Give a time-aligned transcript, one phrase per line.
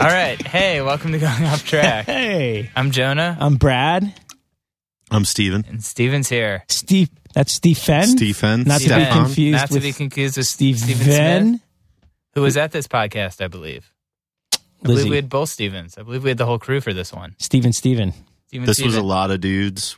[0.00, 0.40] All right.
[0.46, 2.06] Hey, welcome to Going Off Track.
[2.06, 4.14] Hey, I'm Jonah, I'm Brad.
[5.10, 5.64] I'm Steven.
[5.68, 6.64] and Steven's here.
[6.68, 7.10] Steve.
[7.34, 8.06] That's Steve Fenn.
[8.06, 8.62] Stephen.
[8.64, 9.24] Not to be Stefan.
[9.24, 11.46] confused Not to with be confused with Steve Steven Venn.
[11.48, 11.60] Smith,
[12.34, 13.90] who was at this podcast, I believe.
[14.54, 15.96] I believe we had both Stevens.
[15.98, 17.34] I believe we had the whole crew for this one.
[17.38, 18.12] Steven Steven.
[18.48, 19.96] Steven This was a lot of dudes.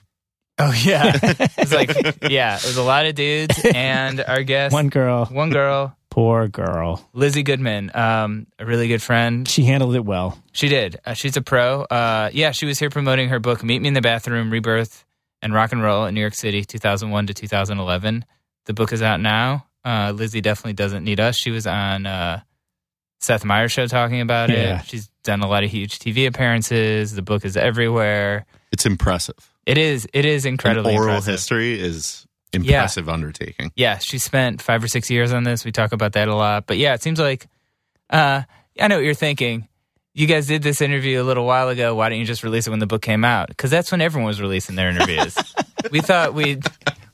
[0.59, 1.91] Oh yeah, it was like
[2.31, 5.27] yeah, it was a lot of dudes and our guest, One girl.
[5.27, 7.05] one girl, Poor girl.
[7.13, 9.49] Lizzy Goodman, um, a really good friend.
[9.49, 10.39] She handled it well.
[10.53, 11.01] She did.
[11.05, 11.83] Uh, she's a pro.
[11.83, 15.05] Uh, yeah, she was here promoting her book, Meet Me in the Bathroom Rebirth
[15.43, 18.25] and Rock and Roll in New York City, 2001 to 2011.
[18.67, 19.67] The book is out now.
[19.85, 21.37] Uh, Lizzy definitely doesn't need us.
[21.37, 22.43] She was on uh,
[23.21, 24.79] Seth Meyers' show talking about Yeah.
[24.83, 24.87] it.
[24.87, 27.13] She's done a lot of huge TV appearances.
[27.17, 28.47] The book is everywhere.
[28.71, 29.35] It's impressive.
[29.67, 30.07] It is.
[30.13, 31.35] It is An incredibly oral impressive.
[31.35, 32.24] history is
[32.55, 33.73] impressive undertaking.
[33.77, 35.65] Yeah, she spent five or six years on this.
[35.65, 36.67] We talk about that a lot.
[36.67, 37.47] But yeah, it seems like
[38.11, 38.43] uh,
[38.81, 39.69] I know what you're thinking.
[40.17, 41.95] You guys did this interview a little while ago.
[41.95, 43.49] Why didn't you just release it when the book came out?
[43.49, 45.37] Because that's when everyone was releasing their interviews.
[45.91, 46.65] we thought we'd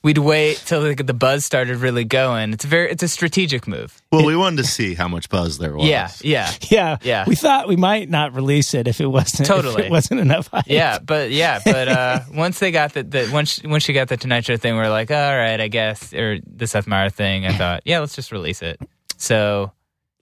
[0.02, 2.52] we'd wait till the, the buzz started really going.
[2.52, 4.00] It's a very it's a strategic move.
[4.10, 5.86] Well, we wanted to see how much buzz there was.
[5.86, 6.96] Yeah, yeah, Yeah.
[7.02, 7.24] Yeah.
[7.26, 9.84] We thought we might not release it if it wasn't if Totally.
[9.86, 10.64] it wasn't enough hype.
[10.66, 10.98] yeah.
[10.98, 14.44] But yeah, but uh, once they got the, the once once she got the Tonight
[14.44, 17.46] Show thing, we are like, all right, I guess, or the Seth Meyers thing.
[17.46, 18.80] I thought, yeah, let's just release it.
[19.16, 19.72] So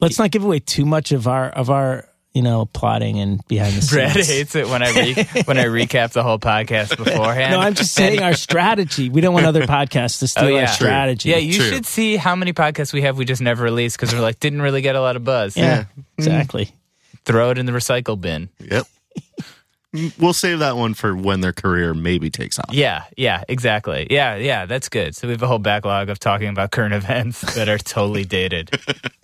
[0.00, 2.07] Let's not give away too much of our of our
[2.38, 3.92] you know plotting and behind the scenes.
[3.92, 7.52] Brad hates it when I re- when I recap the whole podcast beforehand.
[7.52, 9.08] No, I'm just saying our strategy.
[9.08, 10.60] We don't want other podcasts to steal Oh, yeah.
[10.60, 10.74] our True.
[10.74, 11.30] strategy.
[11.30, 11.68] Yeah, you True.
[11.68, 14.62] should see how many podcasts we have we just never released because we're like didn't
[14.62, 15.56] really get a lot of buzz.
[15.56, 15.86] Yeah,
[16.16, 16.70] exactly.
[17.24, 18.48] Throw it in the recycle bin.
[18.60, 18.86] Yep.
[20.18, 22.72] we'll save that one for when their career maybe takes off.
[22.72, 24.06] Yeah, yeah, exactly.
[24.10, 25.16] Yeah, yeah, that's good.
[25.16, 28.70] So we have a whole backlog of talking about current events that are totally dated.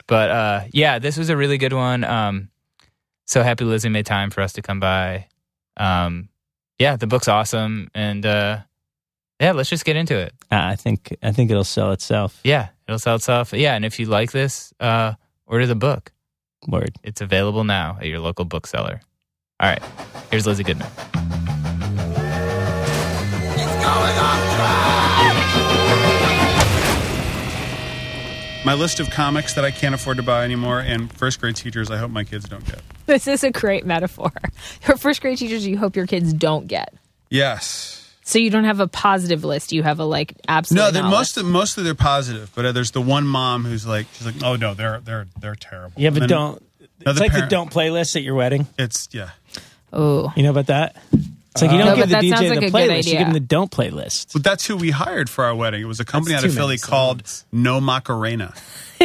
[0.07, 2.03] But uh, yeah, this was a really good one.
[2.05, 2.49] Um,
[3.27, 5.27] so happy Lizzy made time for us to come by.
[5.77, 6.29] Um,
[6.79, 8.59] yeah, the book's awesome, and uh,
[9.41, 10.33] yeah, let's just get into it.
[10.51, 12.41] Uh, I think I think it'll sell itself.
[12.45, 13.53] Yeah, it'll sell itself.
[13.53, 15.15] Yeah, and if you like this, uh,
[15.47, 16.13] order the book.
[16.67, 16.97] Word.
[17.03, 19.01] It's available now at your local bookseller.
[19.61, 19.83] All right,
[20.31, 20.89] here's Lizzy Goodman.
[28.65, 31.91] my list of comics that I can't afford to buy anymore, and first grade teachers
[31.91, 32.81] I hope my kids don't get.
[33.07, 34.33] This is a great metaphor.
[34.89, 36.95] Your first grade teachers you hope your kids don't get.
[37.31, 38.01] Yes.
[38.23, 39.73] So you don't have a positive list.
[39.73, 40.81] You have a like absolute.
[40.81, 41.37] No, they're knowledge.
[41.37, 44.57] most mostly they're positive, but uh, there's the one mom who's like, she's like, oh
[44.57, 45.93] no, they're they're they're terrible.
[46.01, 46.63] You have a don't.
[46.81, 48.67] It's another like parent- the don't playlist at your wedding.
[48.79, 49.31] It's yeah.
[49.93, 50.97] Oh, You know about that?
[51.13, 52.89] It's like you don't No, give but the DJ like the playlist.
[52.89, 53.19] You idea.
[53.19, 54.33] give him the don't playlist.
[54.33, 55.83] But that's who we hired for our wedding.
[55.83, 57.23] It was a company That's out of too Philly called.
[57.53, 58.55] No Macarena.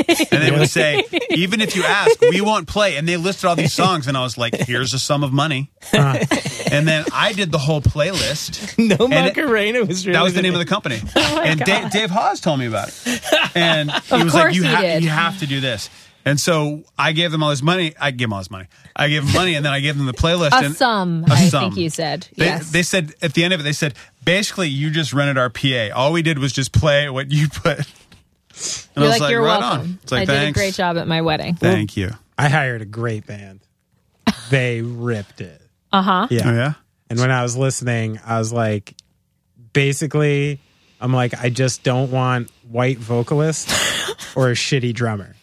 [0.07, 2.97] And they would say, even if you ask, we won't play.
[2.97, 5.69] And they listed all these songs, and I was like, here's a sum of money.
[5.93, 6.25] Uh-huh.
[6.71, 8.77] and then I did the whole playlist.
[8.77, 11.01] No And it- Macarena was really That was the name of the company.
[11.15, 13.21] Oh and Dave, Dave Hawes told me about it.
[13.55, 15.89] And he was like, you, he ha- you have to do this.
[16.25, 17.93] And so I gave them all this money.
[17.99, 18.67] I gave them all this money.
[18.95, 20.51] I gave them money, and then I gave them the playlist.
[20.51, 21.23] a and sum.
[21.29, 21.63] A I sum.
[21.71, 22.71] think you said They, yes.
[22.71, 23.93] they said at the end of it, they said
[24.23, 25.89] basically you just rented our PA.
[25.95, 27.85] All we did was just play what you put.
[28.96, 29.80] And You're was like, you're right welcome.
[29.81, 30.00] on.
[30.03, 31.56] It's like, I did a great job at my wedding.
[31.56, 32.12] Thank you.
[32.38, 33.59] I hired a great band.
[34.50, 35.62] They ripped it.
[35.92, 36.28] Uh huh.
[36.31, 36.42] Yeah.
[36.50, 36.74] Oh yeah.
[37.09, 38.96] And when I was listening, I was like,
[39.74, 40.59] basically,
[41.00, 43.70] I'm like, I just don't want white vocalist
[44.36, 45.36] or a shitty drummer,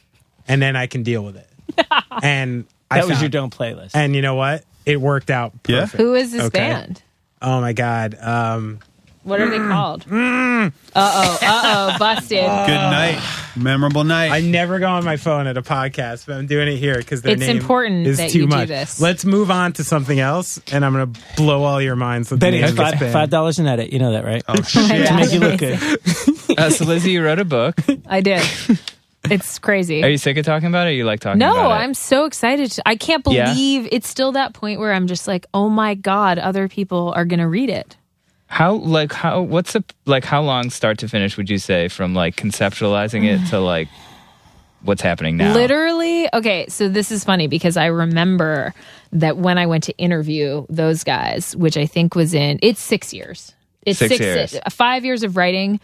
[0.49, 1.49] and then I can deal with it.
[2.23, 3.91] And I That was found- your don't playlist.
[3.95, 4.65] And you know what?
[4.87, 5.87] It worked out Yeah?
[5.87, 6.59] Who is this Okay.
[6.59, 7.03] band?
[7.43, 8.17] Oh my god.
[8.21, 8.79] Um,
[9.27, 10.03] What are they called?
[10.09, 11.39] Uh oh.
[11.43, 11.63] Uh
[11.95, 11.97] oh.
[11.99, 12.39] Busted.
[12.67, 13.21] Good night.
[13.57, 14.31] Memorable night.
[14.31, 17.23] I never go on my phone at a podcast, but I'm doing it here because
[17.23, 18.69] their It's name important is that too you do much.
[18.69, 19.01] this.
[19.01, 22.47] Let's move on to something else, and I'm gonna blow all your minds with the
[22.47, 23.93] Benny, name of this five, five dollars an edit.
[23.93, 24.45] You know that, right?
[24.47, 24.87] oh shit.
[25.09, 25.79] To make you look good.
[26.59, 27.75] Uh, so Lizzy, you wrote a book.
[28.07, 28.43] I did.
[29.25, 30.03] It's crazy.
[30.05, 30.91] Are you sick of talking about it?
[30.91, 31.85] Or you like talking no, about it?
[31.85, 32.71] I'm so excited.
[32.73, 33.47] To, I can't Yeah?
[33.53, 37.25] believe it's still that point where I'm just like, oh my god, other people are
[37.27, 37.97] gonna read it.
[38.47, 42.15] How like how what's the like how long start to finish would you say from
[42.15, 43.89] like conceptualizing it to like
[44.83, 45.53] what's happening now?
[45.53, 48.73] Literally, okay, so this is funny because I remember
[49.13, 53.13] that when I went to interview those guys, which I think was in it's six
[53.13, 53.53] years.
[53.83, 54.55] It's Six six, years.
[54.55, 55.81] Uh, five years of writing.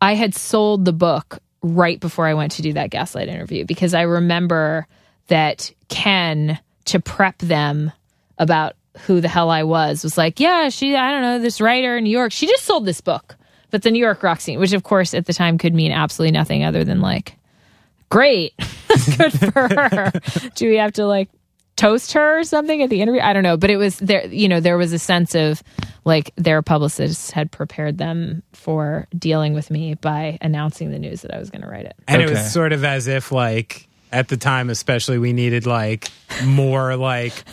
[0.00, 3.92] I had sold the book right before I went to do that gaslight interview because
[3.92, 4.86] I remember
[5.26, 7.92] that Ken to prep them
[8.38, 11.96] about who the hell I was was like, yeah, she I don't know, this writer
[11.96, 13.36] in New York, she just sold this book.
[13.70, 16.32] But the New York rock scene, which of course at the time could mean absolutely
[16.32, 17.36] nothing other than like
[18.08, 18.52] great.
[19.16, 20.12] Good for her.
[20.56, 21.28] Do we have to like
[21.80, 23.22] toast her or something at the interview.
[23.22, 24.26] I don't know, but it was there.
[24.26, 25.62] You know, there was a sense of
[26.04, 31.34] like their publicists had prepared them for dealing with me by announcing the news that
[31.34, 31.96] I was going to write it.
[32.06, 36.08] And it was sort of as if like at the time especially we needed like
[36.44, 37.44] more like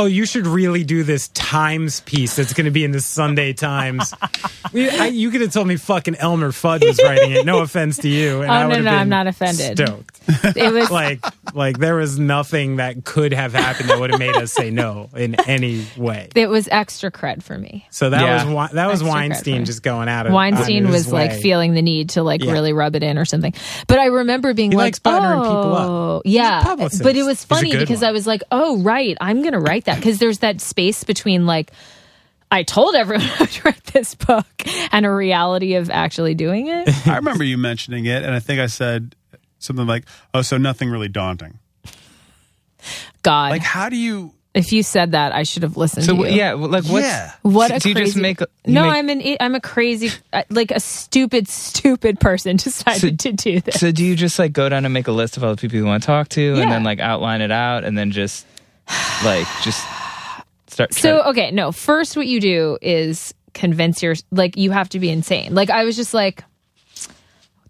[0.00, 3.52] oh you should really do this times piece that's going to be in the sunday
[3.52, 4.14] times
[4.72, 7.98] we, I, you could have told me fucking elmer fudd was writing it no offense
[7.98, 9.78] to you and Oh, I no, no, I'm not offended.
[9.78, 10.20] stoked
[10.56, 11.22] It was like
[11.54, 15.10] like there was nothing that could have happened that would have made us say no
[15.16, 17.86] in any way it was extra cred for me.
[17.90, 18.50] so that Yeah.
[18.52, 21.32] was that was Extra weinstein just going out of Weinstein out of his was like
[21.32, 22.52] feeling the need to like Yeah.
[22.52, 23.52] really rub it in or something.
[23.86, 25.10] But I remember being He like, likes oh,
[25.42, 25.90] people up.
[25.90, 26.74] Oh, yeah.
[27.02, 28.08] But it was funny because one.
[28.08, 31.70] I was like, oh right, I'm gonna write that because there's that space between like.
[32.52, 34.44] I told everyone I would write this book
[34.90, 36.88] and a reality of actually doing it.
[37.06, 39.14] I remember you mentioning it, and I think I said
[39.60, 40.04] something like,
[40.34, 41.60] "Oh, so nothing really daunting."
[43.22, 44.32] God, Like, how do you?
[44.52, 46.36] if you said that, I should have listened So to you.
[46.36, 47.04] yeah, like what?
[47.04, 47.32] Yeah.
[47.42, 48.40] What a do you crazy, just make?
[48.40, 52.56] a- you no, make- I'm an I'm a crazy uh, like a stupid stupid person
[52.56, 53.78] decided So- to do this.
[53.78, 55.76] So do you just like go down and make a list of all the people
[55.76, 56.62] you want to talk to, Yeah.
[56.62, 58.44] and then like outline it out, and then just
[59.24, 59.84] like just
[60.68, 60.92] start?
[60.94, 61.72] So to- okay, no.
[61.72, 65.54] First, what you do is convince your like you have to be insane.
[65.54, 66.44] Like I was just like,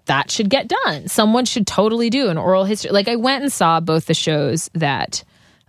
[0.07, 1.09] that should get done.
[1.09, 2.91] Someone should totally do an oral history.
[2.91, 5.23] Like I went and saw both the shows that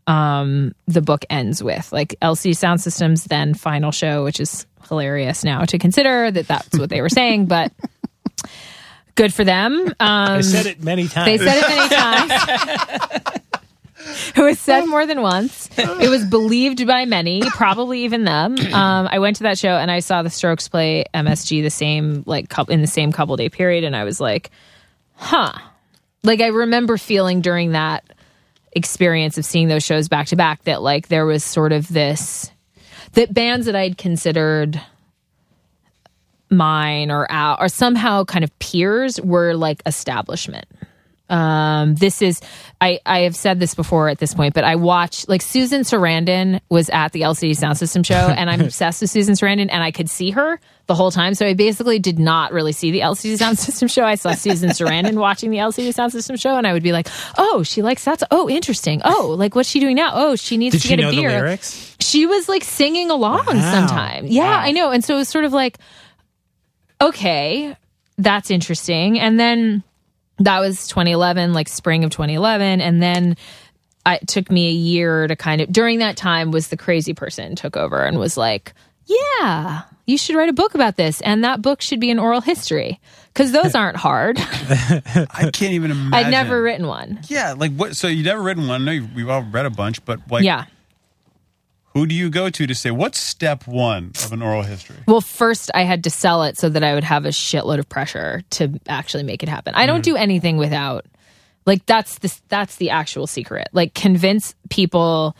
[0.07, 5.43] um the book ends with, like LCD Sound System's, then final show, which is hilarious
[5.43, 7.71] now to consider that that's what they were saying, but.
[9.15, 9.73] Good for them.
[9.73, 11.25] Um, I said it many times.
[11.25, 13.41] they said it many times.
[14.35, 15.69] it was said more than once.
[15.77, 18.55] It was believed by many, probably even them.
[18.71, 22.23] Um, I went to that show and I saw the Strokes play MSG the same
[22.25, 24.49] like cou- in the same couple day period, and I was like,
[25.15, 25.51] huh.
[26.23, 28.05] Like I remember feeling during that
[28.71, 32.49] experience of seeing those shows back to back that like there was sort of this
[33.13, 34.81] that bands that I'd considered
[36.49, 40.65] mine or out or somehow kind of peers were like establishment.
[41.31, 42.41] Um, this is
[42.81, 46.59] I I have said this before at this point, but I watch like Susan Sarandon
[46.69, 49.91] was at the LCD Sound System show, and I'm obsessed with Susan Sarandon, and I
[49.91, 51.33] could see her the whole time.
[51.35, 54.03] So I basically did not really see the LCD Sound System show.
[54.03, 57.07] I saw Susan Sarandon watching the LCD Sound System show, and I would be like,
[57.37, 58.21] "Oh, she likes that.
[58.29, 59.01] Oh, interesting.
[59.05, 60.11] Oh, like what's she doing now?
[60.13, 61.57] Oh, she needs did to get a beer."
[62.01, 63.71] she was like singing along Wow.
[63.71, 64.25] sometime.
[64.27, 64.59] Yeah, Wow.
[64.59, 64.91] I know.
[64.91, 65.77] And so it was sort of like,
[66.99, 67.75] okay,
[68.17, 69.19] that's interesting.
[69.19, 69.83] And then
[70.43, 72.81] that was 2011, like spring of 2011.
[72.81, 73.37] And then
[74.05, 77.13] I, it took me a year to kind of, during that time, was the crazy
[77.13, 78.73] person took over and was like,
[79.05, 81.21] yeah, you should write a book about this.
[81.21, 82.99] And that book should be an oral history
[83.33, 84.37] because those aren't hard.
[84.39, 86.13] I can't even imagine.
[86.13, 87.19] I'd never written one.
[87.27, 87.95] Yeah, like what?
[87.95, 88.81] So you've never written one?
[88.81, 90.65] I know you've, we've all read a bunch, but like, yeah.
[91.93, 94.97] Who do you go to to say what's step one of an oral history?
[95.07, 97.89] Well, first I had to sell it so that I would have a shitload of
[97.89, 99.75] pressure to actually make it happen.
[99.75, 100.13] I don't mm-hmm.
[100.13, 101.05] do anything without
[101.65, 103.67] like that's the that's the actual secret.
[103.71, 105.35] Like convince people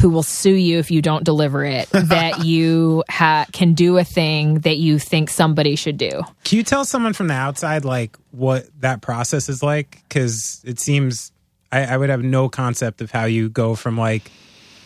[0.00, 4.04] who will sue you if you don't deliver it that you ha- can do a
[4.04, 6.22] thing that you think somebody should do.
[6.44, 10.00] Can you tell someone from the outside like what that process is like?
[10.08, 11.32] Because it seems
[11.72, 14.30] I, I would have no concept of how you go from like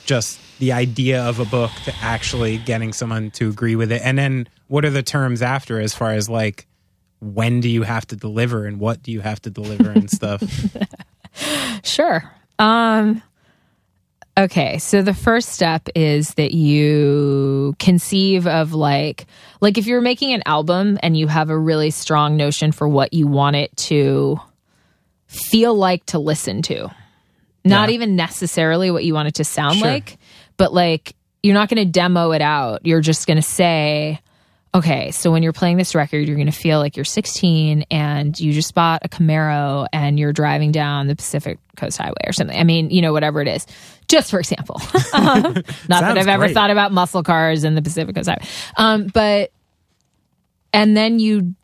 [0.04, 4.16] just the idea of a book to actually getting someone to agree with it, and
[4.16, 6.68] then what are the terms after as far as like
[7.20, 10.40] when do you have to deliver and what do you have to deliver and stuff?
[11.82, 12.22] Sure.
[12.60, 13.22] Um
[14.38, 19.26] okay, so the first step is that you conceive of like
[19.60, 23.12] like if you're making an album and you have a really strong notion for what
[23.12, 24.40] you want it to
[25.26, 26.88] feel like to listen to.
[27.64, 27.94] Not Yeah.
[27.94, 29.86] even necessarily what you want it to sound Sure.
[29.88, 30.18] like,
[30.62, 32.86] but like you're not going to demo it out.
[32.86, 34.20] You're just going to say
[34.72, 38.38] okay, so when you're playing this record, you're going to feel like you're 16 and
[38.38, 42.56] you just bought a Camaro and you're driving down the Pacific Coast Highway or something.
[42.56, 43.66] I mean, you know, whatever it is.
[44.08, 44.80] Just for example.
[45.12, 45.42] Um,
[45.88, 46.54] not that I've ever great.
[46.54, 48.46] thought about muscle cars and the Pacific Coast Highway.
[48.78, 49.50] Um, but,
[50.72, 51.54] and then you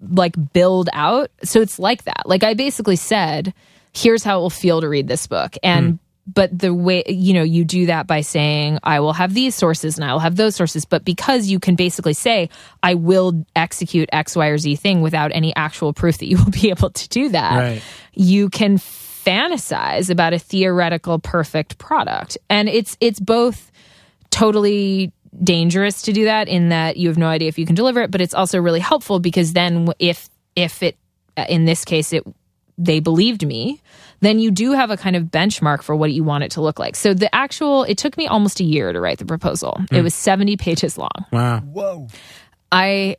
[0.00, 1.30] like build out.
[1.44, 2.22] So it's like that.
[2.24, 3.54] Like I basically said,
[3.92, 5.56] here's how it will feel to read this book.
[5.62, 9.54] And but the way you know you do that by saying I will have these
[9.54, 12.50] sources and I will have those sources, but because you can basically say
[12.82, 16.50] I will execute X, Y, or Z thing without any actual proof that you will
[16.62, 17.82] be able to do that, Right.
[18.12, 22.38] you can fantasize about a theoretical perfect product.
[22.48, 23.70] And it's it's both
[24.30, 28.00] totally dangerous to do that in that you have no idea if you can deliver
[28.00, 30.96] it but it's also really helpful because then if if it
[31.36, 32.24] uh, in this case it
[32.78, 33.80] they believed me,
[34.20, 36.78] then you do have a kind of benchmark for what you want it to look
[36.78, 36.96] like.
[36.96, 39.76] So the actual, it took me almost a year to write the proposal.
[39.90, 40.04] It hmm.
[40.04, 41.10] was 70 pages long.
[41.32, 41.60] Wow.
[41.60, 42.08] Whoa.
[42.72, 43.16] I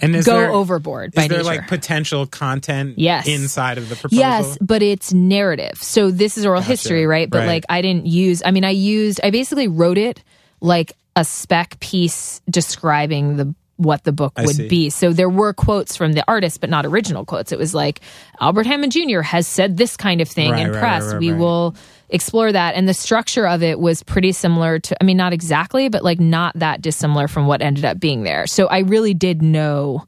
[0.00, 1.46] And is go there, overboard by Is there nature.
[1.46, 3.28] like potential content Yes.
[3.28, 4.18] inside of the proposal?
[4.18, 5.82] Yes, but it's narrative.
[5.82, 7.28] So this is oral history, right?
[7.28, 7.46] But Right.
[7.46, 10.22] like I didn't use I mean I used I basically wrote it
[10.60, 14.90] like a spec piece describing the what the book would be.
[14.90, 17.50] So there were quotes from the artist but not original quotes.
[17.50, 18.00] It was like
[18.40, 19.20] Albert Hammond Jr.
[19.22, 21.12] has said this kind of thing Right, in right, press.
[21.12, 21.74] right, we will
[22.10, 25.88] explore that and the structure of it was pretty similar to I mean not exactly
[25.88, 28.46] but like not that dissimilar from what ended up being there.
[28.46, 30.04] So I really did know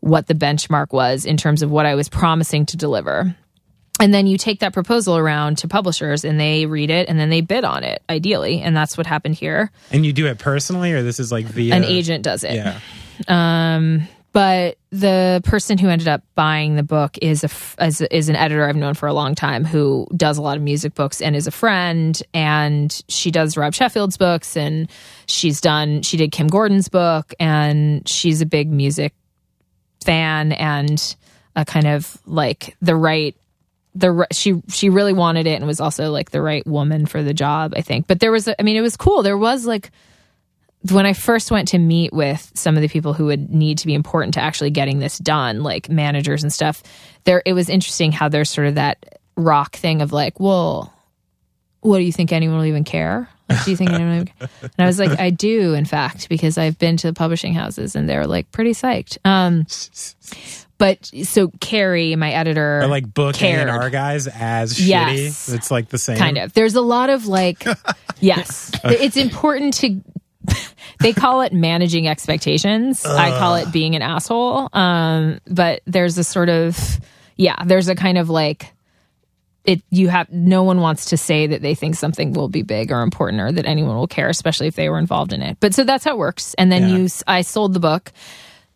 [0.00, 3.36] what the benchmark was in terms of what I was promising to deliver.
[4.02, 7.30] And then you take that proposal around to publishers and they read it and then
[7.30, 8.60] they bid on it, ideally.
[8.60, 9.70] And that's what happened here.
[9.92, 12.54] And you do it personally, or this is like via An agent does it.
[12.54, 12.80] Yeah.
[13.28, 18.28] Um, But the person who ended up buying the book is a f- is, is
[18.30, 21.20] an editor I've known for a long time who does a lot of music books
[21.20, 22.20] and is a friend.
[22.32, 24.90] And she does Rob Sheffield's books and
[25.26, 29.12] she's done she did Kim Gordon's book and she's a big music
[30.02, 31.14] fan and
[31.54, 33.36] a kind of like the right
[33.94, 37.34] the she she really wanted it and was also like the right woman for the
[37.34, 38.06] job I think.
[38.06, 39.22] But there was I mean it was cool.
[39.22, 39.90] There was like
[40.90, 43.86] when I first went to meet with some of the people who would need to
[43.86, 46.82] be important to actually getting this done like managers and stuff
[47.22, 50.92] there it was interesting how there's sort of that rock thing of like well
[51.82, 53.28] what do you think anyone will even care?
[53.64, 56.96] Do you think anyone and I was like I do in fact because I've been
[56.98, 59.18] to the publishing houses and they're like pretty psyched.
[59.24, 59.66] Um
[60.82, 63.68] but so Carrie, my editor, Or like book cared.
[63.68, 65.10] A&R guys as Yes.
[65.48, 65.54] shitty.
[65.54, 66.16] It's like the same.
[66.18, 66.52] kind of.
[66.54, 67.64] There's a lot of like,
[68.20, 70.00] yes, it's important to.
[71.00, 73.04] They call it managing expectations.
[73.04, 74.68] I call it being an asshole.
[74.72, 76.76] Um, but there's a sort of,
[77.36, 78.72] yeah, there's a kind of like,
[79.64, 79.82] it.
[79.90, 83.02] You have no one wants to say that they think something will be big or
[83.02, 85.56] important or that anyone will care, especially if they were involved in it.
[85.58, 86.54] But so that's how it works.
[86.54, 86.96] And then Yeah.
[86.98, 88.12] you, I sold the book,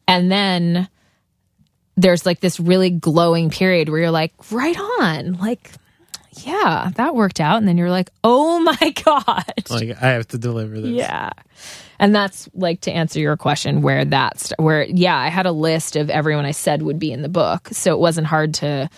[0.09, 0.89] and then
[1.97, 5.71] there's like this really glowing period where you're like, right on, like
[6.45, 7.59] yeah, that worked out.
[7.59, 9.53] And then you're like, oh my God.
[9.71, 10.91] Like I have to deliver this.
[10.91, 11.31] yeah.
[11.99, 15.97] And that's like to answer your question where that's where, yeah, I had a list
[15.97, 17.69] of everyone I said would be in the book.
[17.73, 18.91] So it wasn't hard to,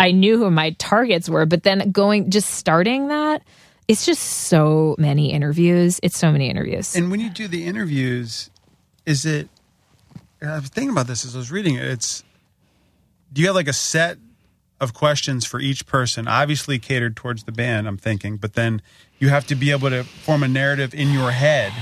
[0.00, 3.42] I knew who my targets were, but then going, just starting that,
[3.86, 6.00] it's just so many interviews.
[6.02, 6.96] It's so many interviews.
[6.96, 8.50] And when you do the interviews,
[9.06, 9.48] is it?
[10.42, 11.84] I was thinking about this as I was reading it.
[11.84, 12.24] It's
[13.32, 14.18] do you have like a set
[14.80, 16.28] of questions for each person?
[16.28, 18.80] Obviously catered towards the band, I'm thinking, but then
[19.18, 21.72] you have to be able to form a narrative in your head.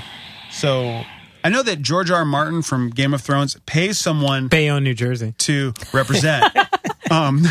[0.51, 1.03] So
[1.45, 2.19] I know that George R.
[2.19, 2.25] R.
[2.25, 5.35] Martin from Game of Thrones pays someone Bayonne, New Jersey.
[5.39, 6.45] to represent.
[7.11, 7.43] um,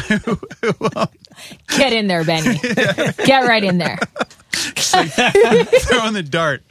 [1.77, 2.57] Get in there, Benny.
[2.57, 3.97] Get right in there.
[4.51, 6.63] throwing the dart.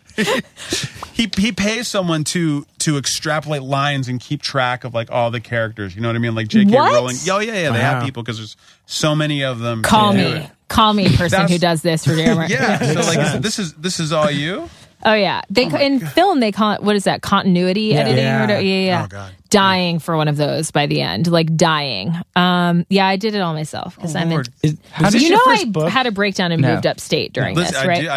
[1.12, 5.40] he he pays someone to to extrapolate lines and keep track of like all the
[5.40, 5.94] characters.
[5.94, 6.34] You know what I mean?
[6.34, 6.70] Like J.K.
[6.74, 6.92] What?
[6.92, 7.16] Rowling.
[7.30, 7.70] Oh yeah, yeah.
[7.72, 9.82] They have people because there's so many of them.
[9.82, 10.48] Call me.
[10.68, 12.46] Call me, person That's- who does this for Jeremy.
[12.50, 12.78] Yeah.
[12.78, 14.68] So like is, this is this is all you.
[15.06, 18.44] Oh yeah, they in film they call it what is that continuity editing Yeah.
[18.46, 18.60] or?
[18.60, 19.02] Yeah, yeah.
[19.04, 19.32] Oh, God.
[19.50, 22.12] Dying for one of those by the end, like dying.
[22.34, 24.32] Um, yeah, I did it all myself because I'm.
[24.32, 25.90] In, Is, How did you know, I book?
[25.90, 26.74] had a breakdown and No.
[26.74, 28.00] moved upstate during Listen, this, I, right?
[28.00, 28.08] did-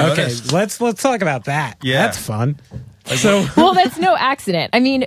[0.00, 1.78] I, I Okay, let's let's talk about that.
[1.82, 2.02] Yeah.
[2.06, 2.58] that's fun.
[3.16, 4.70] So well, that's no accident.
[4.72, 5.06] I mean,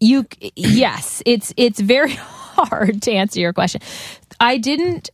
[0.00, 3.80] you yes, it's it's very hard to answer your question.
[4.38, 5.10] I didn't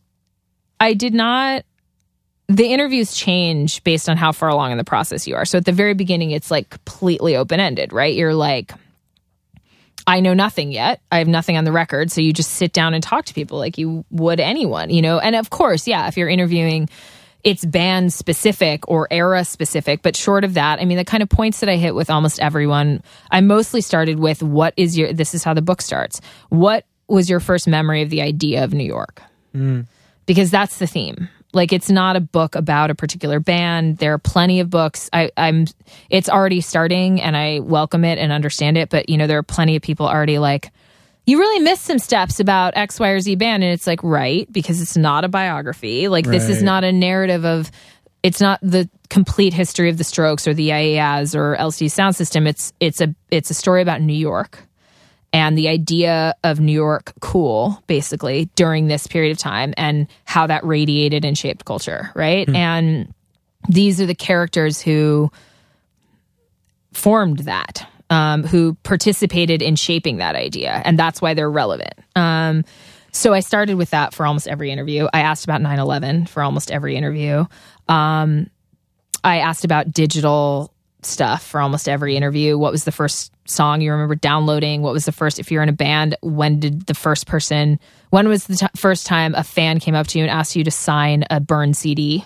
[0.79, 1.63] I did not
[2.47, 5.45] the interviews change based on how far along in the process you are.
[5.45, 8.13] So at the very beginning it's like completely open-ended, right?
[8.13, 8.73] You're like
[10.07, 10.99] I know nothing yet.
[11.11, 13.59] I have nothing on the record, so you just sit down and talk to people
[13.59, 15.19] like you would anyone, you know.
[15.19, 16.89] And of course, yeah, if you're interviewing
[17.43, 21.29] it's band specific or era specific, but short of that, I mean, the kind of
[21.29, 25.33] points that I hit with almost everyone, I mostly started with what is your, this
[25.33, 26.21] is how the book starts.
[26.49, 29.21] What was your first memory of the idea of New York?
[29.55, 29.87] Mm.
[30.25, 31.29] Because that's the theme.
[31.53, 33.97] Like, it's not a book about a particular band.
[33.97, 35.09] There are plenty of books.
[35.11, 35.65] I, I'm,
[36.09, 39.43] it's already starting and I welcome it and understand it, but you know, there are
[39.43, 40.71] plenty of people already like,
[41.25, 43.63] you really missed some steps about X, Y, or Z band.
[43.63, 46.07] And it's like, right, because it's not a biography.
[46.07, 47.71] Like, this is not a narrative of,
[48.23, 52.47] it's not the complete history of the Strokes or the IAS or LCD Sound System.
[52.47, 54.63] It's it's a it's a story about New York
[55.33, 60.47] and the idea of New York cool, basically during this period of time, and how
[60.47, 62.47] that radiated and shaped culture, right?
[62.47, 62.55] Hmm.
[62.55, 63.13] And
[63.69, 65.31] these are the characters who
[66.93, 71.93] formed that, um, who participated in shaping that idea, and that's why they're relevant.
[72.15, 72.63] Um,
[73.11, 75.07] so I started with that for almost every interview.
[75.13, 77.45] I asked about 9 11 for almost every interview.
[77.87, 78.49] Um,
[79.23, 82.57] I asked about digital stuff for almost every interview.
[82.57, 84.81] What was the first song you remember downloading?
[84.81, 88.27] What was the first, if you're in a band, when did the first person, when
[88.27, 90.71] was the t- first time a fan came up to you and asked you to
[90.71, 92.23] sign a burn CD?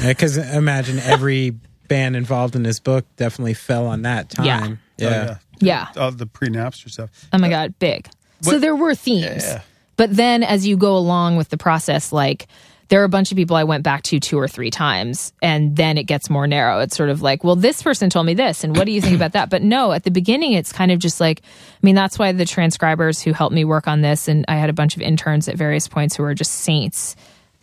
[0.00, 1.54] Because imagine every
[1.88, 4.46] band involved in this book definitely fell on that time.
[4.46, 4.76] Yeah.
[5.00, 5.36] Oh, Yeah.
[5.60, 5.88] Yeah.
[5.96, 7.10] Oh, the pre Napster stuff.
[7.32, 8.08] Oh my God, big.
[8.42, 9.44] So there were themes.
[9.44, 9.62] Yeah.
[9.96, 12.46] But then as you go along with the process, like
[12.88, 15.74] there are a bunch of people I went back to two or three times, and
[15.74, 16.80] then it gets more narrow.
[16.80, 19.16] It's sort of like, well, this person told me this, and what do you think
[19.16, 19.48] about that?
[19.48, 22.44] But no, at the beginning, it's kind of just like, I mean, that's why the
[22.44, 25.56] transcribers who helped me work on this, and I had a bunch of interns at
[25.56, 27.16] various points who are just saints.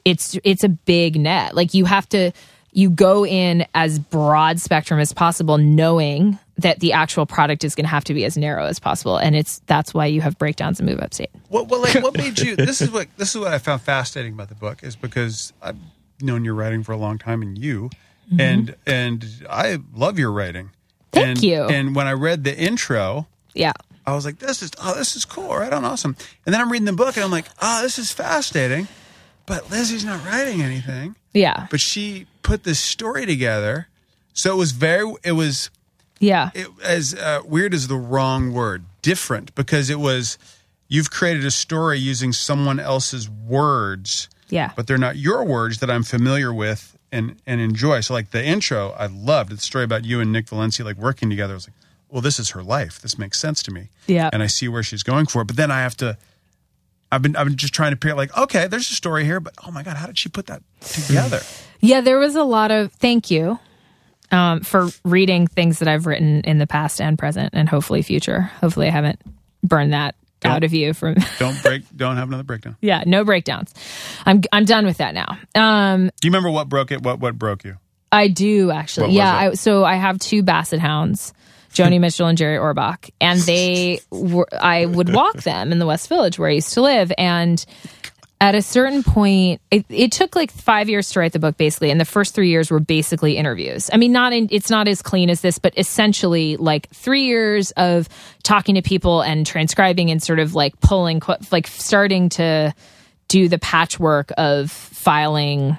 [0.06, 1.54] It's it's a big net.
[1.54, 2.32] Like you have to
[2.72, 7.86] you go in as broad spectrum as possible, knowing that the actual product is going
[7.86, 10.80] to have to be as narrow as possible, and it's that's why you have breakdowns
[10.80, 11.30] and move upstate.
[11.50, 12.56] What, what, like, what made you?
[12.56, 15.78] This is what this is what I found fascinating about the book is because I've
[16.22, 17.90] known your writing for a long time, and you,
[18.28, 18.40] mm-hmm.
[18.40, 20.72] and and I love your writing.
[21.12, 21.64] Thank and, you.
[21.64, 23.74] And when I read the intro, Yeah.
[24.06, 26.16] I was like, "This is oh, this is cool, right on, awesome."
[26.46, 28.88] And then I'm reading the book, and I'm like, "Oh, this is fascinating,"
[29.46, 31.16] but Lizzy's not writing anything.
[31.34, 31.68] Yeah.
[31.70, 33.88] But she put this story together,
[34.34, 35.70] so it was very, it was
[36.22, 36.52] Yeah.
[36.54, 40.38] it, as uh, weird as the wrong word, different because it was
[40.88, 44.72] you've created a story using someone else's words, Yeah.
[44.76, 48.00] but they're not your words that I'm familiar with and and enjoy.
[48.02, 51.30] So like the intro, I loved the story about you and Nick Valensi like working
[51.30, 51.54] together.
[51.54, 51.76] I was like,
[52.10, 53.02] well, this is her life.
[53.02, 53.90] This makes sense to me.
[54.08, 54.30] Yeah.
[54.32, 55.46] and I see where she's going for it.
[55.46, 56.18] But then I have to.
[57.14, 59.54] I've been I've been just trying to figure like, okay, there's a story here, but
[59.68, 61.42] oh my god, how did she put that together?
[61.82, 63.60] Yeah, there was a lot of thank you
[64.32, 68.42] um, for reading things that I've written in the past and present and hopefully future.
[68.62, 69.20] Hopefully, I haven't
[69.64, 71.16] burned that out of you from.
[71.40, 71.84] don't break.
[71.96, 72.78] Don't have another breakdown.
[72.82, 73.74] yeah, no breakdowns.
[74.26, 75.38] I'm I'm done with that now.
[75.56, 77.02] Um, Do you remember what broke it?
[77.04, 77.78] What what broke you?
[78.12, 79.08] I do actually.
[79.08, 79.34] What yeah.
[79.34, 81.34] I, so I have two Basset hounds,
[81.74, 84.48] Joni Mitchell and Jerry Orbach, and they were.
[84.52, 87.64] I would walk them in the West Village where I used to live, and
[88.42, 91.92] at a certain point, it, it took like five years to write the book, basically,
[91.92, 93.88] and the first three years were basically interviews.
[93.94, 97.70] I mean, not in, it's not as clean as this, but essentially like three years
[97.78, 98.10] of
[98.42, 102.74] talking to people and transcribing and sort of like pulling, like starting to
[103.28, 105.78] do the patchwork of filing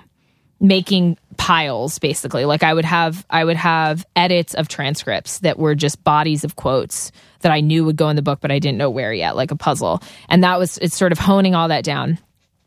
[0.60, 2.44] making piles basically.
[2.44, 6.54] Like i would have i would have edits of transcripts that were just bodies of
[6.54, 9.34] quotes that i knew would go in the book but i didn't know where yet
[9.34, 10.00] like a puzzle.
[10.28, 12.18] And that was it's sort of honing all that down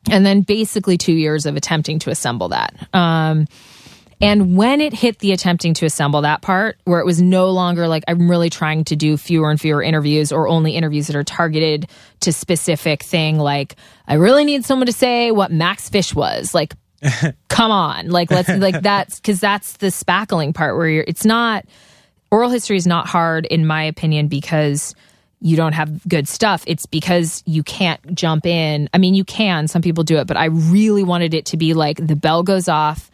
[0.10, 3.48] and then basically two years of attempting to assemble that um
[4.22, 7.88] and when it hit the attempting to assemble that part, where it was no longer
[7.88, 11.24] like I'm really trying to do fewer and fewer interviews or only interviews that are
[11.24, 11.90] targeted
[12.22, 13.76] to specific thing, like
[14.08, 16.54] I really need someone to say what Max Fish was.
[16.54, 16.76] Like,
[17.50, 21.06] come on, like let's like that's because that's the spackling part where you're.
[21.08, 21.66] It's not
[22.32, 24.96] oral history is not hard in my opinion because
[25.42, 26.64] you don't have good stuff.
[26.66, 28.90] It's because you can't jump in.
[28.94, 29.68] I mean, you can.
[29.68, 32.68] Some people do it, but I really wanted it to be like the bell goes
[32.68, 33.12] off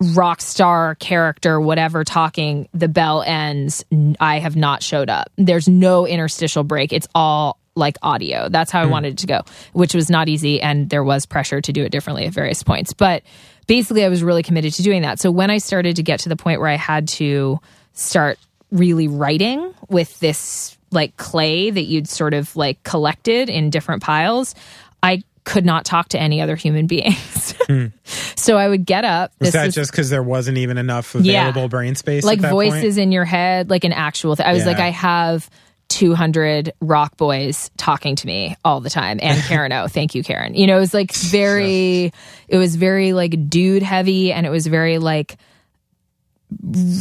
[0.00, 3.84] rock star character, whatever, talking, the bell ends.
[4.20, 5.30] I have not showed up.
[5.36, 6.92] There's no interstitial break.
[6.92, 8.48] It's all like audio.
[8.48, 8.90] That's how I hmm.
[8.90, 10.60] wanted it to go, which was not easy.
[10.60, 12.92] And there was pressure to do it differently at various points.
[12.92, 13.22] But
[13.66, 15.18] basically, I was really committed to doing that.
[15.18, 17.60] So when I started to get to the point where I had to
[17.92, 18.38] start
[18.70, 24.54] really writing with this like clay that you'd sort of like collected in different piles,
[25.02, 27.54] I could not talk to any other human beings.
[27.66, 27.86] Hmm.
[28.04, 29.32] so I would get up.
[29.40, 31.48] Was This that is- just because there wasn't even enough Yeah.
[31.48, 32.24] available brain space?
[32.24, 32.98] like at that voices point?
[32.98, 34.46] in your head, like an actual thing.
[34.46, 34.68] I was Yeah.
[34.72, 35.48] like, I have
[35.88, 39.18] 200 rock boys talking to me all the time.
[39.22, 40.54] And Karen O, thank you, Karen.
[40.54, 42.12] You know, it was like very,
[42.46, 45.36] it was very like dude heavy and it was very like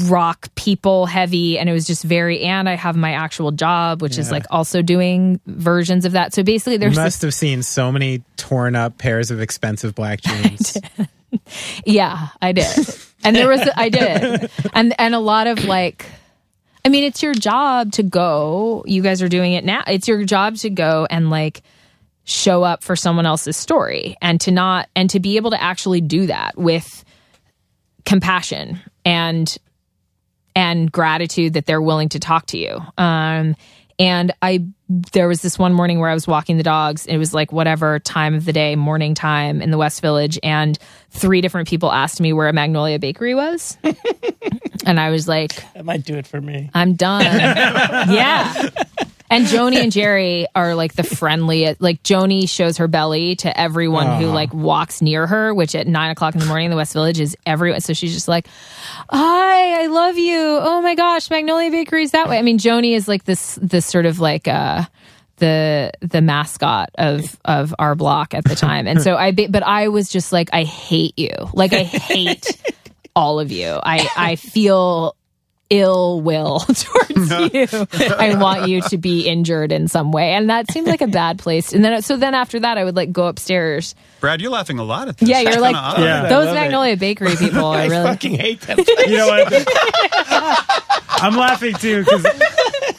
[0.07, 4.17] rock people heavy and it was just very and I have my actual job which
[4.17, 6.33] is like also doing versions of that.
[6.33, 9.95] So basically You there's this must have seen so many torn up pairs of expensive
[9.95, 10.77] black jeans.
[11.86, 12.77] Yeah, I did.
[13.23, 14.51] And there was I did.
[14.73, 16.05] And and a lot of like
[16.86, 18.83] I mean, it's your job to go.
[18.86, 19.83] You guys are doing it now.
[19.88, 21.62] It's your job to go and like
[22.23, 26.01] show up for someone else's story and to not and to be able to actually
[26.01, 27.05] do that with
[28.05, 29.58] compassion and
[30.54, 32.82] and gratitude that they're willing to talk to you.
[32.98, 33.56] Um,
[34.00, 37.06] and I, there was this one morning where I was walking the dogs.
[37.06, 40.78] It was like whatever time of the day, morning time in the West Village, and
[41.10, 43.78] three different people asked me where a Magnolia Bakery was,
[44.86, 46.70] and I was like, That might do it for me.
[46.74, 47.24] I'm done.
[47.26, 48.70] yeah.
[49.30, 51.76] And Joni and Jerry are like the friendly.
[51.80, 56.12] Like Joni shows her belly to everyone who like walks near her, which at nine
[56.12, 57.82] o'clock in the morning in the West Village is everyone.
[57.82, 58.48] So she's just like,
[59.10, 60.40] "Hi, I love you.
[60.40, 64.06] Oh my gosh, Magnolia Bakery's that way." I mean, Joni is like this this sort
[64.06, 64.84] of like uh
[65.38, 68.88] the the mascot of of our block at the time.
[68.88, 71.34] And so I but I was just like I hate you.
[71.54, 72.58] Like I hate
[73.16, 73.80] all of you.
[73.84, 75.16] I I feel
[75.69, 77.67] ill will towards you.
[78.17, 80.32] I want you to be injured in some way.
[80.34, 81.73] And that seemed like a bad place.
[81.73, 83.93] And then so then after that I would like go upstairs.
[84.19, 85.27] Brad, you're laughing a lot at this.
[85.30, 85.75] Yeah, you're like.
[85.75, 86.27] Yeah.
[86.30, 86.60] Those love it.
[86.60, 88.80] Magnolia Bakery people are I really fucking hate them.
[88.80, 89.67] You know what?
[91.10, 92.25] I'm laughing too because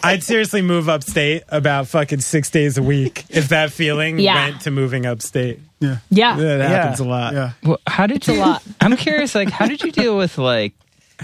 [0.02, 4.48] I'd seriously move upstate about fucking six days a week if that feeling Yeah.
[4.50, 5.60] went to moving upstate.
[5.80, 5.98] Yeah.
[6.10, 6.36] Yeah.
[6.36, 7.06] That happens Yeah.
[7.06, 7.32] a lot.
[7.34, 7.50] Yeah.
[7.64, 8.38] Well, how did a you?
[8.40, 8.62] lot.
[8.80, 9.34] I'm curious.
[9.34, 10.72] Like, how did you deal with like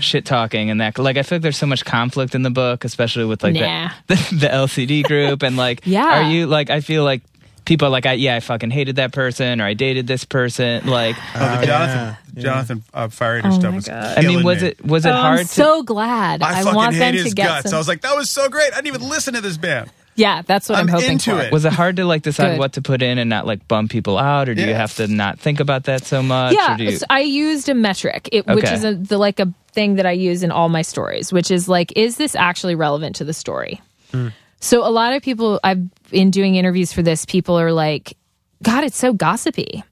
[0.00, 0.98] shit talking and that?
[0.98, 3.90] Like, I feel like there's so much conflict in the book, especially with like Nah.
[4.06, 5.82] the, the the LCD group and like.
[5.86, 6.04] Yeah.
[6.26, 6.70] Are you like?
[6.70, 7.22] I feel like
[7.64, 10.86] people are like, I, yeah, I fucking hated that person or I dated this person.
[10.86, 12.42] Like, Oh, the Oh, Jonathan, yeah.
[12.42, 13.88] Jonathan uh, Fire Eater Oh stuff my was.
[13.88, 14.18] God.
[14.18, 14.68] I mean, was me.
[14.68, 15.52] it was it Oh, hard I'm to?
[15.52, 16.42] so glad.
[16.42, 17.70] I, I, fucking want them hate to his get guts.
[17.70, 17.76] some.
[17.76, 18.72] I was like, that was so great.
[18.72, 19.90] I didn't even listen to this band.
[20.16, 21.40] Yeah, that's what I'm, I'm hoping into for.
[21.40, 21.52] it.
[21.52, 22.58] was it hard to like decide Good.
[22.58, 25.08] what to put in and not like bum people out, or do you have to
[25.08, 26.54] not think about that so much?
[26.54, 29.40] yeah or do you, so i used a metric it, which is a, the like
[29.40, 32.74] a thing that i use in all my stories which is like is this actually
[32.74, 33.80] relevant to the story
[34.12, 34.28] hmm.
[34.60, 38.16] so a lot of people i've in doing interviews for this people are like
[38.62, 39.82] god it's so gossipy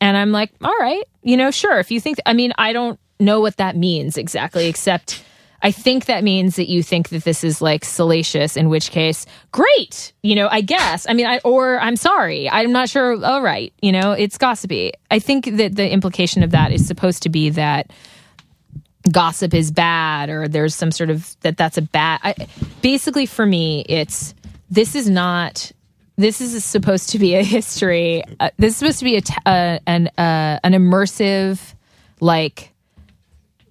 [0.00, 2.98] and i'm like all right you know sure if you think i mean i don't
[3.20, 5.22] know what that means exactly except
[5.60, 9.26] I think that means that you think that this is like salacious, in which case,
[9.50, 11.06] great, you know, I guess.
[11.08, 13.24] I mean, I, or I'm sorry, I'm not sure.
[13.24, 14.92] All right, you know, it's gossipy.
[15.10, 17.90] I think that the implication of that is supposed to be that
[19.10, 22.20] gossip is bad or there's some sort of that that's a bad.
[22.22, 22.46] I,
[22.82, 24.34] basically, for me, it's
[24.70, 25.72] this is not.
[26.16, 28.24] This is supposed to be a history.
[28.40, 31.74] Uh, this is supposed to be a uh, an uh, an immersive,
[32.20, 32.72] like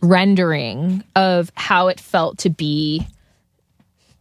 [0.02, 3.08] rendering of how it felt to be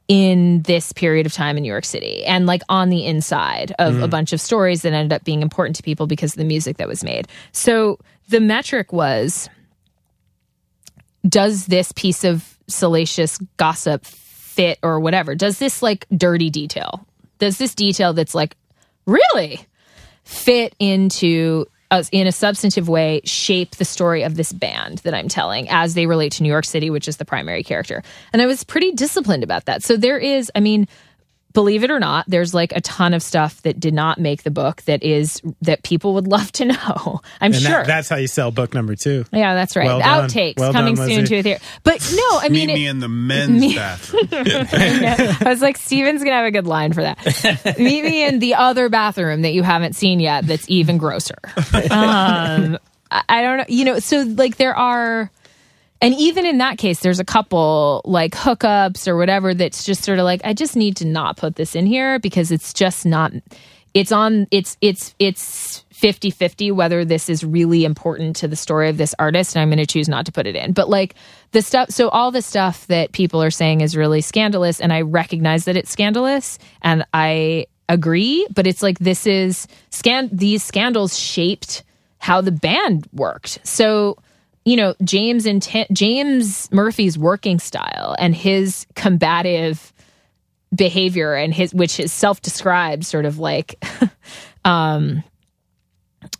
[0.08, 3.96] in this period of time in New York City and like on the inside of
[3.96, 4.10] a mm-hmm.
[4.10, 6.86] bunch of stories that ended up being important to people because of the music that
[6.86, 7.26] was made.
[7.52, 9.48] So the metric was
[11.28, 15.34] does this piece of salacious gossip fit or whatever?
[15.34, 17.06] Does this like dirty detail?
[17.38, 18.56] Does this detail that's like
[19.06, 19.60] really
[20.24, 25.28] fit into uh, in a substantive way shape the story of this band that I'm
[25.28, 28.02] telling as they relate to New York City, which is the primary character.
[28.32, 29.82] And I was pretty disciplined about that.
[29.82, 30.88] So there is, I mean,
[31.56, 34.50] believe it or not, there's like a ton of stuff that did not make the
[34.50, 37.20] book that is that people would love to know.
[37.40, 37.70] I'm And sure.
[37.70, 39.24] that, that's how you sell book number two.
[39.32, 39.86] yeah, that's right.
[39.86, 40.28] Well The done.
[40.28, 41.34] Outtakes Well coming done, soon Lizzy.
[41.34, 41.64] to a theater.
[41.82, 44.28] But no, I mean, Meet it- me in the men's Me- bathroom.
[44.32, 47.76] I was like, Steven's gonna have a good line for that.
[47.78, 50.46] Meet me in the other bathroom that you haven't seen yet.
[50.46, 51.38] That's even grosser.
[51.90, 52.78] Um,
[53.10, 53.64] I, I don't know.
[53.68, 55.30] You know, so like there are,
[56.00, 60.18] and even in that case, there's a couple like hookups or whatever that's just sort
[60.18, 63.32] of like, I just need to not put this in here because it's just not.
[63.94, 64.46] It's on.
[64.50, 69.56] It's it's it's 50-50 whether this is really important to the story of this artist
[69.56, 71.14] and i'm going to choose not to put it in but like
[71.52, 75.00] the stuff so all the stuff that people are saying is really scandalous and i
[75.00, 81.18] recognize that it's scandalous and i agree but it's like this is scan these scandals
[81.18, 81.82] shaped
[82.18, 84.18] how the band worked so
[84.66, 89.94] you know james and james murphy's working style and his combative
[90.74, 93.82] behavior and his which is self-described sort of like
[94.66, 95.24] um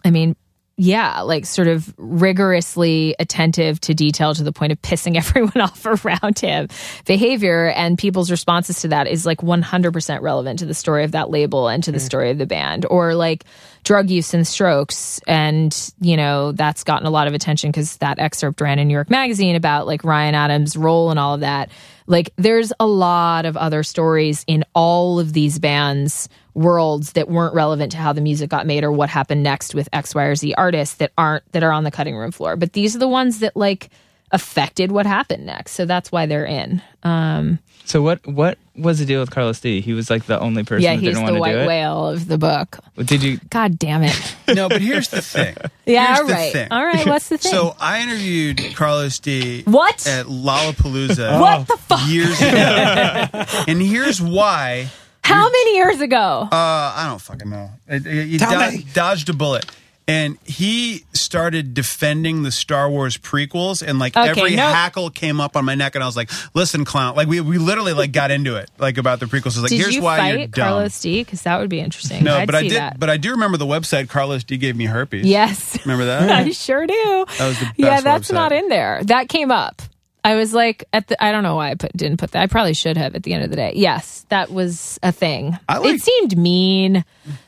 [0.04, 0.36] I mean,
[0.78, 5.86] yeah, like sort of rigorously attentive to detail to the point of pissing everyone off
[5.86, 6.68] around him.
[7.06, 11.30] Behavior and people's responses to that is like 100% relevant to the story of that
[11.30, 12.06] label and to the mm.
[12.06, 12.84] story of the band.
[12.90, 13.44] Or like
[13.84, 15.18] drug use and strokes.
[15.26, 18.94] And you know that's gotten a lot of attention because that excerpt ran in new
[18.94, 21.70] york magazine about like ryan adams role and all of that.
[22.06, 27.54] Like there's a lot of other stories in all of these bands worlds that weren't
[27.54, 30.34] relevant to how the music got made or what happened next with X, Y, or
[30.34, 32.56] Z artists that aren't that are on the cutting room floor.
[32.56, 33.90] But these are the ones that like
[34.32, 35.72] affected what happened next.
[35.72, 36.82] So that's why they're in.
[37.04, 38.26] Um so what?
[38.26, 39.80] What was the deal with Carlos D?
[39.80, 41.66] He was like the only person yeah, that he's didn't the want to do white
[41.68, 42.80] whale of the book.
[42.96, 43.38] Did you?
[43.48, 44.36] God damn it.
[44.56, 45.54] no, but here's the thing.
[45.86, 46.52] Yeah, Here's all the right.
[46.52, 46.68] thing.
[46.72, 47.52] All right, what's the thing?
[47.52, 49.62] So I interviewed Carlos D.
[49.62, 50.04] What?
[50.04, 52.00] at Lollapalooza what the fuck?
[52.08, 54.88] years ago, and here's why.
[55.26, 56.48] How many years ago?
[56.50, 57.70] Uh, I don't fucking know.
[57.88, 58.86] It- it- Tell do- me.
[58.94, 59.66] dodged a bullet.
[60.08, 65.40] and he started defending the Star Wars prequels, and like Okay, every no- hackle came
[65.40, 68.12] up on my neck, and I was like, "Listen, clown!" Like we we literally like
[68.12, 69.56] got into it, like about the prequels.
[69.56, 71.24] I was like, Did "Here's you why you're fight dumb." Carlos D?
[71.24, 72.22] Because that would be interesting.
[72.22, 72.78] no, I'd but I see did.
[72.78, 73.00] that.
[73.00, 74.08] But I do remember the website.
[74.08, 75.26] Carlos D gave me herpes.
[75.26, 76.30] yes, remember that?
[76.46, 77.24] I sure do.
[77.38, 78.34] That was the yeah, that's website.
[78.34, 79.00] not in there.
[79.06, 79.82] That came up.
[80.26, 81.22] I was like, at the.
[81.22, 82.42] I don't know why I put didn't put that.
[82.42, 83.72] I probably should have at the end of the day.
[83.76, 85.56] Yes, that was a thing.
[85.68, 87.04] I like- it seemed mean.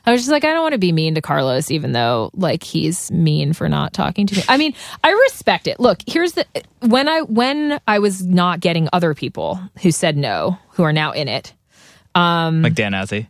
[0.07, 2.63] I was just like, I don't want to be mean to Carlos, even though like
[2.63, 4.43] he's mean for not talking to me.
[4.49, 5.81] I mean, I respect it.
[5.81, 6.47] Look, here's the
[6.81, 11.11] when I when I was not getting other people who said no, who are now
[11.13, 11.53] in it.
[12.15, 13.27] Um, like Dan Ozzi.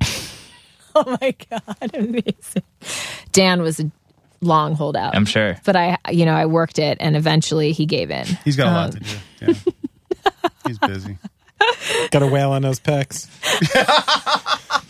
[0.92, 2.64] Oh my god, amazing!
[3.30, 3.90] Dan was a
[4.40, 5.14] long holdout.
[5.16, 5.56] I'm sure.
[5.64, 8.26] but I, you know, I worked it, and eventually he gave in.
[8.44, 9.16] He's got a Um, lot to do.
[9.40, 9.54] Yeah.
[10.66, 11.18] He's busy.
[12.10, 13.26] Got a whale on those pecs.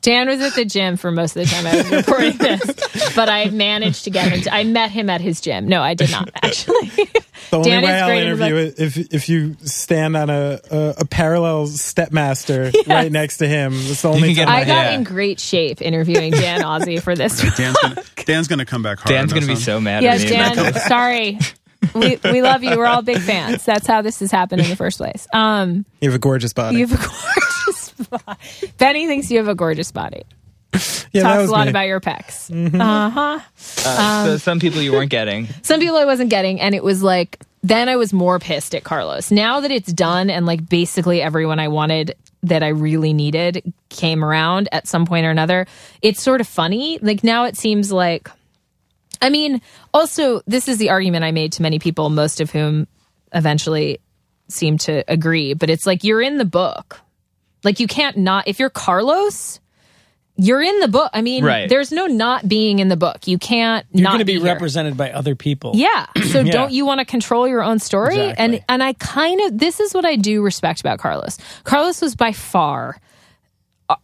[0.00, 3.28] Dan was at the gym for most of the time I was reporting this, but
[3.28, 4.40] I managed to get him.
[4.42, 5.66] To, I met him at his gym.
[5.68, 6.88] No, I did not actually.
[7.50, 8.16] The only Dan is way I'll great.
[8.18, 13.38] He's interview it if if you stand on a a, a parallel stepmaster right next
[13.38, 13.72] to him.
[13.72, 14.92] That's the only can get time I got Yeah.
[14.92, 17.40] in great shape interviewing Dan Ozzi for this.
[17.56, 19.14] Dan's gonna, Dan's gonna come back hard.
[19.14, 20.62] Dan's gonna be so mad yes, at me.
[20.62, 20.74] Dan.
[20.88, 21.38] Sorry.
[21.94, 22.76] We we love you.
[22.76, 23.64] We're all big fans.
[23.64, 25.26] That's how this has happened in the first place.
[25.32, 26.76] Um, You have a gorgeous body.
[26.78, 27.39] you have a gorgeous body.
[28.78, 30.22] Benny thinks you have a gorgeous body.
[30.72, 31.70] yeah, that Talks was a lot me.
[31.70, 32.50] about your pecs.
[32.80, 33.40] Uh huh.
[33.84, 35.48] Uh, so some people you weren't getting.
[35.62, 38.84] some people I wasn't getting, and it was like then I was more pissed at
[38.84, 39.30] Carlos.
[39.30, 44.24] Now that it's done, and like basically everyone I wanted that I really needed came
[44.24, 45.66] around at some point or another,
[46.00, 46.98] it's sort of funny.
[47.02, 48.30] Like now it seems like,
[49.20, 49.60] I mean,
[49.92, 52.86] also this is the argument I made to many people, most of whom
[53.34, 54.00] eventually
[54.48, 55.52] seem to agree.
[55.52, 56.98] But it's like you're in the book,
[57.64, 59.60] like you can't not if you're Carlos.
[60.42, 61.10] You're in the book.
[61.12, 61.68] I mean, Right.
[61.68, 63.26] there's no not being in the book.
[63.26, 65.72] You can't You're not going to be be represented by other people.
[65.74, 66.06] Yeah.
[66.30, 66.52] So Yeah.
[66.52, 68.16] don't you want to control your own story?
[68.18, 68.44] Exactly.
[68.56, 71.36] And and I kind of this is what I do respect about Carlos.
[71.64, 72.98] Carlos was by far
[73.90, 73.96] uh,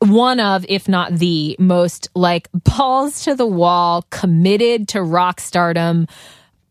[0.00, 6.08] one of, if not the most like balls to the wall, committed to rock stardom,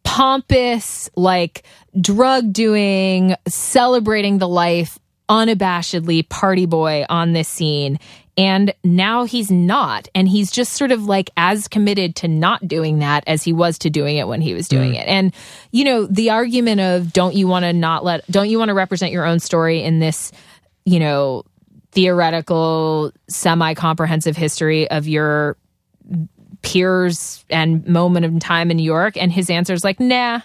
[0.04, 1.63] pompous, like
[2.00, 8.00] drug doing, celebrating the life, unabashedly party boy on this scene.
[8.38, 10.08] And now he's not.
[10.15, 13.78] And he's just sort of like as committed to not doing that as he was
[13.80, 15.02] to doing it when he was doing mm.
[15.02, 15.08] it.
[15.08, 15.34] And,
[15.72, 18.74] you know, the argument of don't you want to not let, don't you want to
[18.74, 20.32] represent your own story in this,
[20.86, 21.44] you know,
[21.92, 25.58] theoretical, semi comprehensive history of your
[26.62, 29.18] peers and moment of time in New York?
[29.18, 30.39] And his answer is like, nah.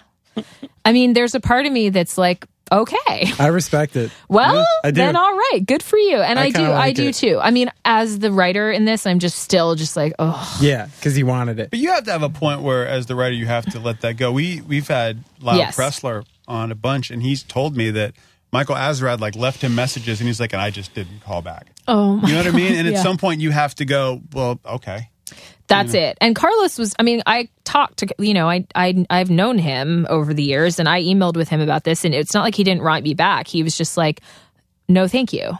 [0.83, 3.31] I mean, there's a part of me that's like, okay.
[3.39, 4.11] I respect it.
[4.27, 4.95] Well, I do.
[4.95, 6.17] then all right, good for you.
[6.17, 7.15] And I I, do, kinda I do it.
[7.15, 7.39] too.
[7.41, 11.15] I mean, as the writer in this, I'm just still just like, oh, Yeah, because
[11.15, 11.69] he wanted it.
[11.69, 14.01] But you have to have a point where, as the writer, you have to let
[14.01, 14.31] that go.
[14.31, 15.75] We we've had Lyle Yes.
[15.75, 18.13] Preslar on a bunch, and he's told me that
[18.51, 21.67] Michael Azerrad like left him messages, and he's like, and I just didn't call back.
[21.87, 22.73] oh my You know what I mean?
[22.75, 24.21] And at some point, you have to go.
[24.33, 25.09] Well, okay.
[25.67, 26.17] That's it.
[26.21, 30.05] And Carlos was I mean, I talked to you know, I I I've known him
[30.09, 32.63] over the years and I emailed with him about this and it's not like he
[32.63, 33.47] didn't write me back.
[33.47, 34.21] He was just like,
[34.87, 35.57] "No, thank you."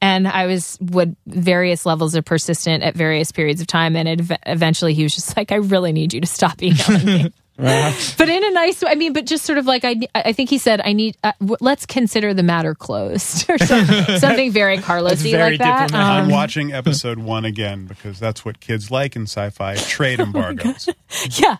[0.00, 4.38] And I was with various levels of persistent at various periods of time and it,
[4.46, 8.44] eventually he was just like, "I really need you to stop emailing me." but in
[8.44, 8.90] a nice way.
[8.92, 11.16] I mean, but just sort of like I, I think he said, "I need.
[11.24, 13.84] Uh, w- let's consider the matter closed," or some,
[14.18, 15.92] something very Carlosy very like that.
[15.92, 20.88] Um, I'm watching episode one again because that's what kids like in sci-fi: trade embargoes.
[21.30, 21.56] yeah,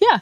[0.00, 0.20] yeah.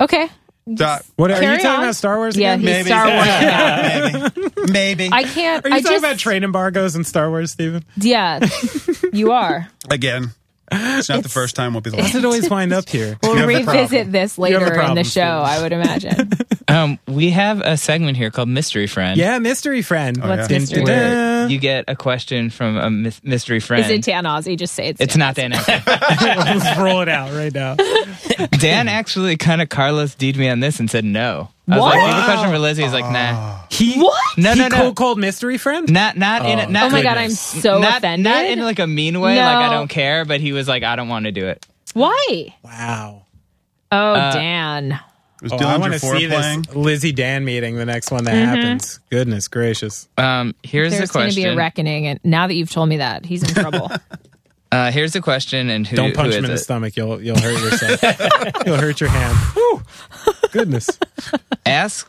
[0.00, 0.30] okay,
[0.72, 1.82] Dot- What are Carry you talking on.
[1.84, 1.96] about?
[1.96, 2.36] Star Wars?
[2.36, 2.60] yeah, again?
[2.60, 2.86] he's Maybe.
[2.88, 3.26] Star Wars.
[3.26, 4.28] now.
[4.66, 5.08] maybe, maybe.
[5.12, 5.64] I can't.
[5.64, 7.84] Are you I talking just, about trade embargoes and Star Wars, Steven?
[7.96, 8.46] Yeah,
[9.12, 9.68] you are.
[9.90, 10.30] again.
[10.72, 11.74] It's not the first time.
[11.74, 12.12] Won't be the last.
[12.12, 13.18] does it always wind up here?
[13.22, 15.20] We'll revisit this You the later in the show.
[15.20, 16.30] I would imagine.
[16.68, 19.18] Um, we have a segment here called Mystery Friend.
[19.18, 20.16] Yeah, mystery friend.
[20.16, 20.58] What's yeah.
[20.58, 20.82] mystery?
[20.84, 23.84] Where you get a question from a mys- mystery friend.
[23.84, 24.56] Is it Dan Ozzi?
[24.56, 25.00] Just say it's.
[25.00, 25.18] it's Dan.
[25.18, 25.52] not Dan.
[25.52, 25.72] Ozzie.
[25.86, 27.74] Let's roll it out right now.
[28.58, 31.50] Dan actually kind of Carlos D'd me on this and said no.
[31.68, 31.94] I was What?
[31.96, 33.60] like, "You have a question for Lizzy." He's like, nah.
[33.70, 34.20] He What?
[34.36, 34.76] No, he no, no.
[34.76, 35.90] cold called mystery friend.
[35.90, 36.84] Not, not in, a, not.
[36.84, 38.24] Oh my god, I'm so not, offended.
[38.24, 39.72] Not in like a mean way, like I No.
[39.72, 40.24] don't care.
[40.24, 41.64] But he was like, I don't want to do it.
[41.94, 42.54] Why?
[42.64, 43.26] Wow.
[43.92, 44.98] Oh, Uh, Dan.
[45.42, 46.62] Was Oh, I want Dillinger to four see playing?
[46.62, 49.00] this Lizzy Dan meeting, the next one that happens.
[49.10, 50.08] Goodness gracious.
[50.16, 52.98] Um, here's There's the going to be a reckoning, and now that you've told me
[52.98, 53.90] that, he's in trouble.
[54.72, 56.64] uh, here's the question, and who, Don't punch who him is in the it?
[56.64, 56.96] stomach.
[56.96, 58.02] You'll you'll hurt yourself.
[58.66, 59.36] you'll hurt your hand.
[59.54, 59.82] Whew.
[60.50, 60.88] Goodness.
[61.66, 62.08] Ask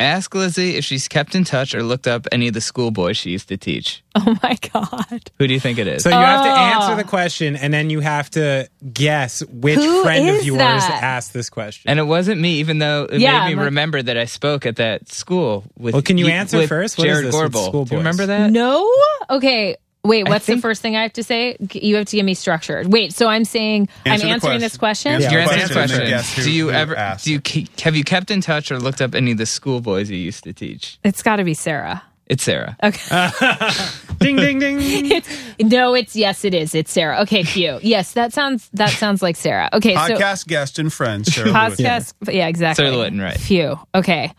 [0.00, 3.30] Ask Lizzy if she's kept in touch or looked up any of the schoolboys she
[3.30, 4.04] used to teach.
[4.14, 5.30] Oh my god.
[5.38, 6.04] Who do you think it is?
[6.04, 6.54] So you have to Oh.
[6.54, 10.58] answer the question, and then you have to guess which Who friend is of yours
[10.58, 11.00] that?
[11.02, 11.90] asked this question.
[11.90, 14.66] and it wasn't me, even though it Yeah, made me like- remember that I spoke
[14.66, 15.94] at that school with.
[15.94, 16.96] Well, can you with answer first?
[16.96, 17.64] What is Jared this with Gorbel.
[17.64, 17.90] Do schoolboys?
[17.92, 18.50] you remember that?
[18.52, 18.88] No.
[19.30, 19.76] Okay.
[20.04, 21.56] Wait, I what's the first thing I have to say?
[21.72, 22.82] You have to give me structure.
[22.86, 25.12] Wait, so I'm saying Answer I'm answering this question.
[25.12, 26.10] Answer You're the answering the question and question.
[26.10, 26.96] guess who- do you who ever?
[26.96, 27.24] asked.
[27.24, 30.08] Do you keep, have you kept in touch or looked up any of the schoolboys
[30.10, 30.98] you used to teach?
[31.04, 32.02] It's got to be Sarah.
[32.26, 32.76] It's Sarah.
[32.82, 33.30] Okay.
[34.18, 34.78] ding, ding, ding.
[35.10, 36.74] it's, no, it's yes, it is.
[36.74, 37.22] It's Sarah.
[37.22, 37.82] Okay, cute.
[37.82, 39.70] Yes, that sounds that sounds like Sarah.
[39.72, 41.78] Okay, so Podcast guest and friend, Sarah Lewis.
[41.80, 42.12] podcast.
[42.30, 42.46] Yeah.
[42.48, 42.84] exactly.
[42.84, 43.38] Sarah Lewitton, right.
[43.38, 43.78] Phew.
[43.94, 44.32] Okay.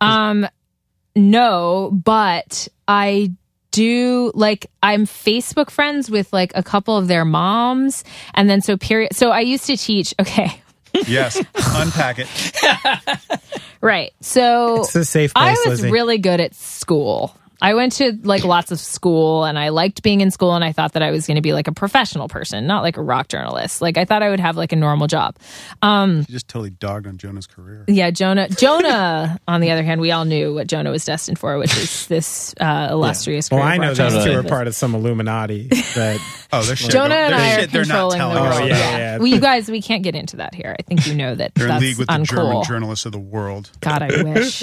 [0.00, 0.48] Um,
[1.14, 3.30] no, but I
[3.74, 8.76] do like I'm Facebook friends with like a couple of their moms, and then so
[8.76, 9.14] period.
[9.14, 10.14] So I used to teach.
[10.20, 10.60] Okay,
[11.08, 11.36] Yes.
[11.74, 12.28] Unpack it.
[13.80, 14.12] right.
[14.20, 15.92] So It's a safe place, I place, was Lizzy.
[15.92, 17.36] really good at school.
[17.64, 20.72] I went to like lots of school and I liked being in school and I
[20.72, 23.28] thought that I was going to be like a professional person, not like a rock
[23.28, 23.80] journalist.
[23.80, 25.36] Like I thought I would have like a normal job.
[25.82, 27.86] You just totally dogged on Jonah's career.
[27.88, 28.50] Yeah, Jonah.
[28.50, 32.06] Jonah, on the other hand, we all knew what Jonah was destined for, which is
[32.08, 33.50] this uh, illustrious.
[33.50, 34.46] well, career I know of those two broadcasting.
[34.46, 35.70] are part of some Illuminati.
[35.94, 36.18] That
[36.54, 36.90] Oh, they're shit.
[36.90, 38.52] Jonah They're and I are shit they're not controlling the telling world.
[38.54, 38.60] us.
[38.60, 39.16] Oh, yeah, yeah, yeah.
[39.18, 40.74] Well, you guys, we can't get into that here.
[40.78, 42.18] I think you know that They're in league with the.
[42.24, 43.70] German journalists of the world.
[43.80, 44.60] God, I wish.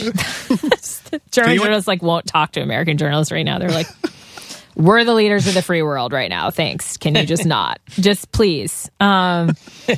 [1.32, 3.60] German you journalists like won't talk to American journalists right now.
[3.60, 3.88] They're like,
[4.76, 6.50] "We're the leaders of the free world right now.
[6.52, 6.98] Thanks.
[6.98, 7.80] Can you just not?
[7.90, 9.56] Just please." Um,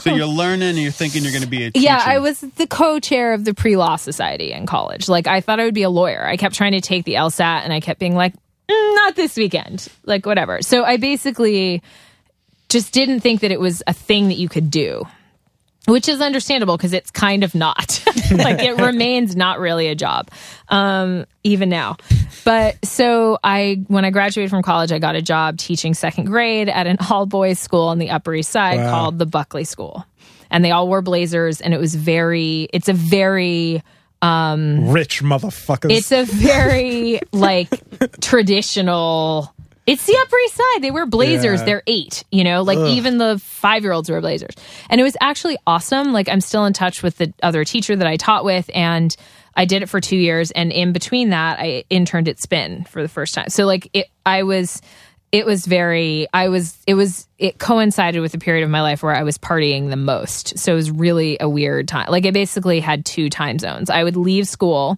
[0.00, 1.84] So you're learning and you're thinking you're going to be a teacher.
[1.84, 5.08] yeah, I was the co-chair of the pre-law society in college.
[5.08, 6.24] Like, I thought I would be a lawyer.
[6.24, 8.32] I kept trying to take the LSAT, and I kept being like,
[8.68, 10.62] "Mm, "Not this weekend." Like, whatever.
[10.62, 11.82] So I basically
[12.68, 15.04] just didn't think that it was a thing that you could do.
[15.86, 18.02] Which is understandable because it's kind of not.
[18.32, 20.30] like it remains not really a job,
[20.68, 21.96] um, even now.
[22.44, 26.68] But so I, when I graduated from college, I got a job teaching second grade
[26.70, 28.90] at an all boys school on the Upper East Side Wow.
[28.90, 30.06] called the Buckley School.
[30.50, 33.82] And they all wore blazers, and it was very, it's a very,
[34.22, 35.90] um, rich motherfuckers.
[35.90, 37.68] it's a very like
[38.20, 39.52] traditional.
[39.86, 40.82] It's the Upper East Side.
[40.82, 41.60] They wear blazers.
[41.60, 41.66] Yeah.
[41.66, 44.54] They're eight, you know, like even the five year olds wear blazers.
[44.88, 46.12] And it was actually awesome.
[46.12, 49.14] Like I'm still in touch with the other teacher that I taught with, and
[49.54, 50.50] I did it for two years.
[50.52, 53.50] And in between that, I interned at Spin for the first time.
[53.50, 54.80] So like it, I was.
[55.32, 59.02] It was very, I was, it was, it coincided with a period of my life
[59.02, 60.60] where I was partying the most.
[60.60, 62.06] So it was really a weird time.
[62.08, 63.90] Like I basically had two time zones.
[63.90, 64.96] I would leave school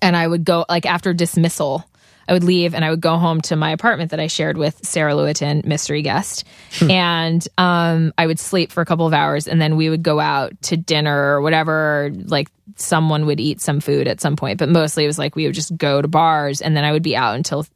[0.00, 1.84] and I would go like after dismissal,
[2.28, 4.84] I would leave and I would go home to my apartment that I shared with
[4.84, 6.44] Sarah Lewitton, mystery guest,
[6.80, 10.20] and um, I would sleep for a couple of hours, and then we would go
[10.20, 12.10] out to dinner or whatever.
[12.24, 15.46] Like someone would eat some food at some point, but mostly it was like we
[15.46, 17.66] would just go to bars, and then I would be out until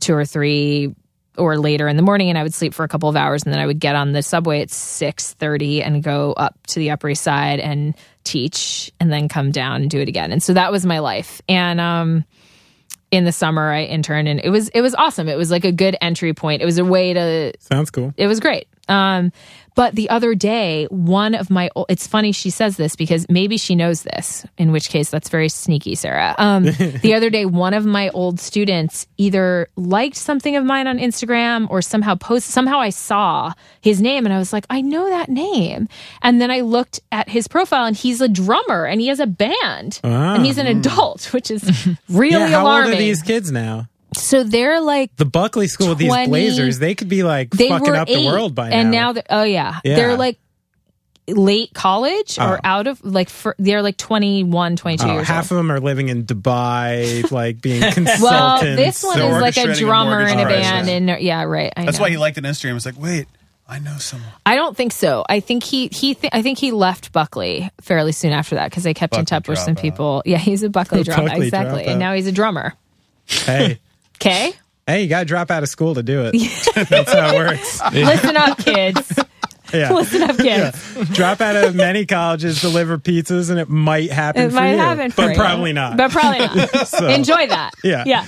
[0.00, 0.94] two or three
[1.38, 3.52] or later in the morning and I would sleep for a couple of hours and
[3.52, 7.10] then I would get on the subway at 6:30 and go up to the Upper
[7.10, 10.32] East Side and teach and then come down and do it again.
[10.32, 11.40] And so that was my life.
[11.48, 12.24] And um
[13.10, 15.28] in the summer I interned and it was it was awesome.
[15.28, 16.62] It was like a good entry point.
[16.62, 18.12] It was a way to Sounds cool.
[18.16, 18.68] it was great.
[18.88, 19.32] Um,
[19.78, 23.76] but the other day, one of my, it's funny she says this because maybe she
[23.76, 26.34] knows this, in which case that's very sneaky, Sarah.
[26.36, 26.64] Um,
[27.02, 31.70] the other day, one of my old students either liked something of mine on Instagram
[31.70, 35.28] or somehow post somehow I saw his name and I was like, I know that
[35.28, 35.88] name.
[36.22, 39.28] And then I looked at his profile and he's a drummer and he has a
[39.28, 42.94] band and he's an adult, which is really yeah, how alarming.
[42.94, 43.86] old are these kids now?
[44.14, 47.94] So they're like The Buckley School with these blazers, they could be like they fucking
[47.94, 48.76] up eight, the world by now.
[48.76, 48.98] and now.
[49.08, 49.80] now they're, oh yeah.
[49.84, 49.96] Yeah.
[49.96, 50.38] they're like
[51.26, 52.60] late college or Oh.
[52.64, 55.78] out of like for, they're like 21 22 Oh, years half old of them are
[55.80, 58.22] living in Dubai, like being consultants.
[58.22, 60.90] well this one So is like a orchestrating a drummer in a mortgage band crisis.
[60.90, 62.04] and yeah right I That's know.
[62.04, 62.76] why he liked an on Instagram.
[62.76, 63.26] It's like, wait,
[63.68, 64.30] I know someone.
[64.46, 68.12] i don't think so i think he he th- i think he left buckley fairly
[68.12, 69.80] soon after that because they kept in touch with some dropout.
[69.82, 71.88] people yeah he's a buckley drummer Buckley exactly dropout.
[71.88, 72.72] and now he's a drummer
[73.26, 73.78] hey,
[74.20, 74.52] okay
[74.86, 76.32] hey, you got to drop out of school to do it.
[76.88, 77.82] That's how it works.
[77.92, 79.18] listen up kids
[79.72, 79.92] Yeah.
[79.92, 84.48] listen up kids drop out of many colleges, deliver pizzas, and it might happen it
[84.48, 84.78] for might you.
[84.78, 85.36] happen for but you.
[85.36, 85.96] probably not.
[85.98, 88.04] but probably not enjoy that Yeah.
[88.06, 88.26] yeah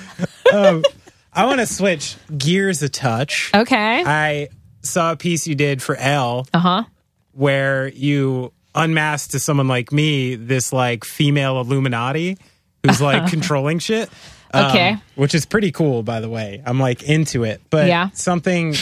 [0.53, 0.85] um,
[1.33, 3.51] I want to switch gears a touch.
[3.55, 4.49] okay I
[4.83, 6.85] saw a piece you did for Elle uh-huh
[7.33, 12.37] where you unmasked to someone like me this like female Illuminati
[12.85, 14.11] who's like controlling shit.
[14.53, 14.97] Um, Okay.
[15.15, 16.63] which is pretty cool, by the way.
[16.67, 17.61] I'm like into it.
[17.71, 18.11] But Yeah.
[18.13, 18.75] something,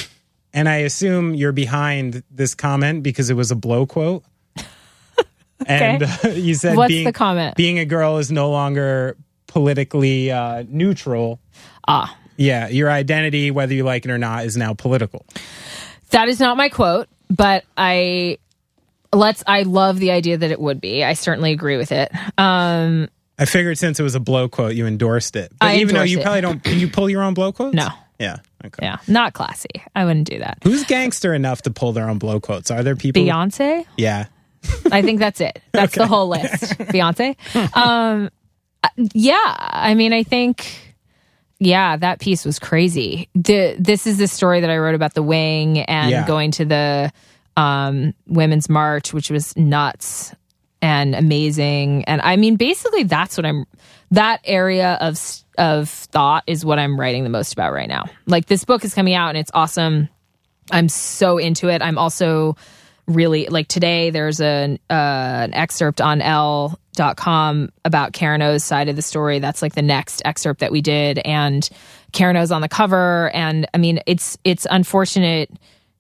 [0.54, 4.24] and I assume you're behind this comment because it was a blow quote.
[5.66, 7.56] And uh, you said What's being, the comment?
[7.56, 9.16] being a girl is no longer
[9.48, 11.40] politically uh, neutral.
[11.86, 15.26] Ah, Yeah, your identity, whether you like it or not, is now political.
[16.10, 18.38] that is not my quote, but I
[19.12, 19.42] let's.
[19.48, 21.02] I love the idea that it would be.
[21.04, 22.12] I certainly agree with it.
[22.38, 23.08] Um,
[23.39, 25.53] I figured since it was a blow quote, you endorsed it.
[25.61, 26.22] But I even though you it.
[26.22, 27.74] probably don't, do you pull your own blow quotes?
[27.74, 27.89] No.
[28.18, 28.39] Yeah.
[28.64, 28.84] Okay.
[28.84, 29.68] yeah, not classy.
[29.95, 30.59] I wouldn't do that.
[30.64, 32.70] Who's gangster enough to pull their own blow quotes?
[32.72, 33.22] Are there people?
[33.22, 33.86] Beyonce.
[33.97, 34.26] Yeah.
[34.91, 35.62] I think that's it.
[35.72, 36.76] That's the whole list.
[36.78, 37.36] Beyonce.
[37.76, 38.28] Um,
[39.12, 40.66] yeah, I mean, I think,
[41.61, 43.28] yeah, that piece was crazy.
[43.36, 46.26] The this is the story that I wrote about the wing and Yeah.
[46.26, 47.12] going to the
[47.57, 50.34] um, women's march, which was nuts
[50.81, 52.05] and amazing.
[52.05, 53.66] And I mean, basically, that's what I'm.
[54.11, 55.18] That area of
[55.59, 58.07] of thought is what I'm writing the most about right now.
[58.26, 60.09] Like this book is coming out and it's awesome.
[60.70, 61.83] I'm so into it.
[61.83, 62.57] I'm also
[63.07, 68.97] really like today there's an uh, an excerpt on Elle.com about Karen O's side of
[68.97, 69.41] the story.
[69.41, 71.68] That's like the next excerpt that we did, and
[72.12, 73.31] Karen O's on the cover.
[73.31, 75.51] And I mean, it's it's unfortunate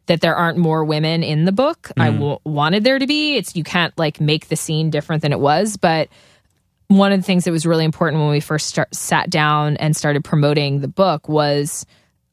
[0.08, 1.90] that there aren't more women in the book.
[1.96, 2.14] I mm.
[2.14, 3.36] w- wanted there to be.
[3.36, 6.08] It's you can't like make the scene different than it was, but
[6.88, 9.94] one of the things that was really important when we first start, sat down and
[9.94, 11.86] started promoting the book was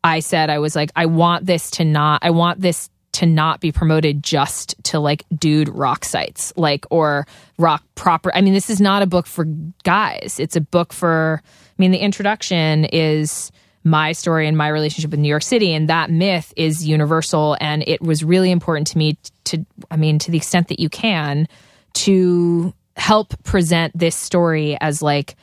[0.03, 3.59] I said I was like I want this to not I want this to not
[3.59, 8.69] be promoted just to like dude rock sites like or rock proper I mean this
[8.69, 9.45] is not a book for
[9.83, 13.51] guys it's a book for I mean the introduction is
[13.85, 17.83] my story and my relationship with New York City and that myth is universal and
[17.87, 19.15] it was really important to me
[19.45, 21.47] to I mean to the extent that you can
[21.93, 25.35] to help present this story as like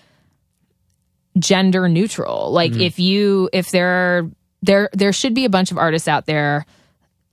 [1.38, 2.50] gender neutral.
[2.50, 2.80] Like mm-hmm.
[2.80, 4.30] if you if there are
[4.60, 6.66] there there should be a bunch of artists out there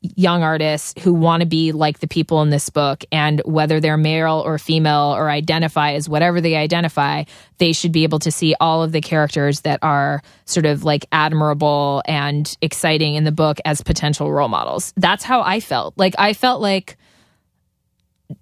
[0.02, 3.98] young artists who want to be like the people in this book and whether they're
[3.98, 7.24] male or female or identify as whatever they identify
[7.58, 11.06] they should be able to see all of the characters that are sort of like
[11.12, 14.94] admirable and exciting in the book as potential role models.
[14.96, 15.98] That's how i felt.
[15.98, 16.98] Like i felt like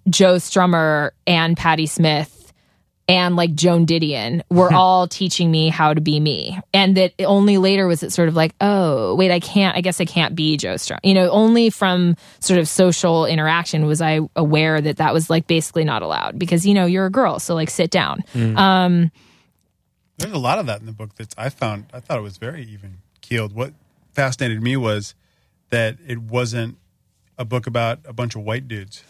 [0.08, 2.37] joe strummer and patti smith
[3.08, 6.60] and like Joan Didion were all teaching me how to be me.
[6.74, 10.00] And that only later was it sort of like, oh, wait, I can't, I guess
[10.00, 10.98] I can't be Joe Strummer.
[11.02, 15.46] You know, only from sort of social interaction was I aware that that was like
[15.46, 17.38] basically not allowed because, you know, you're a girl.
[17.38, 18.22] So like sit down.
[18.34, 19.10] Um,
[20.18, 21.86] There's a lot of that in the book that I found.
[21.94, 23.54] I thought it was very even keeled.
[23.54, 23.72] What
[24.12, 25.14] fascinated me was
[25.70, 26.76] that it wasn't
[27.38, 29.02] a book about a bunch of white dudes.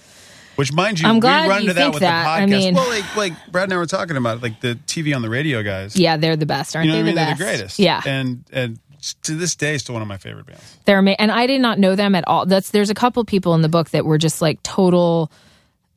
[0.59, 2.25] Which, mind you, I'm glad we run you into that think with that.
[2.25, 2.51] the I podcast.
[2.51, 5.31] mean- well, like like Brad and I were talking about, like the TV on the
[5.31, 5.97] radio guys.
[5.97, 7.07] yeah, they're the best, aren't you know what I they?
[7.11, 7.15] mean?
[7.15, 7.39] the They're best.
[7.39, 7.79] the greatest.
[7.79, 8.03] Yeah.
[8.05, 8.79] and and
[9.23, 10.77] to this day, still one of my favorite bands.
[10.85, 12.47] They're ama- and I did not know them at all.
[12.47, 15.31] That's there's a couple people in the book that were just like total,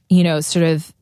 [0.09, 0.93] you know, sort of.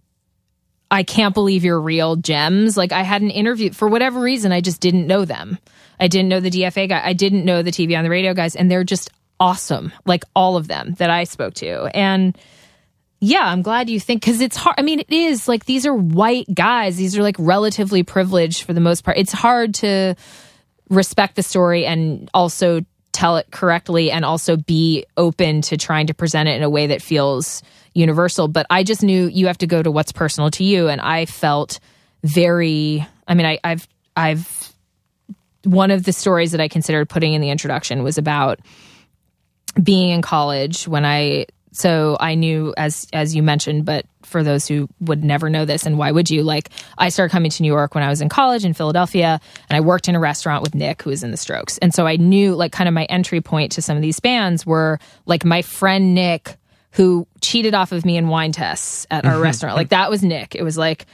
[0.91, 2.75] I can't believe you're real gems.
[2.75, 5.59] Like I had an interview for whatever reason, I just didn't know them.
[5.99, 7.01] I didn't know the DFA guy.
[7.03, 9.91] I didn't know the TV on the radio guys, and they're just awesome.
[10.05, 12.35] Like all of them that I spoke to, and
[13.19, 14.75] yeah, I'm glad you think because it's hard.
[14.77, 16.95] I mean, it is like these are white guys.
[16.95, 19.17] These are like relatively privileged for the most part.
[19.17, 20.15] It's hard to
[20.89, 26.13] respect the story and also tell it correctly and also be open to trying to
[26.13, 27.61] present it in a way that feels
[27.93, 28.47] universal.
[28.47, 30.87] But I just knew you have to go to what's personal to you.
[30.87, 31.79] And I felt
[32.23, 34.73] very, I mean, I, I've, I've,
[35.65, 38.59] one of the stories that I considered putting in the introduction was about
[39.81, 44.67] being in college when I so I knew as as you mentioned, but for those
[44.67, 47.71] who would never know this and why would you like I started coming to New
[47.71, 49.39] York when I was in college in Philadelphia
[49.69, 51.77] and I worked in a restaurant with Nick who was in the Strokes.
[51.77, 54.65] And so I knew like kind of my entry point to some of these bands
[54.65, 56.57] were like my friend Nick
[56.91, 59.43] who cheated off of me in wine tests at our mm-hmm.
[59.43, 59.75] restaurant.
[59.75, 60.55] Like that was Nick.
[60.55, 61.05] It was like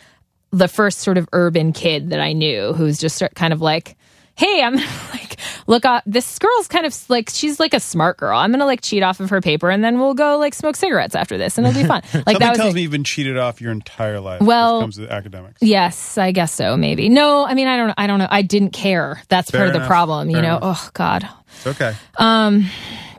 [0.51, 3.97] the first sort of urban kid that I knew who's just kind of like,
[4.36, 4.75] hey, I'm
[5.11, 8.38] like, look, uh, this girl's kind of like, she's like a smart girl.
[8.38, 11.15] I'm gonna like cheat off of her paper, and then we'll go like smoke cigarettes
[11.15, 12.01] after this, and it'll be fun.
[12.13, 12.75] Like Something that was tells it.
[12.75, 14.41] me you've been cheated off your entire life.
[14.41, 15.61] Well- when it comes to academics.
[15.61, 16.75] Yes, I guess so.
[16.77, 17.45] Maybe no.
[17.45, 17.93] I mean, I don't.
[17.97, 18.27] I don't know.
[18.29, 19.21] I didn't care.
[19.29, 19.88] That's Fair part of the enough.
[19.88, 20.29] problem.
[20.29, 20.57] You Fair know.
[20.57, 20.88] enough.
[20.88, 21.27] Oh God.
[21.57, 21.95] It's okay.
[22.17, 22.65] Um,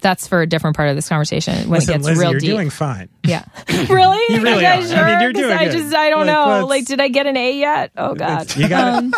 [0.02, 2.42] that's for a different part of this conversation when Listen, it gets Lizzy, real deep.
[2.42, 3.08] you're doing fine.
[3.24, 3.44] yeah.
[3.88, 4.34] really?
[4.36, 4.80] You really Are are.
[4.80, 5.20] you I mean, sure?
[5.20, 5.94] you're 'Cause doing I just.
[5.94, 6.66] I don't Like, know.
[6.66, 7.92] Like, did I get an A yet?
[7.96, 8.54] Oh God.
[8.56, 9.14] You got it.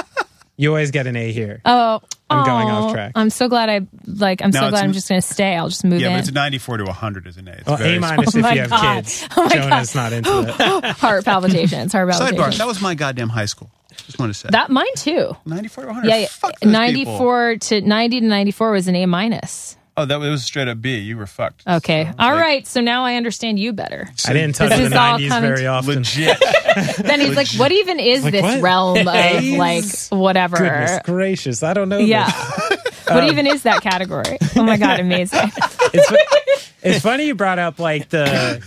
[0.61, 1.61] You always get an A here.
[1.65, 3.13] Oh, I'm going aw, off track.
[3.15, 4.43] I'm so glad I like.
[4.43, 5.55] I'm No, so it's glad I'm n- just going to stay.
[5.57, 6.13] I'll just move Yeah, in.
[6.15, 7.53] but it's a 94 to 100 is an A.
[7.53, 8.97] It's well, very A minus Oh if my you have God.
[9.05, 9.29] kids.
[9.37, 10.85] Oh my Jonah's not into it.
[10.99, 11.93] heart palpitations.
[11.93, 12.19] Heart Sidebar.
[12.19, 12.59] palpitations.
[12.59, 13.71] That was my goddamn high school.
[14.05, 15.37] Just want to say That mine too.
[15.47, 16.09] 94 to 100.
[16.09, 16.27] Yeah, yeah.
[16.27, 19.77] Fuck those 94 to 90 to 94 was an A minus.
[19.99, 20.99] Oh, that was straight up B.
[20.99, 21.67] You were fucked.
[21.67, 22.05] Okay.
[22.05, 22.67] So, All like, right.
[22.69, 24.09] So now I understand you better.
[24.29, 25.95] I didn't touch This the is all 90s coming very often.
[25.97, 26.39] Legit.
[26.99, 28.63] Then he's like, what even is Like, this what?
[28.63, 30.59] realm of like whatever?
[30.59, 31.99] Goodness gracious, I don't know.
[31.99, 32.27] Yeah.
[32.27, 33.05] this.
[33.09, 34.39] what um, even is that category?
[34.55, 35.51] Oh my God, amazing.
[35.93, 38.63] it's, it's funny you brought up like the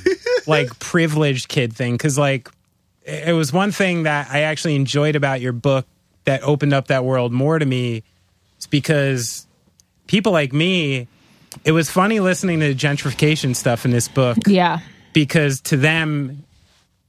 [0.47, 2.49] like privileged kid thing because like
[3.05, 5.85] it it was one thing that I actually enjoyed about your book
[6.25, 8.03] that opened up that world more to me.
[8.57, 9.47] It's because
[10.07, 11.07] people like me.
[11.65, 14.79] It was funny listening to the gentrification stuff in this book Yeah.
[15.13, 16.43] because to them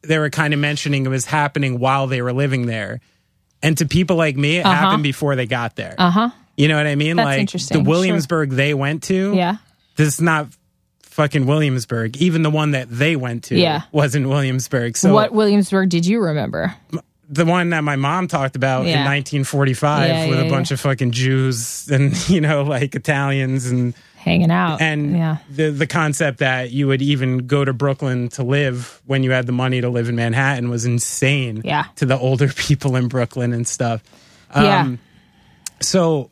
[0.03, 3.01] they were kind of mentioning it was happening while they were living there.
[3.62, 5.95] And to people like me, it happened before they got there.
[5.97, 6.30] Uh huh.
[6.57, 7.16] You know what I mean?
[7.16, 7.90] That's like interesting, the sure.
[7.90, 9.32] Williamsburg they went to.
[9.34, 9.57] Yeah.
[9.97, 10.49] This is not
[11.03, 12.16] fucking Williamsburg.
[12.16, 13.82] Even the one that they went to Yeah.
[13.93, 14.97] wasn't Williamsburg.
[14.97, 16.74] So what Williamsburg did you remember?
[17.28, 20.78] the one that my mom talked about in 1945 Yeah, with yeah, a bunch of
[20.80, 24.80] fucking Jews and you know like Italians and Hanging out.
[24.80, 25.38] and yeah.
[25.50, 29.46] the the concept that you would even go to Brooklyn to live when you had
[29.46, 31.84] the money to live in Manhattan was insane Yeah.
[31.96, 34.02] to the older people in Brooklyn and stuff.
[34.54, 34.80] yeah.
[34.82, 34.98] Um,
[35.80, 36.30] So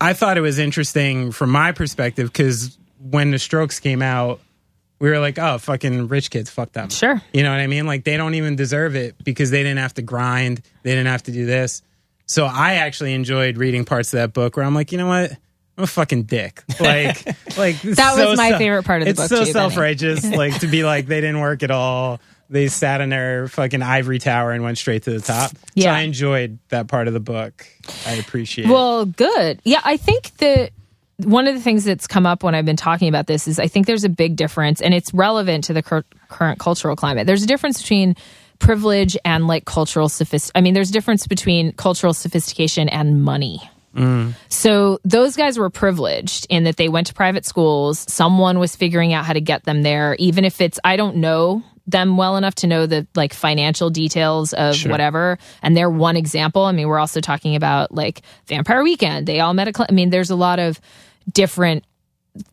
[0.00, 4.40] I thought it was interesting from my perspective because when the Strokes came out,
[4.98, 7.20] we were like, "Oh, fucking rich kids, fuck them." Sure.
[7.32, 7.86] You know what I mean?
[7.86, 11.22] Like they don't even deserve it because they didn't have to grind, they didn't have
[11.24, 11.82] to do this.
[12.26, 15.32] So I actually enjoyed reading parts of that book where I'm like, you know what?
[15.80, 16.62] I'm a fucking dick.
[16.78, 17.24] Like,
[17.56, 20.60] like That was my favorite part of the it's book, so too, self righteous, like
[20.60, 22.20] to be like they didn't work at all.
[22.50, 25.52] They sat in their fucking ivory tower and went straight to the top.
[25.52, 25.94] So Yeah.
[25.94, 27.66] I enjoyed that part of the book.
[28.06, 28.70] I appreciate it.
[28.70, 29.62] Well, good.
[29.64, 30.72] Yeah, I think that
[31.16, 33.68] one of the things that's come up when I've been talking about this is I
[33.68, 37.26] think there's a big difference, and it's relevant to the cur- current cultural climate.
[37.26, 38.16] There's a difference between
[38.58, 40.52] privilege and like cultural sophist.
[40.54, 43.62] I mean, there's a difference between cultural sophistication and money.
[44.48, 48.04] So those guys were privileged in that they went to private schools.
[48.08, 51.62] Someone was figuring out how to get them there, even if it's I don't know
[51.86, 55.38] them well enough to know the like financial details of whatever.
[55.62, 56.62] And they're one example.
[56.62, 59.26] I mean, we're also talking about like Vampire Weekend.
[59.26, 59.72] They all met a.
[59.74, 60.80] Cl- I mean, there's a lot of
[61.30, 61.84] different.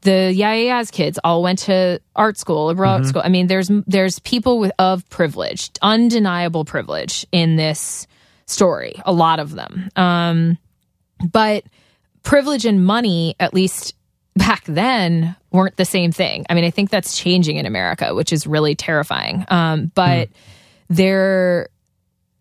[0.02, 3.22] The Yeah Yeah Yeahs kids all went to art school, liberal art school.
[3.24, 8.08] I mean, there's there's people with of privilege, undeniable privilege in this
[8.48, 9.00] story.
[9.06, 9.90] A lot of them.
[9.96, 10.58] Um,
[11.24, 11.64] but
[12.24, 13.96] privilege and money, at least
[14.36, 16.46] back then, weren't the same thing.
[16.50, 19.46] I mean, I think that's changing in America, which is really terrifying.
[19.48, 20.30] Um, but
[20.90, 21.70] there,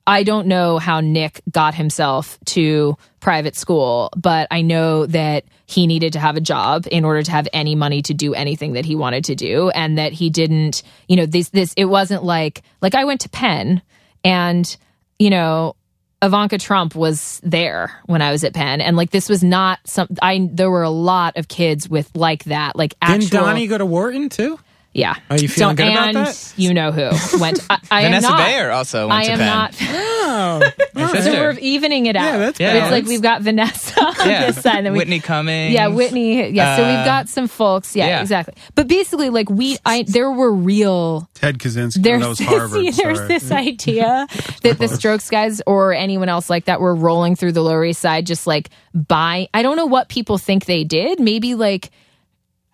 [0.06, 5.86] I don't know how Nick got himself to private school, but I know that he
[5.86, 8.84] needed to have a job in order to have any money to do anything that
[8.84, 10.82] he wanted to do, and that he didn't.
[11.08, 13.82] You know, this this it wasn't like like I went to Penn,
[14.22, 14.76] and
[15.18, 15.74] you know
[16.22, 20.08] Ivanka Trump was there when I was at Penn, and like this was not some.
[20.22, 23.20] I there were a lot of kids with like that, like actual.
[23.20, 24.58] Didn't Donnie go to Wharton too?
[24.96, 25.14] Yeah.
[25.28, 26.54] Are you feeling Don't- good about that?
[26.56, 27.60] You know who went.
[27.68, 28.38] I, I am Vanessa not.
[28.38, 29.46] Bayer also went I to am Penn.
[29.46, 29.74] not.
[29.82, 32.24] Oh, My So we're evening it out.
[32.24, 32.82] Yeah, that's Yeah.
[32.84, 34.46] It's like we've got Vanessa on yeah.
[34.46, 35.74] this side, and then we, Whitney Cummings.
[35.74, 36.48] yeah, Whitney.
[36.48, 37.94] Yeah, so Uh, we've got some folks.
[37.94, 38.20] Yeah, yeah.
[38.22, 38.54] exactly.
[38.74, 42.02] But basically, like we, I there were real Ted Kaczynski.
[42.02, 42.38] there's that was
[42.72, 43.28] this, there's sorry.
[43.28, 44.26] this idea
[44.62, 48.00] that the Strokes guys or anyone else like that were rolling through the Lower East
[48.00, 49.48] Side, just like by.
[49.52, 51.20] I don't know what people think they did.
[51.20, 51.90] Maybe like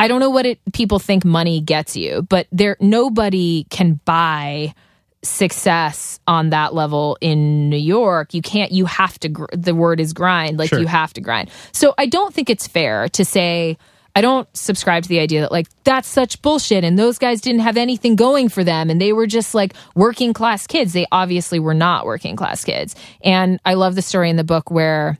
[0.03, 4.74] I don't know what it people think money gets you, but there nobody can buy
[5.22, 8.34] success on that level in New York.
[8.34, 8.72] You can't.
[8.72, 9.28] You have to.
[9.28, 10.59] gr- The word is grind.
[10.59, 10.80] Like Sure.
[10.80, 11.50] you have to grind.
[11.72, 13.78] So I don't think it's fair to say.
[14.14, 17.62] I don't subscribe to the idea that like that's such bullshit and those guys didn't
[17.62, 20.92] have anything going for them and they were just like working class kids.
[20.92, 22.94] They obviously were not working class kids.
[23.24, 25.16] And I love the story in the book where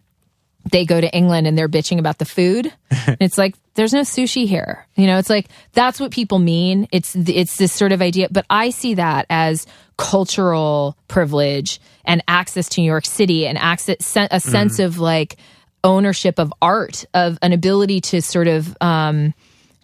[0.71, 2.73] they go to England and they're bitching about the food.
[2.91, 4.87] And it's like there's no sushi here.
[4.97, 6.89] You know, it's like that's what people mean.
[6.93, 12.69] It's it's this sort of idea, but I see that as cultural privilege and access
[12.71, 15.37] to New York City and access a sense of like
[15.85, 19.35] ownership of art, of an ability to sort of um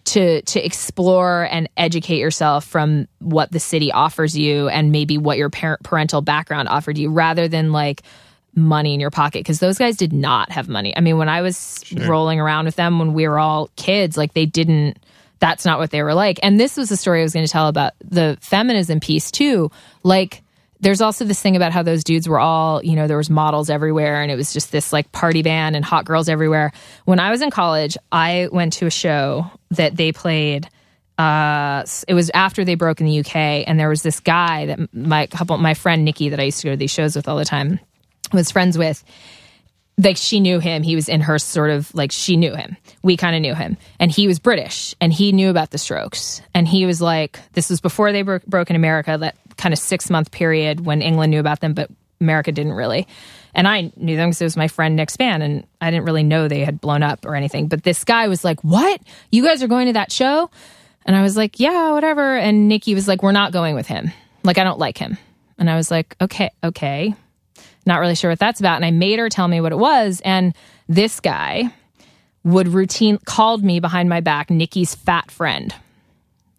[0.05, 5.37] to to explore and educate yourself from what the city offers you and maybe what
[5.37, 8.01] your parent parental background offered you rather than like
[8.59, 10.95] money in your pocket because those guys did not have money.
[10.95, 14.33] I mean, when I was rolling around with them when we were all kids, like
[14.33, 14.97] they didn't
[15.39, 16.39] that's not what they were like.
[16.43, 19.71] And this was the story I was going to tell about the feminism piece too.
[20.03, 20.43] Like
[20.81, 23.69] there's also this thing about how those dudes were all, you know, there was models
[23.69, 26.71] everywhere and it was just this like party band and hot girls everywhere.
[27.05, 30.69] When I was in college, I went to a show that they played
[31.17, 33.35] uh it was after they broke in the UK
[33.67, 36.67] and there was this guy that my couple my friend Nikki that I used to
[36.67, 37.81] go to these shows with all the time
[38.31, 39.03] was friends with
[39.97, 40.81] like she knew him.
[40.81, 42.77] He was in her sort of like she knew him.
[43.03, 46.41] We kind of knew him, and he was British, and he knew about the Strokes,
[46.53, 49.17] and he was like, this was before they broke, broke in America.
[49.19, 51.89] That kind of six month period when England knew about them, but
[52.21, 53.07] America didn't really.
[53.53, 56.23] And I knew them because it was my friend Nick Span, and I didn't really
[56.23, 57.67] know they had blown up or anything.
[57.67, 59.01] But this guy was like, "What?
[59.31, 60.49] You guys are going to that show?"
[61.05, 64.11] And I was like, "Yeah, whatever." And Nikki was like, "We're not going with him.
[64.43, 65.17] Like, I don't like him."
[65.57, 67.15] And I was like, "Okay, okay."
[67.85, 68.75] Not really sure what that's about.
[68.75, 70.21] And I made her tell me what it was.
[70.23, 70.53] And
[70.87, 71.73] this guy
[72.43, 75.73] would routine called me behind my back Nikki's fat friend.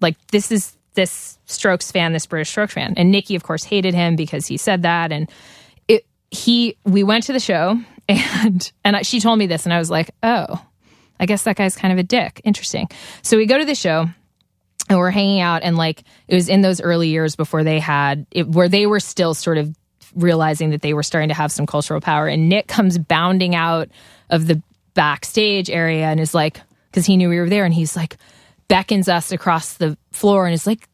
[0.01, 2.95] Like this is this Strokes fan, this British Strokes fan.
[2.97, 5.12] And Nikki, of course, hated him because he said that.
[5.12, 5.31] And
[5.89, 9.79] it he we went to the show and and she told me this and I
[9.79, 10.64] was like, oh,
[11.18, 12.41] I guess that guy's kind of a dick.
[12.45, 12.89] Interesting.
[13.23, 14.09] So we go to the show
[14.89, 18.27] and we're hanging out and like it was in those early years before they had
[18.31, 19.75] it where they were still sort of
[20.15, 23.89] realizing that they were starting to have some cultural power and nick comes bounding out
[24.31, 24.63] of the
[24.95, 28.17] backstage area and is like because he knew we were there and he's like
[28.69, 30.89] beckons us across the floor and is like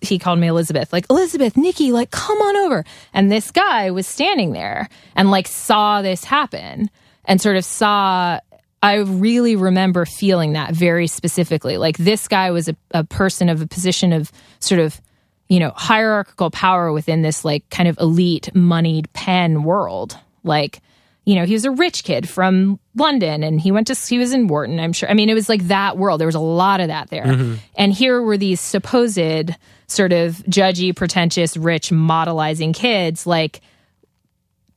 [0.00, 4.06] he called me elizabeth like elizabeth nikki like come on over and this guy was
[4.06, 6.90] standing there and like saw this happen
[7.24, 8.38] and sort of saw
[8.82, 11.78] I really remember feeling that very specifically.
[11.78, 14.30] Like this guy was a, a person of a position of
[14.60, 15.00] sort of,
[15.48, 20.18] you know, hierarchical power within this like kind of elite, moneyed Penn world.
[20.44, 20.80] Like,
[21.24, 24.32] you know, he was a rich kid from London and he went to, he was
[24.32, 25.10] in Wharton, I'm sure.
[25.10, 26.20] I mean, it was like that world.
[26.20, 27.24] There was a lot of that there.
[27.24, 27.54] Mm-hmm.
[27.76, 29.50] And here were these supposed
[29.86, 33.60] sort of judgy, pretentious, rich, modelizing kids, like,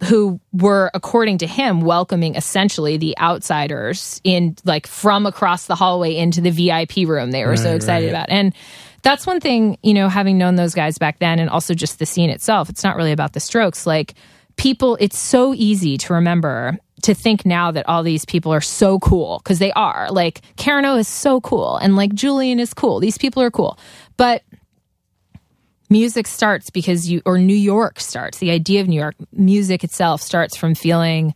[0.05, 6.15] who were according to him welcoming essentially the outsiders in like from across the hallway
[6.15, 8.55] into the VIP room they were so excited about and
[9.01, 12.05] that's one thing you know having known those guys back then and also just the
[12.05, 13.85] scene itself it's not really about the strokes.
[13.85, 14.15] Like
[14.57, 18.99] people it's so easy to remember to think now that all these people are so
[18.99, 20.09] cool because they are.
[20.11, 22.99] Like Karen O is so cool and like Julian is cool.
[22.99, 23.79] These people are cool.
[24.17, 24.43] But
[25.89, 28.37] music starts because you or New York starts.
[28.37, 31.33] The idea of New York music itself starts from feeling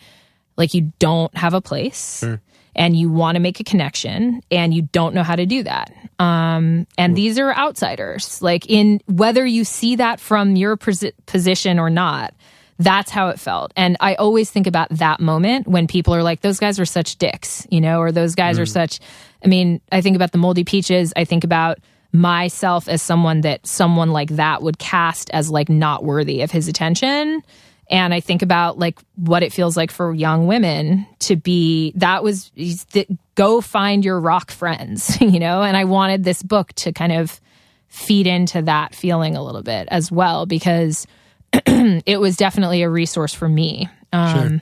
[0.58, 2.36] like you don't have a place hmm.
[2.76, 5.94] And you want to make a connection and you don't know how to do that.
[6.20, 8.42] Um, and these are outsiders.
[8.42, 12.34] Like in whether you see that from your posi- position or not,
[12.78, 13.72] that's how it felt.
[13.78, 17.16] And I always think about that moment when people are like, those guys are such
[17.16, 19.00] dicks, you know, or those guys are such.
[19.44, 21.14] I mean, I think about the moldy peaches.
[21.16, 21.80] I think about
[22.12, 26.68] myself as someone that someone like that would cast as like not worthy of his
[26.68, 27.42] attention.
[27.90, 32.24] And I think about like what it feels like for young women to be that
[32.24, 33.06] was the,
[33.36, 35.62] go find your rock friends, you know?
[35.62, 37.40] And I wanted this book to kind of
[37.88, 41.06] feed into that feeling a little bit as well because
[41.54, 43.88] it was definitely a resource for me.
[44.12, 44.62] Um,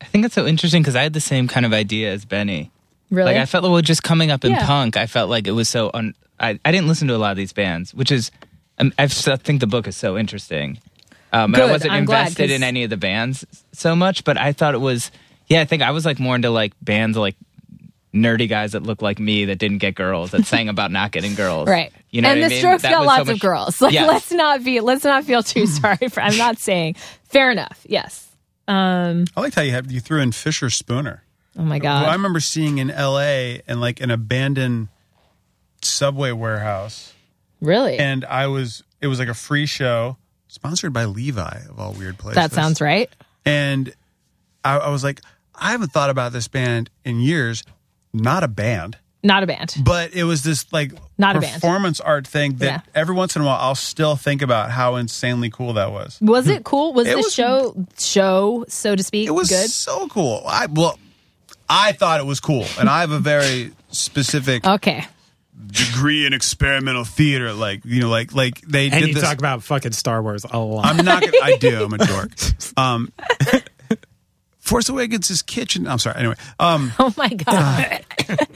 [0.00, 2.70] I think it's so interesting because I had the same kind of idea as Benny.
[3.10, 3.32] Really?
[3.32, 4.66] Like I felt like well, just coming up in Yeah.
[4.66, 5.90] punk, I felt like it was so.
[5.94, 8.30] Un- I I didn't listen to a lot of these bands, which is
[8.78, 10.78] um, I think the book is so interesting.
[11.32, 14.52] Um, and I wasn't I'm glad, in any of the bands so much, but I
[14.52, 15.10] thought it was.
[15.48, 17.36] Yeah, I think I was like more into like bands like
[18.14, 21.34] nerdy guys that looked like me that didn't get girls that sang about not getting
[21.34, 21.68] girls.
[21.68, 21.92] Right.
[22.10, 22.58] You know and what the I mean?
[22.60, 23.80] Strokes That got was so lots of girls.
[23.80, 24.08] Like, Yes.
[24.08, 26.20] let's not be, let's not feel too sorry for.
[26.22, 26.94] I'm not saying.
[27.24, 27.84] Fair enough.
[27.86, 28.26] Yes.
[28.66, 29.26] Um.
[29.36, 31.20] I liked how you had you threw in Fischerspooner.
[31.58, 33.62] Oh my Who I remember seeing in L.A.
[33.68, 34.88] in like an abandoned
[35.82, 37.12] subway warehouse,
[37.60, 37.98] Really?
[37.98, 40.16] and I was it was like a free show
[40.56, 42.36] sponsored by Levi of all weird places.
[42.36, 43.08] that sounds right.
[43.44, 43.92] And
[44.64, 45.20] I, I was like,
[45.54, 47.62] I haven't thought about this band in years.
[48.14, 49.74] Not a band, Not a band.
[49.84, 51.54] but it was this like Not a band.
[51.54, 52.80] performance art thing that Yeah.
[52.94, 56.18] every once in a while I'll still think about how insanely cool that was.
[56.22, 56.94] Was it cool?
[56.94, 59.68] Was It the was- show show so to speak It was good?
[59.70, 60.42] so cool.
[60.46, 60.98] I well,
[61.68, 65.06] I thought it was cool, and I have a very specific Okay.
[65.66, 67.52] Degree in experimental theater.
[67.52, 69.22] Like you know, like like they And did you this.
[69.22, 70.86] talk about fucking Star Wars a lot.
[70.86, 71.22] I'm not.
[71.22, 71.84] Gonna, I do.
[71.84, 72.30] I'm a dork.
[72.76, 73.12] Um,
[74.58, 75.86] Force Awakens is kitchen.
[75.86, 76.16] I'm sorry.
[76.18, 78.04] Anyway, um, Oh my god.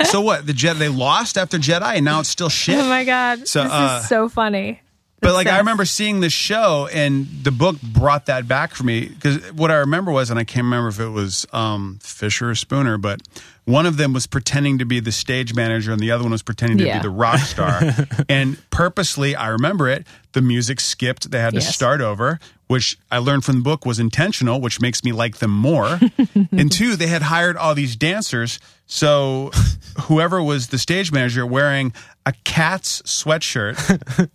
[0.06, 0.44] so what?
[0.46, 2.76] The Jedi they lost after Jedi, and now it's still shit.
[2.78, 3.46] oh my god.
[3.46, 4.80] So, this uh, is so funny.
[5.20, 9.06] But like I remember seeing the show, and the book brought that back for me
[9.06, 12.54] because what I remember was, and I can't remember if it was um, Fischer or
[12.54, 13.20] Spooner, but
[13.66, 16.42] one of them was pretending to be the stage manager, and the other one was
[16.42, 16.98] pretending to Yeah.
[16.98, 17.82] be the rock star.
[18.30, 20.06] and purposely, I remember it.
[20.32, 21.74] The music skipped; they had to Yes.
[21.74, 22.40] start over,
[22.70, 25.98] which I learned from the book was intentional, which makes me like them more.
[26.52, 29.50] and two, they had hired all these dancers, so
[30.02, 31.92] whoever was the stage manager wearing
[32.24, 33.76] a cat's sweatshirt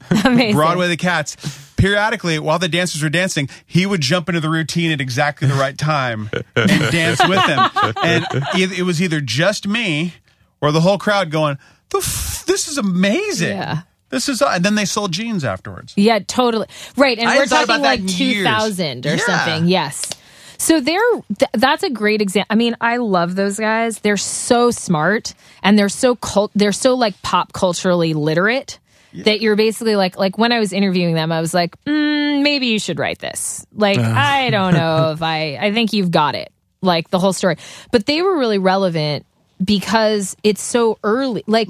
[0.26, 0.54] Amazing.
[0.54, 1.38] Broadway the Cats,
[1.78, 5.54] periodically, while the dancers were dancing, he would jump into the routine at exactly the
[5.54, 7.70] right time and dance with them.
[8.04, 8.26] And
[8.56, 10.16] it it was either just me
[10.60, 11.58] or the whole crowd going,
[11.92, 13.84] "The f- "This is amazing." Yeah.
[14.16, 15.91] This is, and then they sold jeans afterwards.
[15.97, 16.68] Yeah, totally.
[16.95, 17.20] Right.
[17.20, 18.45] And I we're talking about like in years.
[18.47, 19.18] 2000 or Yeah.
[19.18, 19.68] something.
[19.68, 20.09] Yes.
[20.57, 21.01] So they're
[21.38, 22.47] th- that's a great example.
[22.49, 23.99] I mean, I love those guys.
[23.99, 28.80] They're so smart and they're so cult they're so like pop culturally literate
[29.13, 32.68] that you're basically like like when I was interviewing them, I was like, mm, maybe
[32.68, 33.66] you should write this.
[33.74, 36.53] Like, I don't know if I I think you've got it.
[36.82, 37.57] Like the whole story.
[37.91, 39.26] But they were really relevant
[39.63, 41.43] because it's so early.
[41.47, 41.70] Like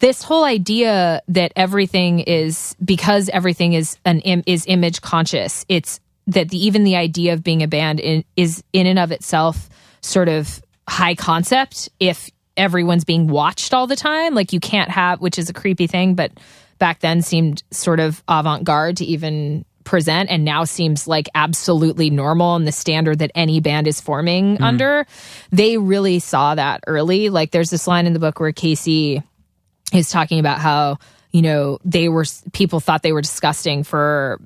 [0.00, 6.00] this whole idea that everything is because everything is an Im, is image conscious it's
[6.26, 9.68] that the, even the idea of being a band in, is in and of itself
[10.00, 14.34] sort of high concept if everyone's being watched all the time.
[14.34, 16.32] Like you can't have which is a creepy thing but
[16.78, 22.54] back then seemed sort of avant-garde to even present and now seems like absolutely normal
[22.54, 24.64] and the standard that any band is forming mm-hmm.
[24.64, 25.06] under.
[25.50, 27.28] They really saw that early.
[27.28, 29.22] Like there's this line in the book where casey
[29.92, 30.98] is talking about how
[31.32, 34.40] you know they were people thought they were disgusting for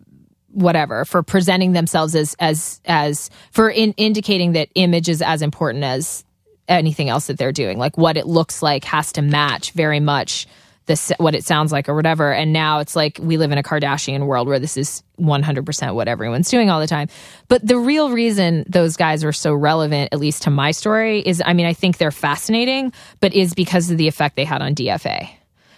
[0.49, 5.85] whatever for presenting themselves as as as for in, indicating that image is as important
[5.85, 6.25] as
[6.69, 7.79] anything else that they're doing.
[7.79, 10.47] Like what it looks like has to match very much
[10.87, 12.33] this what it sounds like or whatever.
[12.33, 16.09] And now it's like we live in a kardashian world where this is 100% what
[16.09, 17.09] everyone's doing all the time.
[17.49, 21.43] But the real reason those guys are so relevant at least to my story is
[21.45, 24.75] i mean i think they're fascinating but is because of the effect they had on
[24.75, 25.29] dfa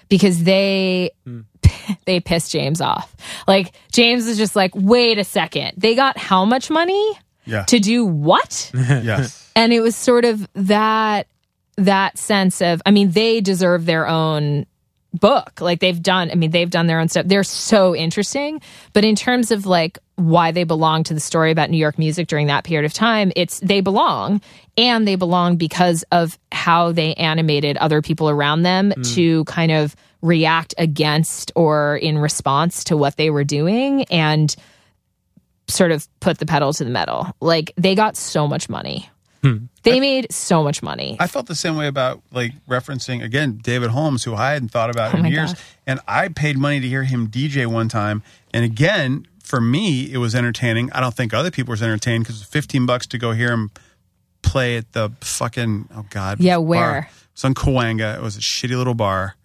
[0.09, 1.41] because they hmm.
[2.07, 3.15] they pissed james off.
[3.47, 5.73] Like james is just like wait a second.
[5.77, 7.13] They got how much money
[7.45, 7.65] Yeah.
[7.65, 8.71] to do what?
[8.75, 9.51] Yes.
[9.55, 11.27] and it was sort of that
[11.77, 14.65] that sense of i mean they deserve their own
[15.21, 15.61] book.
[15.61, 17.27] Like they've done i mean they've done their own stuff.
[17.27, 18.61] They're so interesting.
[18.93, 22.27] But in terms of like why they belong to the story about new york music
[22.27, 24.41] during that period of time it's they belong.
[24.79, 29.03] And they belong because of how they animated other people around them hmm.
[29.15, 34.55] to kind of react against or in response to what they were doing and
[35.69, 37.35] sort of put the pedal to the metal.
[37.41, 39.09] Like they got so much money
[39.83, 43.91] they made so much money I felt the same way about like referencing again David
[43.91, 45.63] Holmes, who I hadn't thought about Oh in years, God.
[45.87, 48.23] and I paid money to hear him DJ one time,
[48.53, 50.91] and again for me it was entertaining.
[50.93, 53.71] I don't think other people were entertained because it fifteen bucks to go hear him
[54.43, 56.99] play at the fucking oh god Yeah, where?
[56.99, 58.17] It was on Cahuenga.
[58.17, 59.37] It was a shitty little bar.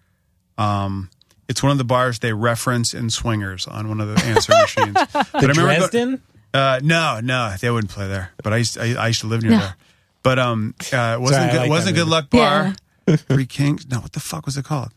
[0.58, 1.10] Um,
[1.48, 4.94] it's one of the bars they reference in Swingers on one of the answer machines.
[5.12, 6.22] But I remember go- Dresden?
[6.54, 8.30] Uh, no, no, they wouldn't play there.
[8.42, 9.58] But I used, I, I used to live near No.
[9.58, 9.76] there.
[10.22, 12.74] But um, uh, it wasn't Sorry, good, like wasn't good luck bar.
[13.08, 13.88] Three Kings.
[13.90, 14.90] No, what the fuck was it called?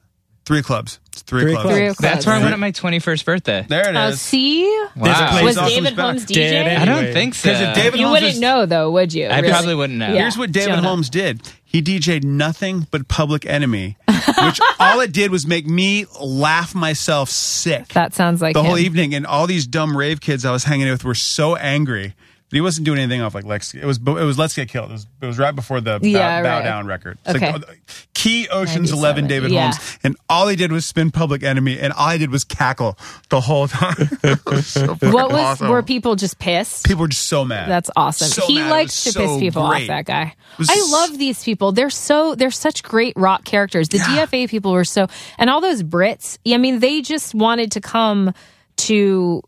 [0.46, 1.00] Three clubs.
[1.12, 1.64] It's three, Three clubs.
[1.64, 1.76] Clubs.
[1.78, 3.66] Three of That's where I went at my 21st birthday.
[3.68, 4.14] There it is.
[4.14, 5.44] Oh, see Wow.
[5.44, 5.94] was also David.
[5.98, 6.36] Holmes Dead
[6.68, 6.68] DJ?
[6.68, 6.84] end.
[6.84, 7.50] I don't think so.
[7.50, 9.26] If David You Holmes wouldn't was- know though, would you?
[9.26, 9.50] I Really?
[9.52, 10.14] probably wouldn't know.
[10.14, 10.20] Yeah.
[10.22, 10.88] Here's what David Jonah.
[10.88, 11.42] Holmes did.
[11.76, 17.30] He DJ'd nothing but Public Enemy, which all it did was make me laugh myself
[17.30, 19.14] sick That sounds like the whole evening.
[19.14, 22.14] And all these dumb rave kids I was hanging out with were so angry
[22.56, 23.74] he wasn't doing anything off like Lex.
[23.74, 24.90] It was it was Let's Get Killed.
[24.90, 26.64] It was, it was right before the Bow, Yeah, Bow right.
[26.64, 27.18] Down record.
[27.26, 27.52] It's Okay.
[27.52, 29.72] like, oh, key Ocean's Eleven, David yeah.
[29.72, 32.98] Holmes, and all he did was spin Public Enemy, and all I did was cackle
[33.30, 34.10] the whole time.
[34.46, 35.70] Was so What was awesome.
[35.70, 36.86] were people just pissed?
[36.86, 37.70] People were just so mad.
[37.70, 38.28] That's awesome.
[38.28, 38.70] So he mad.
[38.72, 39.84] Likes was to piss people great.
[39.84, 39.88] off.
[39.88, 40.36] That guy.
[40.70, 41.72] I love these people.
[41.72, 43.90] They're so they're such great rock characters.
[43.90, 46.38] The DFA people were so, and all those Brits.
[46.48, 48.34] I mean, they just wanted to come
[48.78, 49.42] to.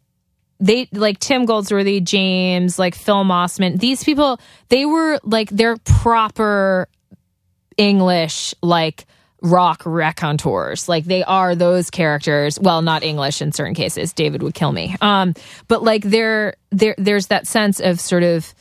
[0.59, 3.79] They like Tim Goldsworthy, James, like Phil Mossman.
[3.79, 4.39] These people,
[4.69, 6.87] they were like they're proper
[7.77, 9.05] English, like
[9.41, 10.89] rock raconteurs.
[10.89, 12.59] Like they are those characters.
[12.59, 14.13] Well, not English in certain cases.
[14.13, 14.95] David would kill me.
[15.01, 15.33] Um,
[15.67, 18.53] but like there, there, there's that sense of sort of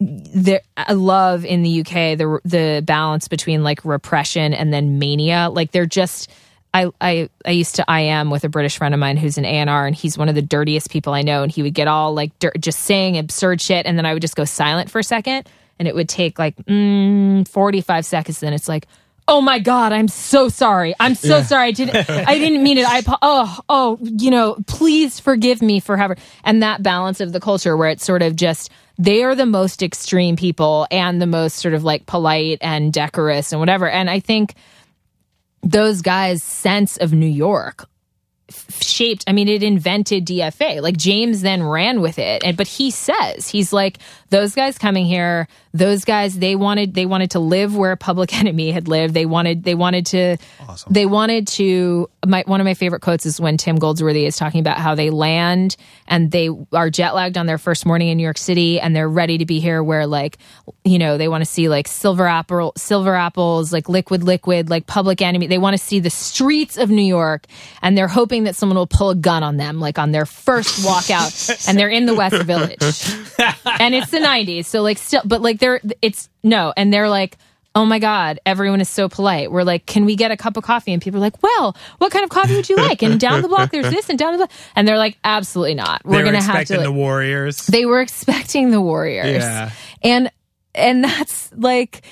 [0.00, 0.60] there.
[0.76, 5.48] I love in the UK the the balance between like repression and then mania.
[5.50, 6.30] Like they're just.
[6.72, 9.44] I, I I used to I am with a British friend of mine who's an
[9.44, 12.14] A&R and he's one of the dirtiest people I know and he would get all
[12.14, 15.04] like dir- just saying absurd shit and then I would just go silent for a
[15.04, 15.48] second
[15.78, 18.86] and it would take like mm, 45 seconds then it's like
[19.26, 20.94] oh my god I'm so sorry.
[21.00, 21.68] I'm so sorry.
[21.68, 22.86] I didn't I didn't mean it.
[22.86, 27.40] I oh oh you know please forgive me for having and that balance of the
[27.40, 31.56] culture where it's sort of just they are the most extreme people and the most
[31.56, 34.54] sort of like polite and decorous and whatever and I think
[35.62, 37.88] those guys' sense of New York
[38.80, 42.42] shaped i mean it invented dfa like james then ran with it.
[42.44, 43.98] And but he says he's like
[44.30, 48.72] those guys coming here those guys they wanted they wanted to live where public enemy
[48.72, 49.14] had lived.
[49.14, 50.36] They wanted they wanted to
[50.88, 54.60] they wanted to my one of my favorite quotes is when Tim Goldsworthy is talking
[54.60, 55.76] about how they land
[56.08, 59.08] and they are jet lagged on their first morning in New York City and they're
[59.08, 60.38] ready to be here where like
[60.84, 64.86] you know they want to see like silver apple silver apples like liquid liquid like
[64.86, 65.46] public enemy.
[65.46, 67.46] They want to see the streets of New York
[67.80, 70.84] and they're hoping that someone will pull a gun on them like on their first
[70.84, 71.32] walk out
[71.68, 72.80] and they're in the West Village.
[73.80, 76.72] And it's the 90s so like still but like they're it's no.
[76.76, 77.36] And they're like
[77.74, 79.50] oh my god everyone is so polite.
[79.50, 80.92] We're like can we get a cup of coffee?
[80.92, 83.02] And people are like well what kind of coffee would you like?
[83.02, 84.50] And down the block there's this and down the block.
[84.76, 86.02] And they're like absolutely not.
[86.04, 87.66] We're gonna have to expecting like, the Warriors.
[87.66, 89.42] they were expecting the warriors.
[89.42, 89.70] Yeah.
[90.02, 90.30] and
[90.74, 92.02] and that's like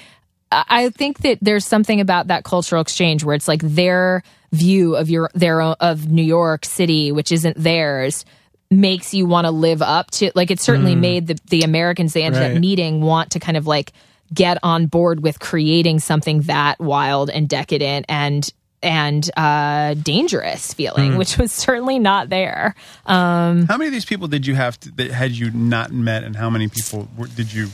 [0.51, 4.97] I I think that there's something about that cultural exchange where it's like their view
[4.97, 8.25] of your their own, of New York City, which isn't theirs,
[8.71, 12.23] makes you want to live up to like it certainly made the the Americans they
[12.23, 12.53] ended Right.
[12.55, 13.93] up meeting want to kind of like
[14.35, 18.53] get on board with creating something that wild and decadent and
[18.83, 22.75] and uh dangerous feeling which was certainly not there
[23.07, 26.23] um How many of these people did you have to, that had you not met,
[26.25, 27.69] and how many people were, did you,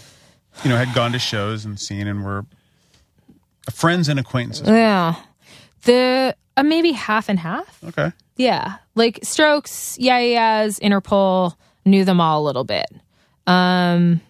[0.63, 2.47] you know, had gone to shows and seen and were
[3.71, 4.69] friends and acquaintances?
[4.69, 5.17] yeah
[5.85, 8.13] the uh, maybe half and half Okay.
[8.37, 11.55] Yeah, like Strokes, yeah, yeahs, Interpol
[11.85, 12.87] knew them all a little bit.
[13.47, 14.21] Um,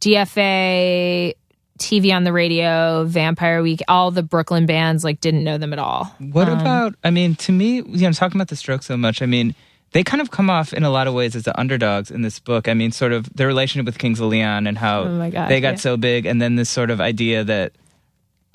[0.00, 1.34] DFA,
[1.78, 5.78] TV on the radio, Vampire Week, all the Brooklyn bands like didn't know them at
[5.78, 6.14] all.
[6.18, 6.94] What about?
[7.04, 9.22] I mean, to me, you know, talking about the Strokes so much.
[9.22, 9.54] I mean,
[9.92, 12.38] they kind of come off in a lot of ways as the underdogs in this
[12.38, 12.68] book.
[12.68, 15.60] I mean, sort of their relationship with Kings of Leon and how Oh God, they
[15.60, 15.76] got yeah.
[15.76, 17.72] so big, and then this sort of idea that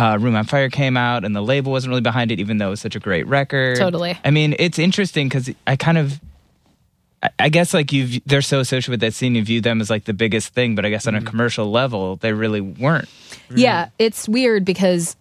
[0.02, 2.68] uh, Room on Fire came out and the label wasn't really behind it, even though
[2.68, 3.78] it was such a great record.
[3.78, 4.18] Totally.
[4.26, 6.20] I mean, it's interesting because I kind of.
[7.24, 9.36] I- I guess like you, they're so associated with that scene.
[9.36, 11.28] You view them as like the biggest thing, but I guess on Mm-hmm.
[11.28, 13.08] a commercial level, they really weren't.
[13.54, 15.16] Yeah, it's weird because,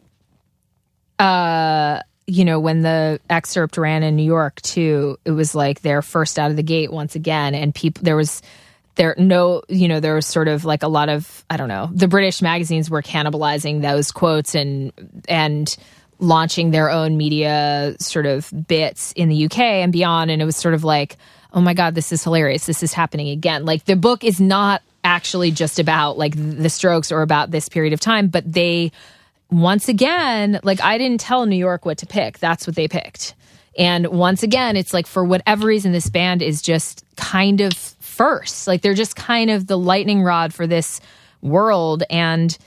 [1.19, 6.01] uh, you know, when the excerpt ran in New York too, it was like their
[6.01, 8.41] first out of the gate once again, and people there was
[8.97, 11.89] there no you know there was sort of like a lot of I don't know
[11.93, 14.93] the British magazines were cannibalizing those quotes and
[15.29, 15.75] and
[16.19, 20.57] launching their own media sort of bits in the UK and beyond, and it was
[20.57, 21.17] sort of like
[21.53, 22.67] oh my god this is hilarious.
[22.67, 23.65] This is happening again.
[23.65, 27.93] Like the book is not actually just about like the strokes or about this period
[27.95, 28.93] of time but they
[29.51, 32.39] once again like i didn't tell new york what to pick.
[32.39, 33.35] That's what they picked.
[33.79, 37.73] And once again it's like for whatever reason this band is just kind of
[38.21, 41.01] first like they're just kind of the lightning rod for this
[41.41, 42.59] world and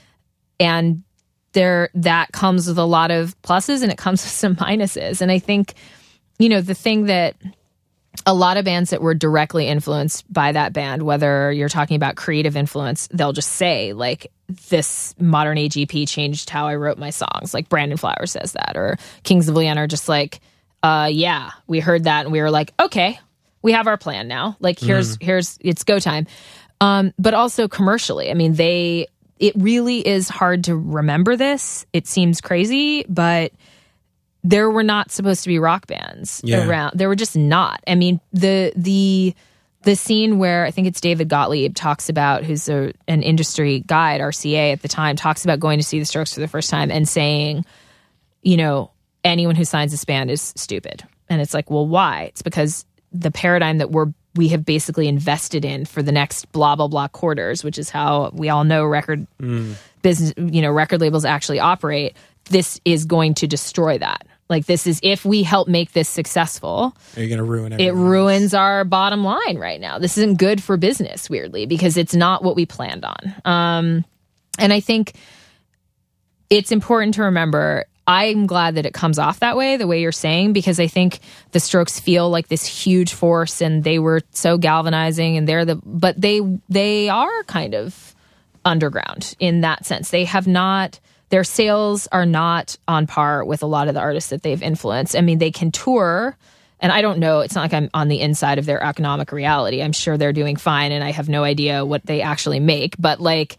[0.58, 1.04] and
[1.52, 5.30] there that comes with a lot of pluses and it comes with some minuses and
[5.30, 5.74] i think
[6.40, 7.36] you know the thing that
[8.26, 12.14] a lot of bands that were directly influenced by that band, whether you're talking about
[12.14, 14.30] creative influence, they'll just say, like,
[14.68, 17.52] this Modern Age EP changed how I wrote my songs.
[17.52, 20.40] Like Brandon Flowers says that, or Kings of Leon are just like,
[20.84, 23.18] uh, yeah, we heard that and we were like, okay,
[23.64, 24.56] we have our plan now.
[24.60, 26.26] Like, here's, here's, it's go time.
[26.80, 29.08] Um, but also commercially, I mean, they,
[29.38, 31.86] it really is hard to remember this.
[31.92, 33.52] It seems crazy, but
[34.44, 36.68] there were not supposed to be rock bands Yeah.
[36.68, 36.98] around.
[36.98, 37.82] There were just not.
[37.88, 39.34] I mean, the the
[39.82, 44.20] the scene where I think it's David Gottlieb talks about, who's a, an industry guide,
[44.20, 46.90] RCA at the time, talks about going to see the Strokes for the first time
[46.90, 47.64] and saying,
[48.42, 48.90] you know,
[49.24, 51.04] anyone who signs this band is stupid.
[51.28, 52.24] And it's like, well, why?
[52.24, 52.84] It's because
[53.14, 57.08] the paradigm that we're we have basically invested in for the next blah blah blah
[57.08, 59.26] quarters, which is how we all know record
[60.02, 62.16] business, you know, record labels actually operate.
[62.50, 64.26] This is going to destroy that.
[64.50, 67.94] Like this is if we help make this successful, Are you going to ruin it
[67.94, 69.98] ruins our bottom line right now.
[69.98, 73.34] This isn't good for business, weirdly, because it's not what we planned on.
[73.44, 74.04] Um,
[74.58, 75.14] and I think
[76.50, 77.86] it's important to remember.
[78.06, 81.20] I'm glad that it comes off that way, the way you're saying, because I think
[81.52, 85.76] the Strokes feel like this huge force, and they were so galvanizing, and they're the,
[85.76, 88.14] but they they are kind of
[88.64, 90.10] underground in that sense.
[90.10, 91.00] They have not
[91.30, 95.16] their sales are not on par with a lot of the artists that they've influenced.
[95.16, 96.36] I mean, they can tour
[96.80, 99.82] and I don't know, it's not like I'm on the inside of their economic reality.
[99.82, 103.20] I'm sure they're doing fine and I have no idea what they actually make, but
[103.20, 103.56] like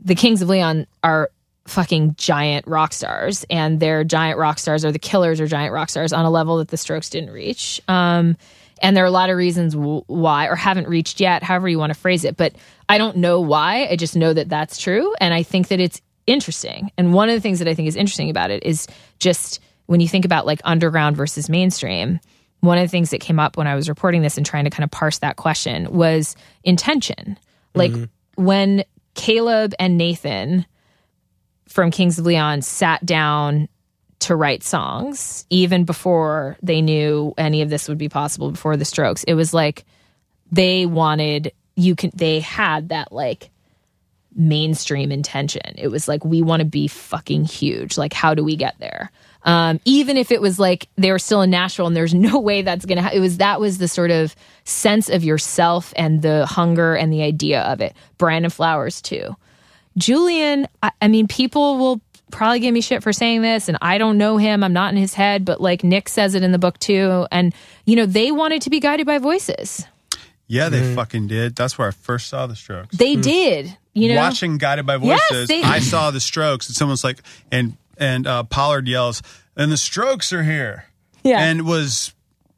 [0.00, 1.30] the Kings of Leon are
[1.66, 5.88] fucking giant rock stars and their giant rock stars or the killers are giant rock
[5.88, 7.80] stars on a level that the strokes didn't reach.
[7.88, 8.36] Um,
[8.82, 11.78] and there are a lot of reasons w- why or haven't reached yet however you
[11.78, 12.54] want to phrase it but
[12.88, 13.86] i don't know why.
[13.86, 16.90] I just know that that's true and i think that it's interesting.
[16.96, 18.86] And one of the things that i think is interesting about it is
[19.18, 22.20] just when you think about like underground versus mainstream
[22.60, 24.70] one of the things that came up when i was reporting this and trying to
[24.70, 27.38] kind of parse that question was intention.
[27.74, 27.92] Like
[28.36, 28.84] when
[29.14, 30.66] caleb and nathan
[31.74, 33.68] from Kings of Leon sat down
[34.20, 38.84] to write songs even before they knew any of this would be possible before the
[38.84, 39.24] strokes.
[39.24, 39.84] It was like
[40.52, 43.50] they wanted you can they had that like
[44.36, 45.74] mainstream intention.
[45.76, 47.98] It was like we want to be fucking huge.
[47.98, 49.10] Like how do we get there?
[49.42, 52.62] Um, even if it was like they were still in Nashville and there's no way
[52.62, 53.10] that's gonna.
[53.12, 57.22] It was that was the sort of sense of yourself and the hunger and the
[57.22, 57.96] idea of it.
[58.16, 59.34] Brandon Flowers too.
[59.96, 63.98] Julian, I, I mean, people will probably give me shit for saying this, and I
[63.98, 64.64] don't know him.
[64.64, 67.26] I'm not in his head, but like Nick says it in the book too.
[67.30, 69.86] And you know, they wanted to be guided by voices.
[70.46, 71.56] Yeah, they fucking did.
[71.56, 72.94] That's where I first saw the Strokes.
[72.96, 73.76] They did.
[73.94, 77.22] You know, Watching Guided by Yes, Voices, they- I saw the Strokes, and someone's like,
[77.50, 79.22] and and uh, Pollard yells,
[79.56, 80.86] "And the Strokes are here!"
[81.22, 81.40] Yeah.
[81.42, 82.12] and was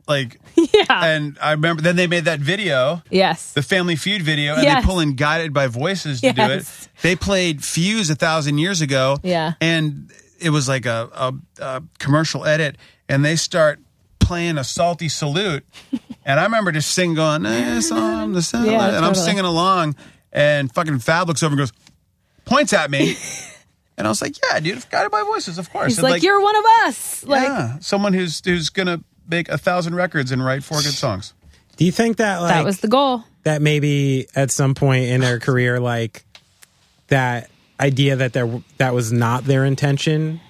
[0.08, 0.40] like,
[0.74, 3.02] yeah, and I remember then they made that video.
[3.10, 4.82] yes, the Family Feud video, and Yes.
[4.82, 6.66] they pull in Guided by Voices to do it.
[7.02, 9.52] They played Fuse a thousand years ago, Yeah.
[9.60, 12.76] and it was like a, a, a commercial edit,
[13.08, 13.80] and they start
[14.18, 15.64] playing a salty salute,
[16.24, 19.94] and I remember just singing, going, eh, song, the sound, Yeah, and I'm singing along,
[20.32, 21.72] and fucking Fab looks over and goes,
[22.44, 23.16] points at me,
[23.98, 25.88] and I was like, yeah, dude, Guided by Voices, of course.
[25.92, 27.24] he's And like, you're one of us.
[27.24, 31.32] Like, yeah, someone who's who's gonna make a thousand records and write four good songs.
[31.76, 33.22] Do you think that like that was the goal.
[33.42, 36.24] that maybe at some point in their career, like
[37.08, 40.40] that idea that there that was not their intention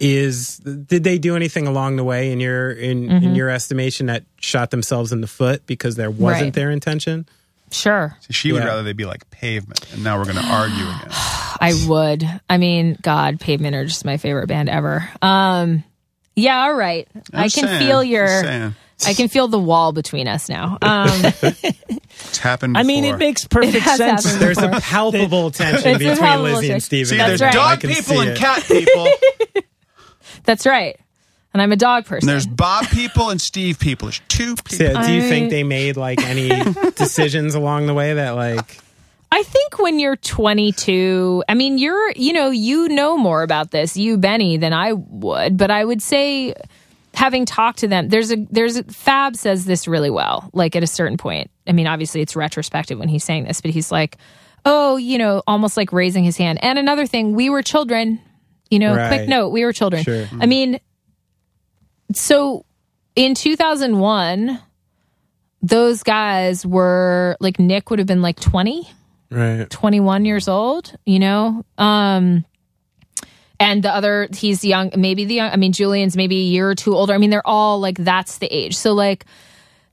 [0.00, 4.24] is did they do anything along the way in your in in your estimation that
[4.40, 6.52] shot themselves in the foot because there wasn't Right.
[6.52, 7.26] their intention?
[7.70, 8.68] Sure, She would Yeah.
[8.68, 11.08] rather they be like pavement, and now we're gonna argue again.
[11.60, 12.28] I would.
[12.50, 15.08] I mean, God, Pavement are just my favorite band ever.
[15.22, 15.82] Um,
[16.36, 17.08] yeah, all right.
[17.32, 18.72] I Just can saying, feel your.
[19.06, 20.78] I can feel the wall between us now.
[20.80, 21.10] Um,
[22.26, 22.78] It's happened.
[22.78, 24.36] I mean, it makes perfect It sense.
[24.36, 26.80] There's a palpable tension It's between palpable Lizzy and tension.
[26.80, 27.06] Steven.
[27.06, 27.52] See, there's right.
[27.52, 29.08] Dog people and cat people.
[30.44, 30.98] that's right.
[31.52, 32.28] And I'm a dog person.
[32.28, 34.06] and there's Bob people and Steve people.
[34.06, 34.94] There's two people.
[34.94, 36.50] So, do you I- think they made like any
[36.92, 38.78] decisions along the way that like
[39.34, 43.96] I think when you're 22, I mean, you're, you know, you know more about this,
[43.96, 45.56] you, Benny, than I would.
[45.56, 46.54] But I would say,
[47.14, 50.48] having talked to them, there's a, there's a, Fab says this really well.
[50.52, 53.72] Like at a certain point, I mean, obviously it's retrospective when he's saying this, but
[53.72, 54.18] he's like,
[54.64, 56.62] oh, you know, almost like raising his hand.
[56.62, 58.20] And another thing, we were children,
[58.70, 60.04] you know, quick note, we were children.
[60.04, 60.22] Sure.
[60.22, 60.48] I mm-hmm.
[60.48, 60.80] mean,
[62.12, 62.64] so
[63.16, 64.60] in 2001,
[65.60, 68.88] those guys were like Nick would have been like 20.
[69.34, 69.68] Right?
[69.68, 71.64] 21 years old, you know?
[71.78, 72.44] Um
[73.60, 76.74] and the other he's young, maybe the young I mean Julian's maybe a year or
[76.74, 77.14] two older.
[77.14, 78.76] I mean they're all like that's the age.
[78.76, 79.26] So like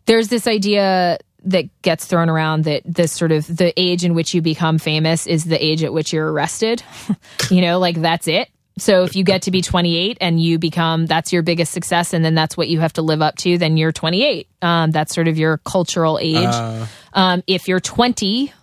[0.05, 4.33] there's this idea that gets thrown around that this sort of the age in which
[4.33, 6.83] you become famous is the age at which you're arrested.
[7.49, 8.49] you know, like that's it.
[8.77, 12.23] So if you get to be 28 and you become that's your biggest success and
[12.23, 14.47] then that's what you have to live up to, then you're 28.
[14.61, 16.87] Um, that's sort of your cultural age.
[17.13, 18.53] um, if you're 20,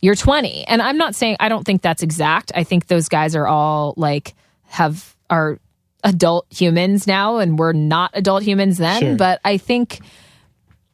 [0.00, 2.52] you're 20 and i'm not saying i don't think that's exact.
[2.54, 4.34] I think those guys are all like
[4.66, 5.58] have are
[6.04, 9.00] adult humans now and we're not adult humans then.
[9.00, 9.16] Sure.
[9.16, 10.00] but i think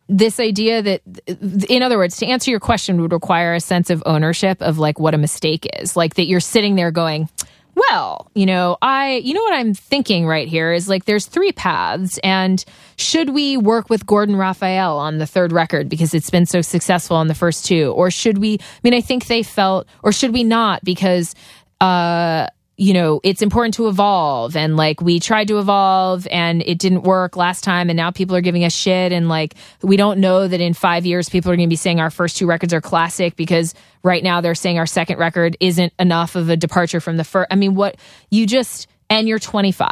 [0.09, 1.03] this idea that
[1.69, 4.99] in other words to answer your question would require a sense of ownership of like
[4.99, 5.97] what a mistake is.
[5.97, 7.29] Like that you're sitting there going
[7.75, 11.53] well you know i you know what i'm thinking right here is like there's three
[11.53, 12.65] paths and
[12.97, 17.17] should we work with gordon raphael on the third record because it's been so successful
[17.17, 17.93] on the first two?
[17.93, 21.35] Or should we i mean i think they felt or should we not because
[21.81, 22.47] uh
[22.77, 27.03] you know, it's important to evolve and like we tried to evolve and it didn't
[27.03, 30.49] work last time and now people are giving us shit and like we don't know
[30.49, 32.81] that in 5 years people are going to be saying our first two records are
[32.81, 37.17] classic because right now they're saying our second record isn't enough of a departure from
[37.17, 37.47] the first.
[37.53, 37.97] I mean, what
[38.31, 39.89] you just and you're 25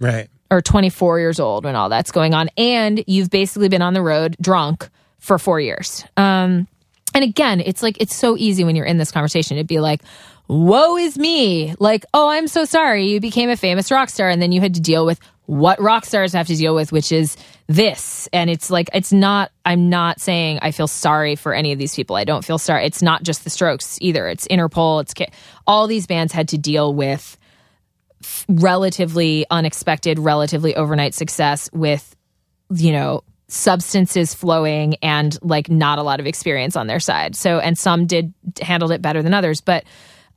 [0.00, 0.28] Right.
[0.50, 4.02] or 24 years old when all that's going on and you've basically been on the
[4.02, 6.04] road drunk for 4 years.
[6.16, 6.66] Um
[7.14, 10.00] and again, it's like it's so easy when you're in this conversation to be like,
[10.48, 13.08] "Woe is me!" Like, "Oh, I'm so sorry.
[13.08, 16.04] You became a famous rock star, and then you had to deal with what rock
[16.04, 17.36] stars have to deal with, which is
[17.66, 19.50] this." And it's like, it's not.
[19.64, 22.16] I'm not saying I feel sorry for any of these people.
[22.16, 22.86] I don't feel sorry.
[22.86, 24.28] It's not just the Strokes either.
[24.28, 25.02] It's Interpol.
[25.02, 25.14] It's
[25.66, 27.36] all these bands had to deal with
[28.48, 32.14] relatively unexpected, relatively overnight success with
[32.74, 37.58] you know substances flowing and like not a lot of experience on their side so
[37.58, 38.32] and some did
[38.62, 39.84] handled it better than others but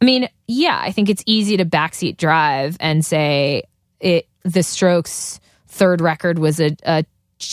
[0.02, 3.64] i mean yeah i think it's easy to backseat drive and say
[4.00, 7.04] it the strokes third record was a, a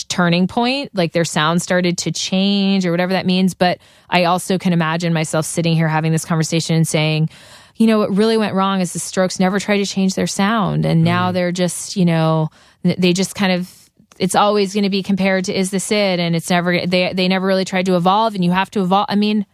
[0.08, 3.78] turning point like their sound started to change or whatever that means but
[4.10, 7.28] i also can imagine myself sitting here having this conversation and saying
[7.76, 10.84] you know, what really went wrong is the Strokes never tried to change their sound,
[10.84, 11.34] and now Mm.
[11.34, 12.50] they're just, you know,
[12.82, 13.88] they just kind of.
[14.18, 17.28] It's always going to be compared to Is This It, and it's never they they
[17.28, 19.06] never really tried to evolve, and you have to evolve.
[19.08, 19.46] I mean,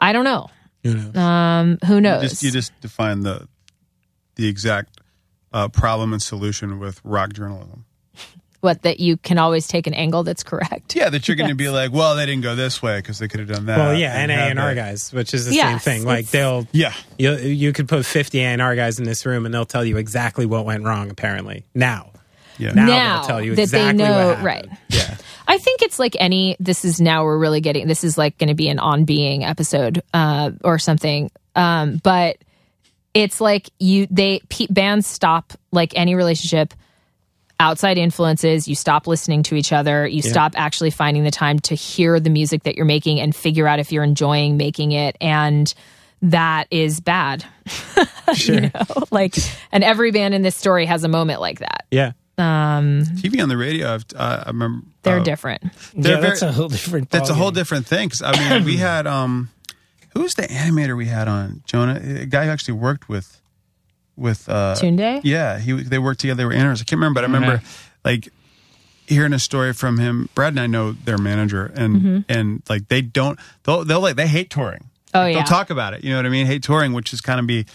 [0.00, 0.48] I don't know.
[0.82, 1.20] You know.
[1.20, 2.22] Um, who You knows?
[2.30, 3.46] just, you just define the
[4.36, 5.00] the exact
[5.52, 7.84] uh, problem and solution with rock journalism.
[8.60, 10.94] what that you can always take an angle that's correct.
[10.96, 13.28] Yeah, that you're going to be like, well, they didn't go this way because they
[13.28, 13.76] could have done that.
[13.78, 16.06] Well, yeah, and and A have and R guys, which is the Yes, same thing.
[16.06, 19.44] Like they'll, Yeah, you you could put fifty A and R guys in this room,
[19.44, 21.10] and they'll tell you exactly what went wrong.
[21.10, 22.12] Apparently, now,
[22.58, 22.72] yeah.
[22.72, 24.44] now, Now they'll tell you that they exactly know- what happened.
[24.46, 24.68] right.
[24.88, 25.16] Yeah,
[25.50, 26.56] I think it's like any.
[26.60, 27.88] This is now we're really getting.
[27.88, 31.28] This is like going to be an on being episode uh, or something.
[31.56, 32.36] Um, but
[33.14, 36.72] it's like you they pe bands stop like any relationship.
[37.58, 40.06] Outside influences, you stop listening to each other.
[40.06, 43.66] You stop actually finding the time to hear the music that you're making and figure
[43.66, 45.16] out if you're enjoying making it.
[45.20, 45.74] And
[46.22, 47.44] that is bad.
[48.34, 48.54] sure.
[48.54, 49.34] you know, like,
[49.72, 51.84] and every band in this story has a moment like that.
[51.90, 52.12] yeah.
[52.38, 53.94] TV on the radio.
[53.94, 55.62] I've, uh, I remember They're uh, different.
[55.94, 57.10] They're yeah, that's very- a whole different.
[57.10, 57.54] That's a whole ballgame.
[57.54, 58.08] different thing.
[58.08, 59.50] 'cause, I mean, we had um,
[60.14, 62.00] who was the animator we had on Jonah?
[62.02, 63.40] A guy who actually worked with
[64.16, 65.20] with uh, Tunde?
[65.24, 66.38] Yeah, he they worked together.
[66.38, 66.80] They were interns.
[66.80, 67.62] I can't remember, but I remember
[68.04, 68.28] like
[69.06, 70.28] hearing a story from him.
[70.34, 72.18] Brad and I know their manager, and Mm-hmm.
[72.28, 74.86] and like they don't they'll they'll like they hate touring.
[75.12, 75.40] Oh, Like, yeah.
[75.40, 76.04] they'll talk about it.
[76.04, 76.46] You know what I mean?
[76.46, 77.66] Hate touring, which is kind of be.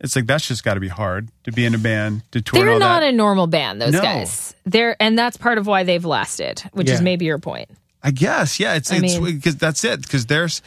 [0.00, 2.60] It's like that's just got to be hard to be in a band to tour.
[2.60, 3.08] They're all not that.
[3.08, 4.02] a normal band, those No.
[4.02, 4.54] guys.
[4.66, 7.70] They're and that's part of why they've lasted, which is maybe your point.
[8.02, 8.74] I guess, yeah.
[8.74, 10.02] It's I it's mean- because that's it.
[10.02, 10.60] Because there's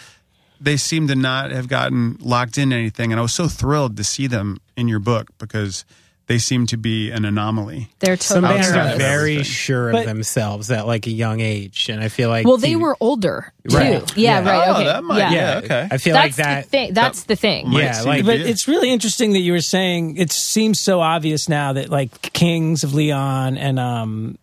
[0.60, 4.04] they seem to not have gotten locked in anything, and I was so thrilled to
[4.04, 5.86] see them in your book because
[6.28, 7.90] they seem to be an anomaly.
[8.00, 9.44] They're Some totally bands are of very everything.
[9.44, 12.74] sure But- of themselves at like a young age, and I feel like well, they
[12.74, 13.76] TV were older too.
[13.78, 14.18] Right.
[14.18, 14.50] Yeah, Yeah.
[14.52, 14.68] right.
[14.68, 14.84] Oh, Okay.
[14.86, 15.32] that might- yeah.
[15.32, 15.62] yeah.
[15.64, 15.88] okay.
[15.90, 16.64] I feel That's like that.
[16.66, 16.94] the thing.
[16.94, 17.72] That's the thing.
[17.72, 18.48] Yeah, like- But it.
[18.48, 22.84] it's really interesting that you were saying it seems so obvious now that like Kings
[22.84, 24.38] of Leon and um,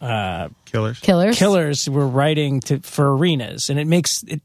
[0.00, 0.98] killers.
[1.00, 1.38] Killers.
[1.38, 4.40] Killers were writing to for arenas, and it makes it.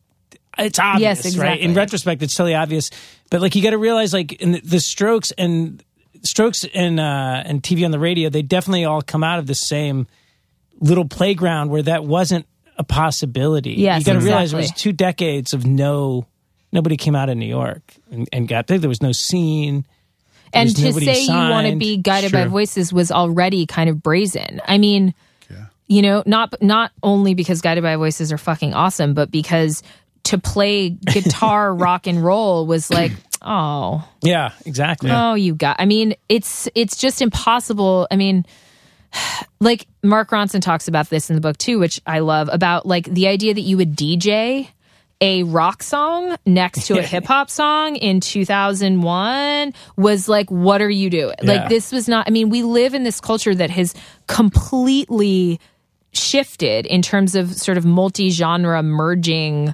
[0.57, 1.59] It's obvious, Yes, right?
[1.59, 2.91] In retrospect, it's totally obvious.
[3.31, 5.81] But like, you got to realize, like, in the, the Strokes and
[6.23, 9.55] Strokes and uh, and TV on the radio, they definitely all come out of the
[9.55, 10.07] same
[10.79, 12.45] little playground where that wasn't
[12.77, 13.73] a possibility.
[13.73, 16.25] Yes, you got to realize it was two decades of no.
[16.71, 18.79] Nobody came out of New York and, and got there.
[18.79, 19.85] There was no scene.
[20.51, 24.01] and to nobody say you want to be guided by voices was already kind of
[24.01, 24.59] brazen.
[24.65, 25.13] I mean,
[25.51, 25.65] yeah.
[25.87, 29.83] you know, not not only because guided by voices are fucking awesome, but because
[30.23, 33.11] to play guitar rock and roll was like,
[33.43, 35.11] oh, Yeah, exactly.
[35.11, 35.77] oh, you got.
[35.79, 38.07] I mean, it's it's just impossible.
[38.11, 38.45] I mean.
[39.59, 43.05] Like Mark Ronson talks about this in the book too, which I love about like
[43.05, 44.67] the idea that you would DJ
[45.23, 50.89] a rock song next to a hip hop song in 2001 was like, what are
[50.89, 51.35] you doing?
[51.41, 51.53] Yeah.
[51.53, 53.95] Like, this was not, I mean, we live in this culture that has
[54.27, 55.61] completely
[56.11, 59.73] shifted in terms of sort of multi genre merging.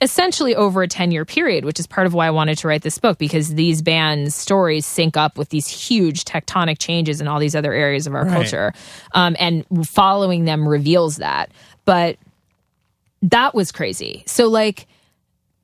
[0.00, 2.82] Essentially over a 10 year period, which is part of why I wanted to write
[2.82, 7.40] this book because these bands' stories sync up with these huge tectonic changes in all
[7.40, 8.32] these other areas of our Right.
[8.34, 8.72] culture.
[9.12, 11.50] Um, and following them reveals that.
[11.84, 12.18] But
[13.22, 14.22] that was crazy.
[14.26, 14.86] So like,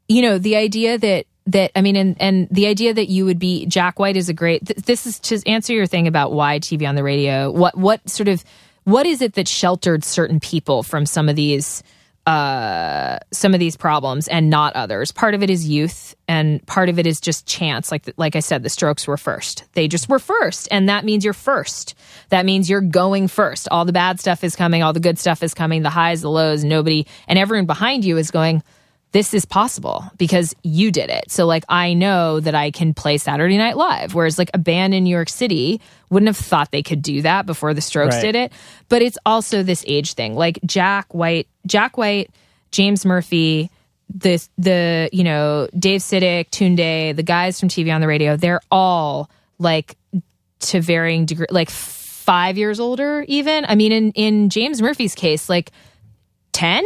[0.09, 3.39] you know, the idea that that I mean, and and the idea that you would
[3.39, 4.67] be Jack White is a great.
[4.67, 7.51] Th- this is to answer your thing about why TV on the radio.
[7.51, 8.45] What what sort of
[8.85, 11.83] what is it that sheltered certain people from some of these
[12.27, 16.89] uh some of these problems and not others part of it is youth and part
[16.91, 20.09] of it is just chance like like i said the strokes were first they just
[20.09, 21.95] were first and that means you're first
[22.29, 25.43] that means you're going first all the bad stuff is coming all the good stuff
[25.43, 28.63] is coming the highs the lows nobody and everyone behind you is going
[29.13, 31.33] this is possible because you did it.
[31.33, 34.95] So like I know that I can play Saturday Night Live whereas like a band
[34.95, 35.81] in New York City
[36.11, 38.23] wouldn't have thought they could do that before the Strokes Right.
[38.23, 38.53] did it.
[38.89, 40.37] But it's also this age thing.
[40.37, 42.31] Like Jack White, Jack White,
[42.71, 43.71] James Murphy,
[44.15, 48.61] the the you know, Dave Sitek, Tunde, the guys from TV on the radio, they're
[48.71, 49.97] all like
[50.61, 53.65] to varying degree like 5 years older even.
[53.67, 55.71] I mean in in James Murphy's case like
[56.53, 56.85] 10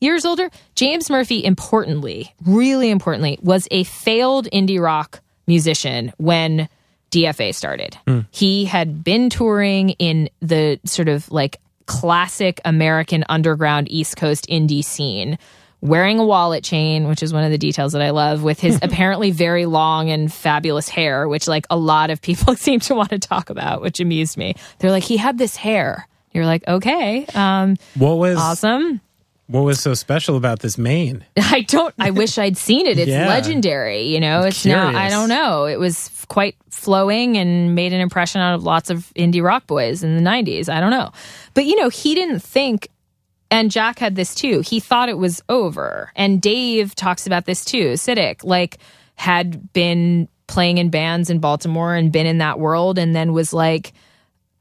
[0.00, 0.50] years older.
[0.74, 6.68] James Murphy, importantly, really importantly, was a failed indie rock musician when
[7.10, 7.96] DFA started.
[8.06, 8.20] Hmm.
[8.30, 11.60] He had been touring in the sort of like
[11.90, 15.38] classic American underground East Coast indie scene.
[15.82, 18.78] Wearing a wallet chain, which is one of the details that I love, with his
[18.82, 23.10] apparently very long and fabulous hair, which like a lot of people seem to want
[23.10, 24.54] to talk about, which amused me.
[24.78, 26.06] They're like, he had this hair.
[26.32, 29.00] You're like, okay, um, What was awesome.
[29.50, 31.24] What was so special about this mane?
[31.36, 31.94] I don't.
[31.98, 32.98] I wish I'd seen it.
[32.98, 33.26] It's Yeah.
[33.26, 34.02] legendary.
[34.02, 34.94] You know, it's not.
[34.94, 35.64] I don't know.
[35.64, 40.04] It was quite flowing and made an impression out of lots of indie rock boys
[40.04, 40.68] in the '90s.
[40.68, 41.10] I don't know,
[41.54, 42.88] but you know, he didn't think.
[43.50, 44.60] And Jack had this too.
[44.60, 46.12] He thought it was over.
[46.14, 47.94] And Dave talks about this too.
[47.94, 48.78] Sitek, like,
[49.16, 53.52] had been playing in bands in Baltimore and been in that world, and then was
[53.52, 53.92] like,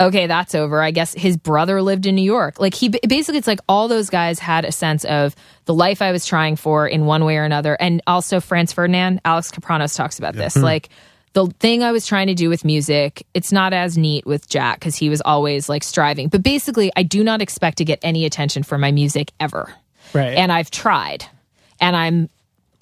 [0.01, 0.81] okay, that's over.
[0.81, 2.59] I guess his brother lived in New York.
[2.59, 5.35] Like he basically, it's like all those guys had a sense of
[5.65, 7.75] the life I was trying for in one way or another.
[7.79, 10.53] And also Franz Ferdinand, Alex Kapranos talks about this.
[10.53, 10.61] Hmm.
[10.61, 10.89] Like
[11.33, 14.79] the thing I was trying to do with music, it's not as neat with Jack
[14.79, 16.29] because he was always like striving.
[16.29, 19.73] But basically, I do not expect to get any attention for my music ever.
[20.13, 20.37] Right.
[20.37, 21.25] And I've tried.
[21.81, 22.29] And I'm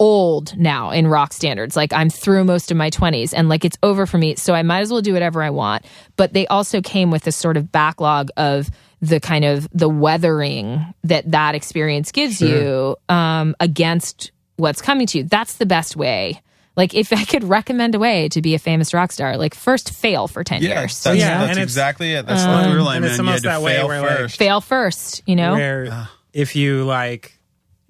[0.00, 1.76] old now in rock standards.
[1.76, 4.36] Like I'm through most of my 20s and like it's over for me.
[4.36, 5.84] So I might as well do whatever I want.
[6.16, 8.70] But they also came with this sort of backlog of
[9.00, 15.18] the kind of the weathering that that experience gives you um, against what's coming to
[15.18, 15.24] you.
[15.24, 16.40] That's the best way.
[16.76, 19.92] Like if I could recommend a way to be a famous rock star, like first
[19.92, 21.02] fail for 10 Yeah, years.
[21.02, 22.24] that's, Yeah, that's and exactly it.
[22.26, 23.26] That's the through line, and it's man.
[23.26, 24.36] You almost had to that way fail where, like, first.
[24.36, 25.54] Fail first, you know?
[25.54, 27.36] Where if you like,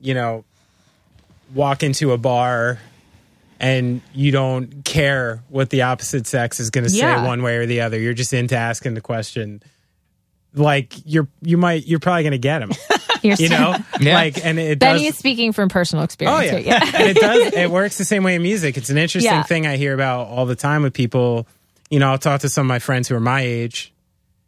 [0.00, 0.44] you know,
[1.54, 2.78] walk into a bar
[3.60, 7.26] and you don't care what the opposite sex is going to say Yeah.
[7.26, 9.62] one way or the other, you're just into asking the question.
[10.54, 12.70] Like you're, you might, you're probably going to get them.
[13.20, 14.14] You're know, Yeah.
[14.14, 15.14] like, and it Benny does.
[15.14, 16.38] is speaking from personal experience.
[16.52, 16.90] Oh yeah, yeah.
[16.94, 17.52] and it does.
[17.56, 18.76] It works the same way in music.
[18.76, 19.42] It's an interesting Yeah.
[19.42, 21.48] thing I hear about all the time with people.
[21.90, 23.92] You know, I'll talk to some of my friends who are my age,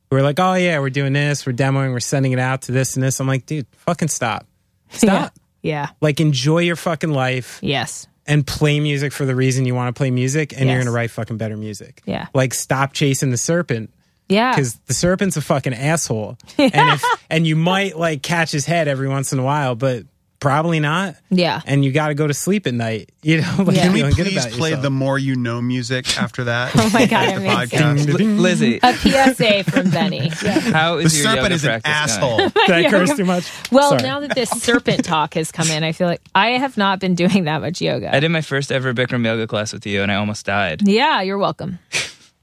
[0.09, 2.73] who are like, "Oh yeah, we're doing this, we're demoing, we're sending it out to
[2.73, 4.47] this and this." I'm like, dude, fucking stop,
[4.91, 5.35] stop.
[5.63, 5.89] Yeah.
[6.01, 8.07] Like, enjoy your fucking life Yes.
[8.27, 11.11] and play music for the reason you want to play music, and you're gonna write
[11.11, 12.03] fucking better music.
[12.07, 12.27] Yeah.
[12.35, 13.91] Like, stop chasing the serpent
[14.29, 14.53] Yeah.
[14.53, 18.89] because the serpent's a fucking asshole, and if and you might like catch his head
[18.89, 20.05] every once in a while, but
[20.41, 21.17] probably not.
[21.31, 21.61] Yeah.
[21.67, 23.11] And you got to go to sleep at night.
[23.23, 23.83] You know, like Yeah.
[23.85, 24.83] Can we feeling good please play yourself.
[24.83, 26.73] the more you know music after that?
[26.81, 28.13] Oh my God, the podcast.
[28.13, 30.29] Li- Lizzy, A PSA from Benny.
[30.73, 32.39] how The is your serpent is an asshole.
[32.39, 33.51] Did I curse too much?
[33.71, 34.03] Well, Sorry.
[34.03, 37.15] now that this serpent talk has come in, I feel like I have not been
[37.15, 38.15] doing that much yoga.
[38.15, 40.89] I did my first ever Bikram yoga class with you, and I almost died.
[40.89, 41.79] yeah, you're welcome.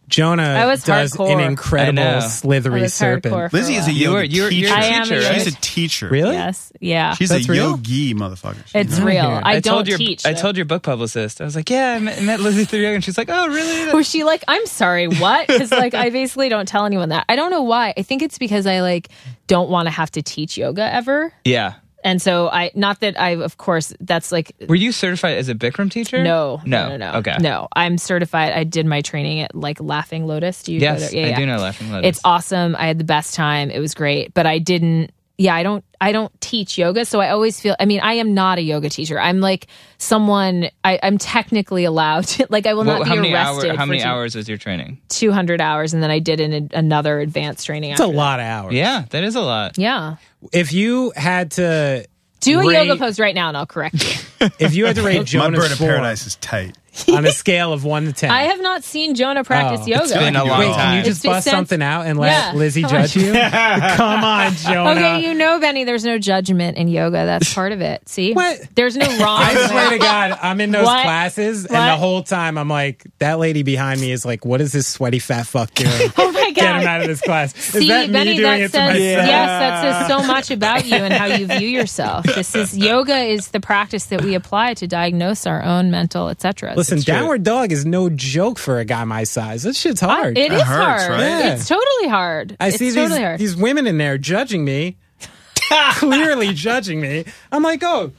[0.07, 1.33] Jonah I was does hardcore.
[1.33, 2.01] an I incredible.
[2.01, 3.33] I slithery was serpent.
[3.33, 3.97] for Lizzy is a while.
[3.97, 4.67] You yoga were- you're- teacher.
[4.67, 6.09] you're am a teacher, yoga- She's a teacher.
[6.09, 6.35] Really?
[6.35, 6.71] Yes.
[6.79, 7.13] Yeah.
[7.15, 7.69] She's That's a real?
[7.71, 8.65] yogi motherfucker.
[8.67, 9.29] She it's real.
[9.29, 9.41] here.
[9.43, 10.25] I, don't told your teach.
[10.25, 10.39] I though.
[10.41, 11.41] told your book publicist.
[11.41, 13.93] I was like, yeah, I met, met Lizzy through yoga, and she's like, oh, really?
[13.93, 15.47] Was she like, I'm sorry, what?
[15.47, 17.25] Because like I basically don't tell anyone that.
[17.27, 17.93] I don't know why.
[17.97, 19.09] I think it's because I like
[19.47, 21.33] don't want to have to teach yoga ever.
[21.43, 21.73] yeah.
[22.07, 25.55] And so I not that I of course that's like Were you certified as a
[25.55, 26.23] Bikram teacher?
[26.23, 27.17] no, no, no, no, no.
[27.19, 27.35] Okay.
[27.41, 27.67] No.
[27.75, 28.53] I'm certified.
[28.53, 30.63] I did my training at like Laughing Lotus.
[30.63, 31.11] Do you Yes?
[31.11, 31.35] Yeah, I yeah.
[31.35, 32.07] do know Laughing Lotus.
[32.07, 32.77] It's awesome.
[32.77, 33.69] I had the best time.
[33.69, 35.11] It was great, but I didn't.
[35.39, 35.83] Yeah, I don't.
[36.01, 37.75] I don't teach yoga, so I always feel.
[37.79, 39.19] I mean, I am not a yoga teacher.
[39.19, 39.67] I'm like
[39.99, 40.69] someone.
[40.83, 42.25] I, I'm technically allowed.
[42.25, 43.69] To, like, I will Well, not how be many arrested.
[43.69, 43.77] hours?
[43.77, 44.99] How many two- hours was your training?
[45.09, 47.91] 200 hours, and then I did an, another advanced training.
[47.91, 48.17] It's a after that.
[48.17, 48.73] lot of hours.
[48.73, 49.77] Yeah, that is a lot.
[49.77, 50.15] Yeah,
[50.53, 52.07] If you had to
[52.39, 53.95] do a rate, yoga pose right now, and I'll correct
[54.41, 54.47] you.
[54.59, 56.75] if you had to rate My bird of form paradise is tight.
[57.09, 59.87] on a scale of one to ten, I have not seen Jonah practice Oh.
[59.87, 60.03] yoga.
[60.03, 60.97] It's been a long Wait, can time.
[60.99, 62.53] you just It's bust since- something out and let Yeah.
[62.59, 63.01] Lizzy Come on.
[63.01, 63.31] judge you?
[63.95, 64.91] Come on, Jonah.
[64.91, 67.25] Okay, you know, Benny, there's no judgment in yoga.
[67.25, 68.07] That's part of it.
[68.09, 68.33] See?
[68.33, 68.59] What?
[68.75, 69.39] There's no wrong.
[69.41, 71.03] I swear to God, I'm in those What?
[71.03, 71.85] classes, and What?
[71.87, 75.19] the whole time I'm like, that lady behind me is like, "What is this sweaty
[75.19, 75.89] fat fuck doing?
[76.17, 78.59] oh my Get him out of this class." Is See, that Benny, me doing that
[78.59, 79.27] it to says myself?
[79.27, 79.47] yes.
[79.59, 82.25] That says so much about you and how you view yourself.
[82.25, 86.73] This is yoga is the practice that we apply to diagnose our own mental, etc.
[86.91, 89.63] Listen, downward dog is no joke for a guy my size.
[89.63, 90.37] That shit's hard.
[90.37, 91.09] It That is hurts, hard.
[91.11, 91.19] right?
[91.27, 91.53] Yeah.
[91.55, 92.57] It's totally hard.
[92.59, 93.39] I it's see totally these, hard.
[93.39, 94.97] these women in there judging me,
[95.95, 97.25] clearly judging me.
[97.51, 98.11] I'm like, oh,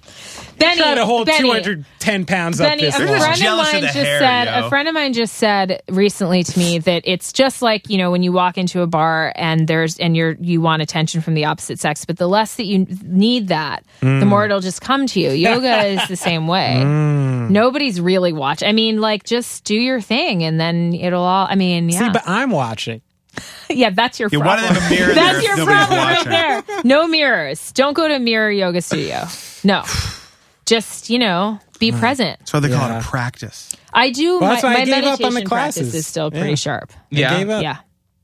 [0.59, 3.19] Benny, try to hold Benny, 210 pounds up this a wall.
[3.19, 4.45] friend of Jealous of mine just hair, said.
[4.45, 4.67] yo.
[4.67, 8.11] A friend of mine just said recently to me that it's just like you know
[8.11, 11.45] when you walk into a bar and there's and you're you want attention from the
[11.45, 14.27] opposite sex, but the less that you need that, the Mm.
[14.27, 15.31] more it'll just come to you.
[15.31, 16.75] Yoga is the same way.
[16.85, 17.51] Mm.
[17.51, 21.47] Nobody's really watching I mean, like just do your thing and then it'll all.
[21.49, 23.01] I mean, yeah, See, but I'm watching.
[23.71, 24.75] yeah, that's your Yeah, why do problem.
[24.75, 26.33] they have a mirror That's your problem watching?
[26.33, 26.81] right there.
[26.85, 27.71] No mirrors.
[27.73, 29.25] Don't go to a mirror yoga studio.
[29.63, 29.83] No.
[30.69, 32.39] Just, you know, be present.
[32.41, 33.75] That's why they call it a practice.
[33.93, 35.95] I do Well, my, that's why I my gave up meditation on the practice classes.
[35.95, 36.55] is still pretty Yeah.
[36.57, 36.93] sharp.
[37.11, 37.39] Yeah.
[37.39, 37.63] Gave up.
[37.63, 37.77] Yeah.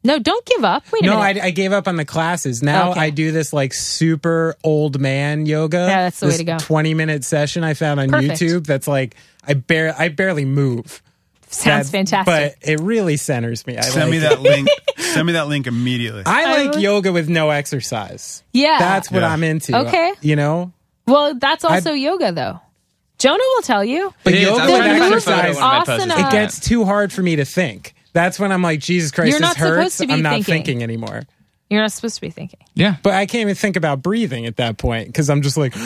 [0.06, 0.84] No, don't give up.
[0.92, 1.44] Wait a No, I, minute.
[1.46, 2.62] I gave up on the classes.
[2.62, 3.00] Now Okay.
[3.00, 5.78] I do this like super old man yoga.
[5.78, 6.58] Yeah, that's the way to go.
[6.58, 8.32] Twenty minute session I found on Perfect.
[8.42, 8.66] YouTube.
[8.66, 9.16] That's like
[9.48, 11.02] I ar- I barely move.
[11.48, 12.26] Sounds That- fantastic.
[12.60, 13.78] But it really centers me.
[13.78, 14.68] I Send like me that link.
[14.98, 16.24] Send me that link immediately.
[16.26, 18.42] I I like would- yoga with no exercise.
[18.52, 18.76] Yeah.
[18.78, 19.28] That's what Yeah.
[19.32, 19.74] I'm into.
[19.86, 20.12] Okay.
[20.20, 20.72] You know?
[21.06, 22.60] Well, that's also yoga though.
[23.18, 24.12] Jonah will tell you.
[24.24, 25.86] But yoga I with was trying to find a moves photo exercise, of one of
[25.88, 26.04] my posts.
[26.22, 27.94] asana- it gets too hard for me to think.
[28.12, 29.96] That's when I'm like, Jesus Christ, You're this not supposed hurts.
[29.98, 30.54] to be I'm not thinking.
[30.54, 31.22] thinking anymore.
[31.70, 32.60] You're not supposed to be thinking.
[32.74, 32.96] Yeah.
[33.02, 35.78] But I can't even think about breathing at that point because I'm just like, See,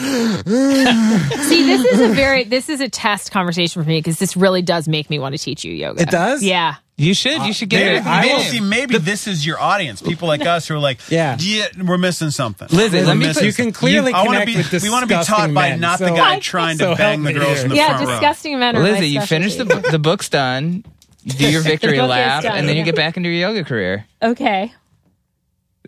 [0.43, 4.87] this is a very this is a test conversation for me because this really does
[4.87, 6.01] make me want to teach you yoga.
[6.01, 6.43] It does?
[6.43, 6.75] Yeah.
[6.97, 7.41] You should.
[7.43, 8.05] You should get Maybe, it.
[8.05, 10.01] I maybe, will- see, maybe this is your audience.
[10.01, 11.37] People like us who are like, Yeah.
[11.81, 12.67] we're missing something.
[12.71, 15.07] Lizzy, let me put- you can clearly I wanna connect be, with We want to
[15.07, 17.61] be taught disgusting by men, not the so- guy trying to bang the me girls
[17.63, 17.75] in the.
[17.77, 18.11] Yeah, front row.
[18.11, 20.83] disgusting men are my Lizzy, you finish the The book's done.
[21.25, 24.05] Do your victory lap, done, and then you get back into your yoga career.
[24.21, 24.73] Okay.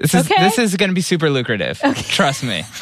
[0.02, 0.42] This is Okay.
[0.44, 1.80] this is going to be super lucrative.
[1.96, 2.64] Trust me.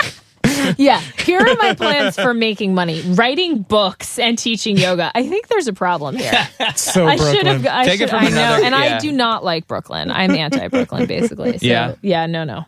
[0.77, 0.99] Yeah.
[0.99, 5.09] Here are my plans for making money: writing books and teaching yoga.
[5.15, 6.31] I think there's a problem here.
[6.75, 7.45] so I should Brooklyn.
[7.45, 7.65] have.
[7.65, 8.09] I Take it should.
[8.09, 10.11] from I know, another- and I do not like Brooklyn.
[10.11, 11.57] I'm anti-Brooklyn, basically.
[11.59, 11.95] So, Yeah.
[12.01, 12.25] Yeah.
[12.25, 12.43] No.
[12.43, 12.65] No.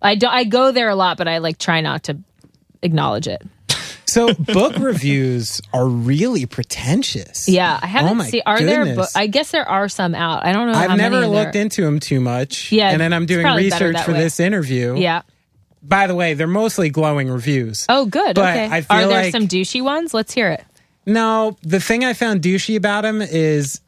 [0.00, 0.26] I do.
[0.28, 2.18] I go there a lot, but I like try not to
[2.82, 3.42] acknowledge it.
[4.12, 7.48] So book reviews are really pretentious.
[7.48, 8.42] Yeah, I haven't Oh seen.
[8.44, 8.84] Are there?
[8.84, 9.12] goodness.
[9.14, 10.44] Bo- I guess there are some out.
[10.44, 10.78] I don't know.
[10.78, 12.70] I've never looked there- into them too much.
[12.72, 14.18] Yeah, And then I'm doing research for way.
[14.20, 14.96] this interview.
[14.98, 15.22] Yeah.
[15.82, 17.86] By the way, they're mostly glowing reviews.
[17.88, 18.34] Oh, good.
[18.36, 18.68] But okay.
[18.70, 20.12] I feel are there like- some douchey ones?
[20.14, 20.64] Let's hear it.
[21.06, 23.80] No, the thing I found douchey about him is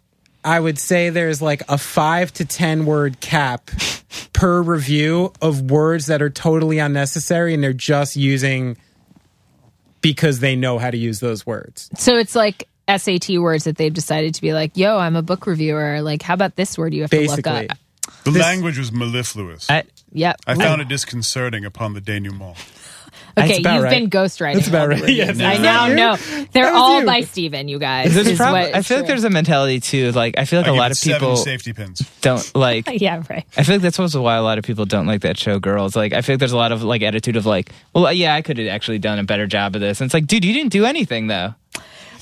[0.44, 3.70] I would say there's like a five to 10 word cap
[4.32, 8.76] per review of words that are totally unnecessary and they're just using
[10.04, 11.90] because they know how to use those words.
[11.96, 15.46] So it's like SAT words that they've decided to be like, "Yo, I'm a book
[15.46, 17.66] reviewer." Like, how about this word you have to look up?
[18.24, 19.68] The This- language was mellifluous.
[19.70, 20.36] I, Yep.
[20.46, 22.56] I found it disconcerting upon the denouement.
[23.38, 23.90] Okay, you've right.
[23.90, 24.54] been ghostwriting.
[24.54, 25.08] That's about right.
[25.08, 25.40] Yes.
[25.40, 26.16] I Is now know
[26.52, 27.06] they're all you.
[27.06, 28.14] by Steven, You guys.
[28.14, 30.12] there's is prob- what- I feel like there's a mentality too.
[30.12, 32.02] Like I feel like I a lot of people safety pins.
[32.20, 32.88] don't like.
[33.00, 33.44] yeah, right.
[33.56, 35.94] I feel like that's also why a lot of people don't like that show, Girls.
[35.96, 38.42] Like, I feel like there's a lot of like attitude of like, well, yeah, I
[38.42, 40.00] could have actually done a better job of this.
[40.00, 41.54] And it's like, dude, you didn't do anything though.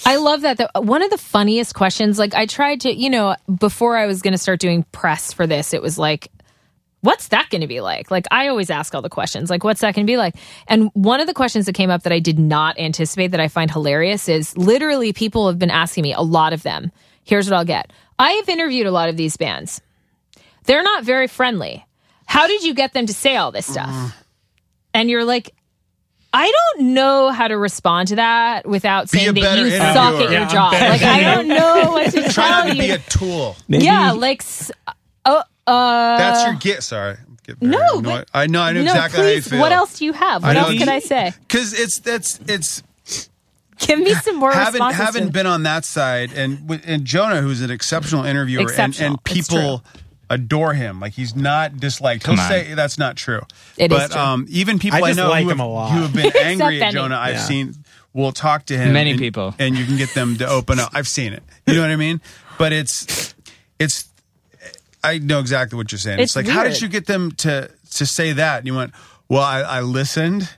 [0.04, 0.56] I love that.
[0.58, 0.68] Though.
[0.80, 4.32] One of the funniest questions, like I tried to, you know, before I was going
[4.32, 6.28] to start doing press for this, it was like,
[7.02, 8.10] what's that going to be like?
[8.10, 10.34] Like I always ask all the questions, like, what's that going to be like?
[10.66, 13.48] And one of the questions that came up that I did not anticipate that I
[13.48, 16.90] find hilarious is literally people have been asking me, a lot of them.
[17.24, 17.92] Here's what I'll get.
[18.18, 19.80] I have interviewed a lot of these bands.
[20.64, 21.84] They're not very friendly.
[22.26, 23.88] How did you get them to say all this stuff?
[23.90, 24.16] Ah.
[24.94, 25.54] And you're like,
[26.32, 29.86] I don't know how to respond to that without Be saying that better you suck
[29.96, 30.30] at interviewer.
[30.30, 30.72] your Yeah, job.
[30.72, 32.82] Like I don't know what to Try tell not to you.
[32.82, 33.56] be a tool.
[33.68, 34.70] yeah, like s-
[35.26, 36.82] oh uh That's your get.
[36.82, 37.16] Sorry.
[37.44, 38.04] Get very no, annoyed.
[38.04, 38.62] but- I know.
[38.62, 39.24] I know no, exactly please.
[39.26, 39.60] how you feel.
[39.60, 40.42] What else do you have?
[40.42, 40.60] What know.
[40.66, 41.32] else could I say?
[41.40, 42.82] Because it's that's it's
[43.78, 45.32] Give me some more haven't haven't it.
[45.32, 49.06] been on that side, and and Jonah, who's an exceptional interviewer, and, Exceptional.
[49.08, 49.82] and It's people
[50.30, 51.00] adore him.
[51.00, 52.24] Like he's not disliked.
[52.26, 52.48] He'll on.
[52.48, 53.40] say that's not true.
[53.76, 54.20] It is but true.
[54.20, 55.90] um, even people I I, know like who, him have, a lot.
[55.90, 56.92] who have been angry at Benny.
[56.92, 57.40] Jonah, I've Yeah.
[57.44, 57.74] seen
[58.12, 58.92] will talk to him.
[58.92, 59.52] Many and- people.
[59.58, 60.90] and you can get them to open up.
[60.94, 61.42] I've seen it.
[61.66, 62.20] You know what I mean?
[62.58, 63.34] But it's
[63.80, 64.08] it's.
[65.04, 66.20] I know exactly what you're saying.
[66.20, 68.58] It's, It's like, how did you get them to to say that?
[68.58, 68.92] And you went,
[69.28, 70.48] well, I, I listened,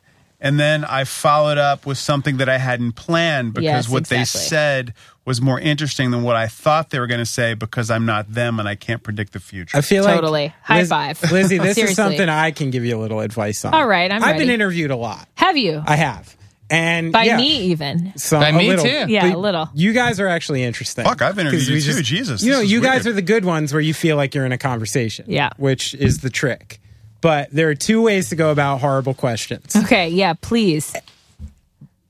[0.41, 4.19] and then I followed up with something that I hadn't planned because Yes, what exactly.
[4.19, 4.95] they said
[5.25, 8.31] was more interesting than what I thought they were going to say because I'm not
[8.35, 9.79] them and I can't predict the future.
[9.79, 10.45] I feel Totally.
[10.45, 11.33] like High five.
[11.33, 13.73] Lizzy, this is something I can give you a little advice on.
[13.73, 15.27] All right, I'm I've been interviewed a lot.
[15.37, 15.83] Have you?
[15.87, 16.37] I have.
[16.71, 18.13] And By yeah, me even.
[18.17, 18.85] some, By me little.
[18.85, 19.13] too.
[19.13, 19.69] Yeah, But a little.
[19.75, 21.05] You guys are actually interesting.
[21.05, 22.03] Fuck, I've interviewed 'Cause you we too.
[22.03, 24.35] Jesus, You know, this is you guys are the good ones where you feel like
[24.35, 25.27] you're in a conversation.
[25.29, 25.51] Yeah.
[25.59, 26.81] Which is the trick.
[27.21, 29.77] But there are two ways to go about horrible questions.
[29.77, 30.95] Okay, yeah, please.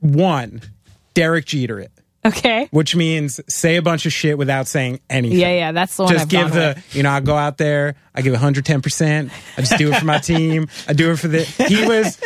[0.01, 0.61] One,
[1.15, 1.93] Derek Jeter it,
[2.25, 2.69] Okay.
[2.71, 5.39] which means say a bunch of shit without saying anything.
[5.39, 6.97] Yeah, yeah, that's the one Just I've give gone the, with.
[6.97, 9.31] you know, I go out there, I give 110%.
[9.57, 10.69] I just do it for my team.
[10.89, 11.43] I do it for the.
[11.45, 12.19] He was,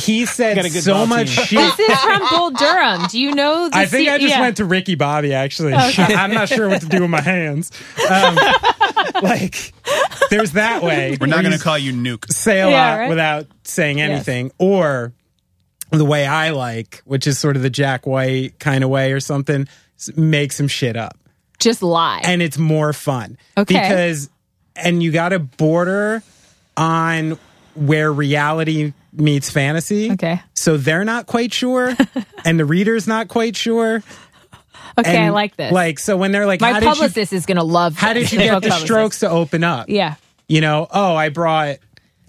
[0.00, 1.44] he said Got a good so much team.
[1.46, 1.76] shit.
[1.76, 3.06] This is from Bull Durham.
[3.08, 4.40] Do you know the I think se- I just yeah.
[4.40, 5.32] went to Ricky Bobby.
[5.34, 5.90] Actually, I,
[6.24, 7.70] am not sure what to do with my hands.
[8.10, 8.34] Um,
[9.22, 9.72] like,
[10.30, 11.16] there's that way.
[11.20, 12.30] We're not going to call you Nuke.
[12.32, 13.08] say a Yeah, lot right?
[13.08, 15.12] without saying anything, or
[15.90, 19.20] the way I like, which is sort of the Jack White kind of way or
[19.20, 19.68] something.
[20.16, 21.18] Make some shit up,
[21.58, 22.22] Just lie.
[22.24, 23.36] and it's more fun.
[23.58, 23.74] Okay.
[23.74, 24.30] because
[24.76, 26.22] and you got to border
[26.76, 27.38] on
[27.74, 30.12] where reality meets fantasy.
[30.12, 30.40] Okay.
[30.54, 31.96] So they're not quite sure,
[32.44, 34.02] and the reader's not quite sure.
[34.98, 35.72] okay, I like this.
[35.72, 38.12] Like, so when they're like, My how did you, publicist is going to love how
[38.12, 38.30] this.
[38.30, 38.82] did you get the publicist.
[38.84, 39.88] strokes to open up?
[39.88, 40.14] Yeah.
[40.48, 41.76] You know, oh, I brought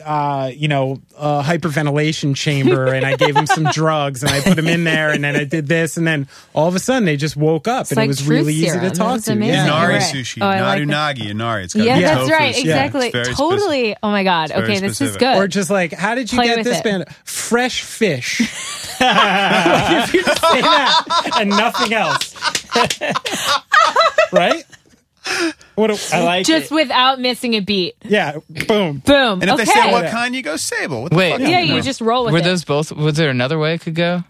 [0.06, 4.58] uh, you know, a hyperventilation chamber and I gave him some drugs and I put
[4.58, 7.18] him in there and then I did this and then all of a sudden they
[7.18, 9.32] just woke up and like it was truth really easy to talk to.
[9.34, 9.54] amazing.
[9.56, 9.66] Yeah.
[9.66, 10.02] Inari Right.
[10.04, 10.88] sushi, Oh, I not like it.
[11.26, 11.64] unagi, inari.
[11.66, 12.32] It's got Yeah, that's tofu.
[12.34, 12.56] right.
[12.56, 13.08] Yeah, Exactly.
[13.08, 13.96] it's very totally.
[14.04, 14.50] Oh my god.
[14.50, 15.20] very Okay, this is specific.
[15.20, 15.38] good.
[15.38, 16.84] Or just like, how did you Play get this it.
[16.84, 17.06] band?
[17.24, 18.40] Fresh fish.
[19.02, 22.36] like if you say that and nothing else,
[24.32, 24.64] right?
[25.76, 26.76] What a, I like just it.
[26.76, 27.96] without missing a beat.
[28.04, 28.38] Yeah,
[28.68, 29.00] boom.
[29.00, 29.42] Boom.
[29.42, 29.66] And if okay.
[29.66, 31.04] they say what kind, you go sable.
[31.04, 31.32] What the Wait.
[31.32, 31.42] fuck?
[31.42, 32.34] yeah, you just roll with it.
[32.34, 32.44] Were it.
[32.44, 32.92] those both?
[32.92, 34.24] Was there another way it could go?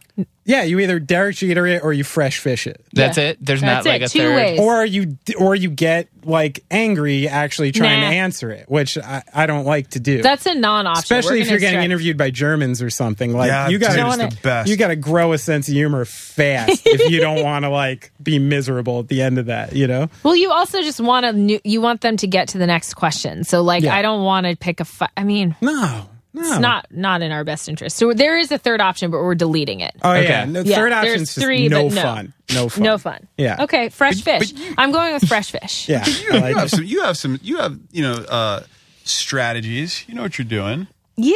[0.51, 2.83] Yeah, you either Derek Jeter it or you fresh fish it.
[2.93, 3.29] That's Yeah.
[3.29, 3.37] it.
[3.39, 4.35] There's That's not like a Two third.
[4.35, 4.59] ways.
[4.59, 8.09] Or you or you get like angry actually trying Nah.
[8.09, 10.21] to answer it, which I, I don't like to do.
[10.21, 10.99] That's a non-option.
[11.01, 13.33] Especially We're if you're getting stretch- interviewed by Germans or something.
[13.33, 14.69] Like Yeah, you got it's wanna- the best.
[14.69, 18.11] you got to grow a sense of humor fast if you don't want to like
[18.21, 19.73] be miserable at the end of that.
[19.73, 20.09] You know?
[20.23, 21.59] Well, you also just want to.
[21.67, 23.43] You want them to get to the next question.
[23.45, 23.95] So, like, Yeah.
[23.95, 24.85] I don't want to pick a.
[24.85, 26.41] Fi- I mean, No, no.
[26.41, 27.97] it's not not in our best interest.
[27.97, 29.93] So there is a third option, but we're deleting it.
[30.03, 30.23] Oh Okay.
[30.29, 32.01] yeah, no, Yeah, third there's option is just three, no but no.
[32.01, 32.33] fun.
[32.53, 32.83] No fun.
[32.83, 33.27] No fun.
[33.37, 33.63] Yeah.
[33.63, 33.89] Okay.
[33.89, 34.51] Fresh But- fish.
[34.51, 35.87] but you- I'm going with fresh fish.
[35.89, 36.83] Yeah, You, I you have some.
[36.83, 37.39] You have some.
[37.41, 38.63] You have you know uh,
[39.03, 40.03] strategies.
[40.07, 40.87] You know what you're doing.
[41.17, 41.35] Yeah.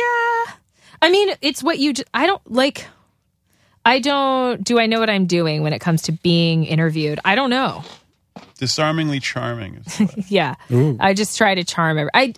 [1.02, 1.94] I mean, it's what you.
[1.94, 2.88] Just, I don't like.
[3.86, 4.64] I don't.
[4.64, 7.20] Do I know what I'm doing when it comes to being interviewed?
[7.24, 7.84] I don't know.
[8.58, 9.76] Disarmingly charming.
[9.86, 10.56] Is what- Yeah.
[11.00, 12.34] I just try to charm every I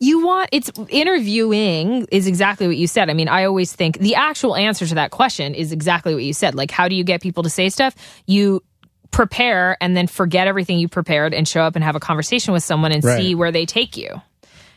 [0.00, 3.10] you want it's interviewing is exactly what you said.
[3.10, 6.32] I mean, I always think the actual answer to that question is exactly what you
[6.32, 6.54] said.
[6.54, 7.94] Like how do you get people to say stuff?
[8.26, 8.62] You
[9.10, 12.62] prepare and then forget everything you prepared and show up and have a conversation with
[12.62, 13.20] someone and Right.
[13.20, 14.22] see where they take you.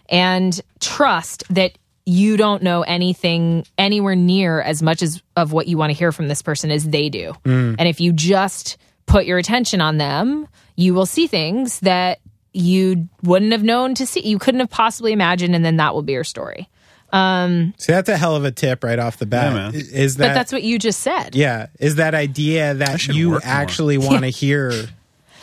[0.09, 5.77] And trust that you don't know anything anywhere near as much as of what you
[5.77, 7.33] want to hear from this person as they do.
[7.45, 7.75] Mm.
[7.79, 12.19] And if you just put your attention on them, you will see things that
[12.53, 14.21] you wouldn't have known to see.
[14.21, 16.69] You couldn't have possibly imagined, and then that will be your story.
[17.11, 19.51] Um, see, that's a hell of a tip right off the bat.
[19.51, 19.75] Yeah, man.
[19.75, 21.35] Is that But that's what you just said.
[21.35, 21.67] yeah?
[21.79, 24.71] Is that idea that you actually want to hear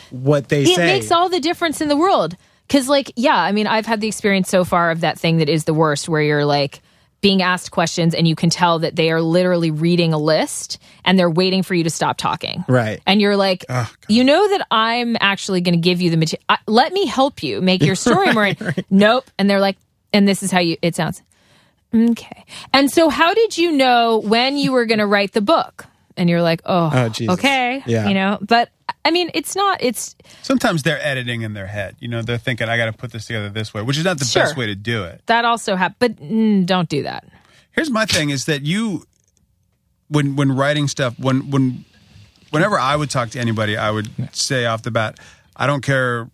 [0.09, 0.83] what they it say?
[0.83, 2.35] It makes all the difference in the world.
[2.67, 5.49] Because, like, yeah, I mean, I've had the experience so far of that thing that
[5.49, 6.81] is the worst, where you're like
[7.21, 11.17] being asked questions and you can tell that they are literally reading a list and
[11.17, 12.65] they're waiting for you to stop talking.
[12.67, 12.99] Right.
[13.05, 16.43] And you're like, oh, you know that I'm actually going to give you the material.
[16.67, 18.51] Let me help you make your story more.
[18.89, 19.29] Nope.
[19.37, 19.77] And they're like,
[20.11, 21.21] and this is how you it sounds.
[21.93, 22.45] Okay.
[22.73, 25.85] And so, how did you know when you were going to write the book?
[26.17, 27.83] And you're like, oh, Oh, okay.
[27.85, 28.07] Yeah.
[28.07, 28.69] You know, but
[29.03, 31.95] I mean, it's not, it's, Sometimes they're editing in their head.
[31.99, 34.19] You know, they're thinking, "I got to put this together this way," which is not
[34.19, 34.43] the Sure.
[34.43, 35.21] best way to do it.
[35.25, 37.25] that also happened, but mm, don't do that.
[37.71, 39.05] Here's my thing: is that you,
[40.09, 41.85] when when writing stuff, when when
[42.51, 45.17] whenever I would talk to anybody, I would say off the bat,
[45.55, 46.29] I don't care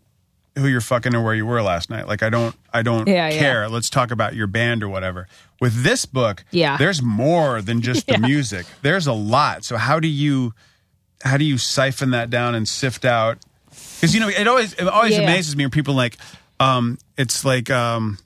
[0.57, 2.07] who you're fucking or where you were last night.
[2.07, 3.39] Like I don't I don't Yeah, yeah.
[3.39, 3.69] care.
[3.69, 5.27] Let's talk about your band or whatever.
[5.61, 6.77] With this book, Yeah.
[6.77, 8.17] there's more than just Yeah.
[8.17, 8.65] the music.
[8.81, 9.63] There's a lot.
[9.63, 10.53] So how do you
[11.23, 13.37] how do you siphon that down and sift out?
[13.69, 15.21] Because you know it always it always Yeah.
[15.23, 16.17] amazes me when people like
[16.59, 18.17] um it's like um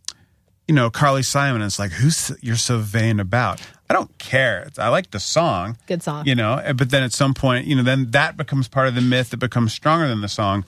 [0.68, 1.62] you know Carly Simon.
[1.62, 3.62] It's like who's you're so vain about.
[3.90, 4.70] I don't care.
[4.78, 5.78] I like the song.
[5.88, 6.26] Good song.
[6.26, 9.02] You know, but then at some point, you know, then that becomes part of the
[9.02, 10.64] myth that becomes stronger than the song.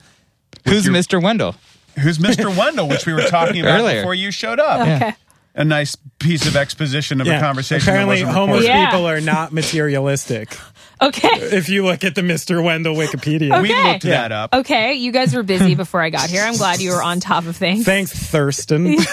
[0.68, 1.22] Who's your- Mr.
[1.22, 1.54] Wendell?
[2.00, 2.54] Who's Mr.
[2.58, 4.00] Wendell, which we were talking about Earlier.
[4.00, 4.80] before you showed up.
[4.82, 5.14] Okay.
[5.54, 7.86] A nice piece of exposition of a conversation.
[7.86, 8.64] that Apparently, wasn't homeless.
[8.64, 8.90] Yeah.
[8.90, 10.58] people are not materialistic.
[11.02, 11.28] Okay.
[11.32, 12.62] if you look at the Mr.
[12.62, 13.60] Wendell Wikipedia.
[13.60, 13.92] We Okay.
[13.92, 14.54] looked that up.
[14.54, 14.94] Okay.
[14.94, 16.42] You guys were busy before I got here.
[16.44, 17.84] I'm glad you were on top of things.
[17.84, 18.96] Thanks, Thurston.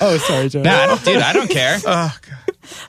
[0.00, 0.62] oh, sorry, Joe.
[0.62, 1.78] Nah, I don't, dude, I don't care.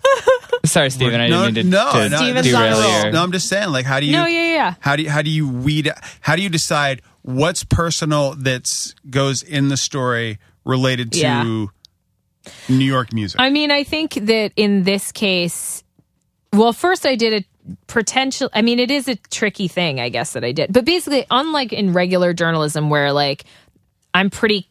[0.03, 1.19] Oh, Sorry, Steven.
[1.19, 3.01] I didn't mean to, no, to no, Steven's derail on a roll.
[3.03, 3.11] your.
[3.13, 3.23] no.
[3.23, 4.11] I'm just saying, like, how do you?
[4.11, 4.73] No, yeah, yeah.
[4.79, 5.89] How do you, how do you weed?
[6.19, 11.65] How do you decide what's personal that's goes in the story related to Yeah.
[12.69, 13.39] New York music?
[13.39, 15.84] I mean, I think that in this case,
[16.53, 18.49] well, first I did a potential.
[18.53, 20.73] I mean, it is a tricky thing, I guess, that I did.
[20.73, 23.45] But basically, unlike in regular journalism, where like
[24.13, 24.68] I'm pretty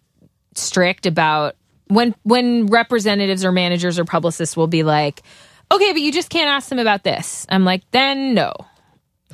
[0.55, 1.57] strict about
[1.89, 5.23] when when representatives or managers or publicists will be like,
[5.71, 7.47] okay, but you just can't ask them about this.
[7.49, 8.53] I'm like, then no.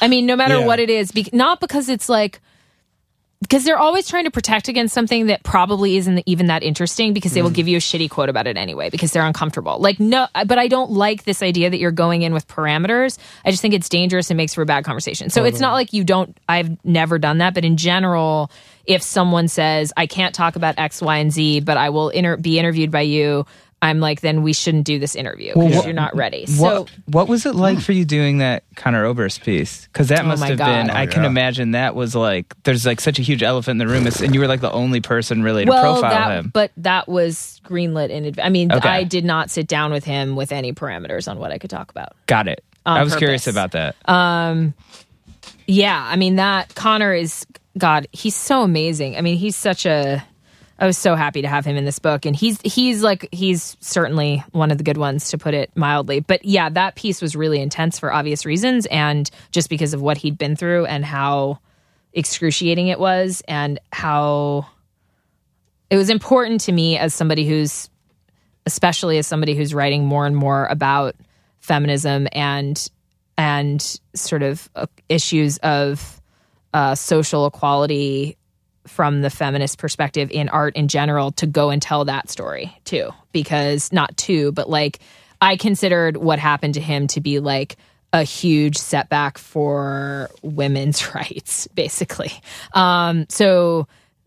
[0.00, 0.66] I mean, no matter Yeah.
[0.66, 2.40] what it is, be- not because it's like
[3.46, 7.32] because they're always trying to protect against something that probably isn't even that interesting because
[7.32, 7.54] they will mm.
[7.54, 9.78] give you a shitty quote about it anyway because they're uncomfortable.
[9.78, 13.18] Like no, but I don't like this idea that you're going in with parameters.
[13.44, 15.30] I just think it's dangerous and makes for a bad conversation.
[15.30, 18.50] So it's not like you don't I've never done that, but in general,
[18.84, 22.36] if someone says I can't talk about X, Y, and Z, but I will inter-
[22.36, 23.46] be interviewed by you
[23.82, 26.46] I'm like, then we shouldn't do this interview because what- you're not ready.
[26.46, 29.86] So what was it like for you doing that Conor Oberst piece?
[29.86, 30.66] Because that Oh must my have God.
[30.86, 30.90] been.
[30.90, 31.28] Oh, I can yeah.
[31.28, 32.54] imagine that was like.
[32.64, 35.00] There's like such a huge elephant in the room, and you were like the only
[35.02, 36.50] person really to well, profile that, him.
[36.52, 38.46] but that was greenlit in advance.
[38.46, 38.88] I mean, Okay.
[38.88, 41.90] I did not sit down with him with any parameters on what I could talk
[41.90, 42.12] about.
[42.26, 42.64] Got it.
[42.86, 43.94] I was curious about that.
[44.08, 44.72] Um,
[45.66, 47.46] yeah, I mean that Connor is
[47.76, 48.06] God.
[48.12, 49.16] He's so amazing.
[49.16, 50.24] I mean, he's such a.
[50.78, 53.76] I was so happy to have him in this book, and he's he's like he's
[53.80, 56.20] certainly one of the good ones to put it mildly.
[56.20, 60.18] But yeah, that piece was really intense for obvious reasons, and just because of what
[60.18, 61.60] he'd been through and how
[62.12, 64.66] excruciating it was, and how
[65.88, 67.88] it was important to me as somebody who's,
[68.66, 71.16] especially as somebody who's writing more and more about
[71.60, 72.90] feminism and
[73.38, 76.20] and sort of uh, issues of
[76.74, 78.36] uh, social equality
[78.86, 83.10] from the feminist perspective in art in general to go and tell that story too
[83.32, 84.98] because not two but like
[85.40, 87.76] i considered what happened to him to be like
[88.12, 92.32] a huge setback for women's rights basically
[92.72, 93.86] um so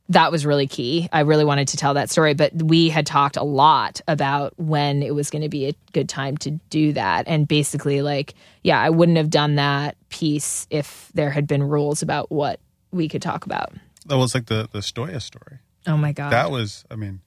[0.09, 1.07] that was really key.
[1.13, 5.03] I really wanted to tell that story, but we had talked a lot about when
[5.03, 7.27] it was going to be a good time to do that.
[7.27, 8.33] And basically, like,
[8.63, 12.59] yeah, I wouldn't have done that piece if there had been rules about what
[12.91, 13.71] we could talk about.
[14.09, 15.59] That was like the the Stoya story.
[15.87, 16.31] Oh my God.
[16.33, 17.21] That was, I mean,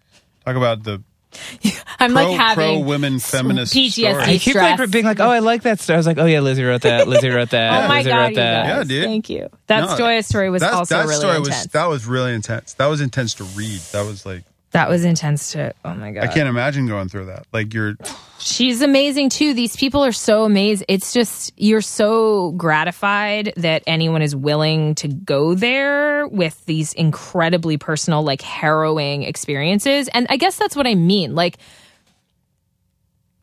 [0.44, 1.02] talk about the
[1.98, 3.90] I'm pro, like having pro women feminist PTSD.
[3.92, 4.14] story.
[4.22, 5.96] I keep like being like, oh, I like that story.
[5.96, 7.08] I was like, oh yeah, Lizzy wrote that.
[7.08, 7.84] Lizzy wrote oh that.
[7.84, 8.66] Oh my Lizzy God, wrote you that.
[8.66, 9.04] Yeah, dude.
[9.04, 9.48] Thank you.
[9.68, 11.56] That No, Stoya story was That- also that really story intense.
[11.64, 12.74] was that was really intense.
[12.74, 13.80] That was intense to read.
[13.92, 14.42] That was like
[14.72, 16.24] that was intense to, oh my God.
[16.24, 17.46] I can't imagine going through that.
[17.52, 17.96] Like you're
[18.38, 19.54] She's amazing too.
[19.54, 20.86] These people are so amazing.
[20.88, 27.76] It's just you're so gratified that anyone is willing to go there with these incredibly
[27.76, 30.08] personal, like harrowing experiences.
[30.08, 31.36] And I guess that's what I mean.
[31.36, 31.58] Like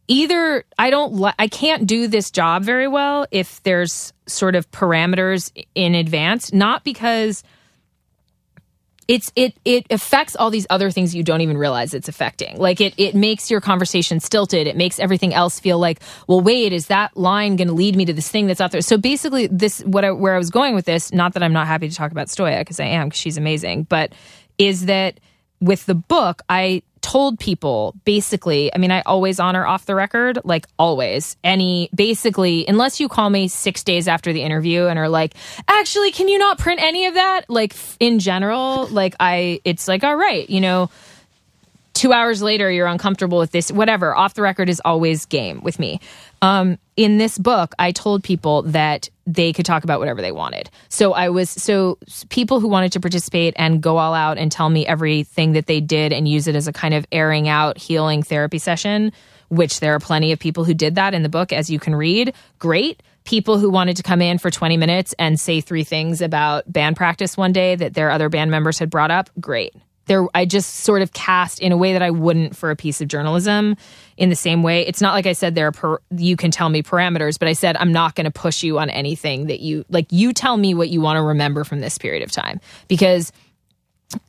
[0.10, 4.70] either I don't li- I can't do this job very well if there's sort of
[4.72, 7.44] parameters in advance, not because
[9.10, 12.58] it's it it affects all these other things you don't even realize it's affecting.
[12.58, 14.68] Like it it makes your conversation stilted.
[14.68, 18.06] It makes everything else feel like, well, wait, is that line going to lead me
[18.06, 18.82] to this thing that's out there?
[18.82, 21.12] So basically, this what I, where I was going with this.
[21.12, 23.86] Not that I'm not happy to talk about Stoya because I am because she's amazing,
[23.86, 24.14] but
[24.60, 25.20] is that
[25.60, 30.40] with the book, I told people basically, I mean, I always honor off the record,
[30.44, 31.38] like always.
[31.44, 35.34] Any, basically, unless you call me six days after the interview and are like,
[35.68, 37.50] actually, can you not print any of that?
[37.50, 40.90] Like, in general, like, I, it's like, all right, you know,
[41.94, 45.80] two hours later you're uncomfortable with this whatever off the record is always game with
[45.80, 46.00] me
[46.42, 50.70] um, in this book i told people that they could talk about whatever they wanted.
[50.90, 51.98] So i was so
[52.30, 55.82] people who wanted to participate and go all out and tell me everything that they
[55.82, 59.12] did and use it as a kind of airing out healing therapy session
[59.50, 61.94] which there are plenty of people who did that in the book as you can
[61.94, 63.04] read great.
[63.26, 66.96] People who wanted to come in for 20 minutes and say three things about band
[66.96, 69.74] practice one day that their other band members had brought up great
[70.10, 73.00] there I just sort of cast in a way that I wouldn't for a piece
[73.00, 73.78] of journalism
[74.18, 74.86] in the same way.
[74.86, 77.54] It's not like I said there are per, you can tell me parameters, but I
[77.54, 80.74] said I'm not going to push you on anything that you like you tell me
[80.74, 82.60] what you want to remember from this period of time
[82.90, 83.32] because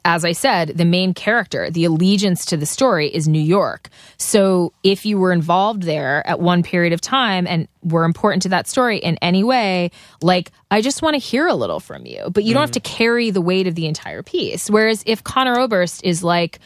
[0.04, 3.88] as I said, the main character, the allegiance to the story is New York.
[4.18, 8.50] So if you were involved there at one period of time and were important to
[8.50, 9.90] that story in any way,
[10.20, 12.80] like, I just want to hear a little from you, but you don't have to
[12.80, 12.84] mm.
[12.84, 14.68] carry the weight of the entire piece.
[14.68, 16.58] Whereas if Conor Oberst is like,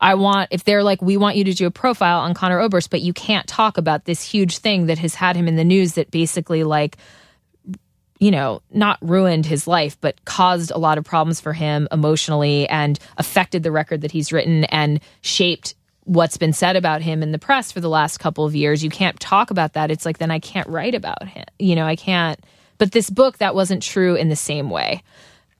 [0.00, 2.90] I want, if they're like, we want you to do a profile on Conor Oberst,
[2.90, 5.94] but you can't talk about this huge thing that has had him in the news
[5.94, 6.96] that basically, like,
[8.22, 12.68] you know, not ruined his life, but caused a lot of problems for him emotionally
[12.68, 15.74] and affected the record that he's written and shaped
[16.04, 18.84] what's been said about him in the press for the last couple of years.
[18.84, 19.90] You can't talk about that.
[19.90, 21.42] It's like, then I can't write about him.
[21.58, 22.38] You know, I can't.
[22.78, 25.02] But this book, that wasn't true in the same way.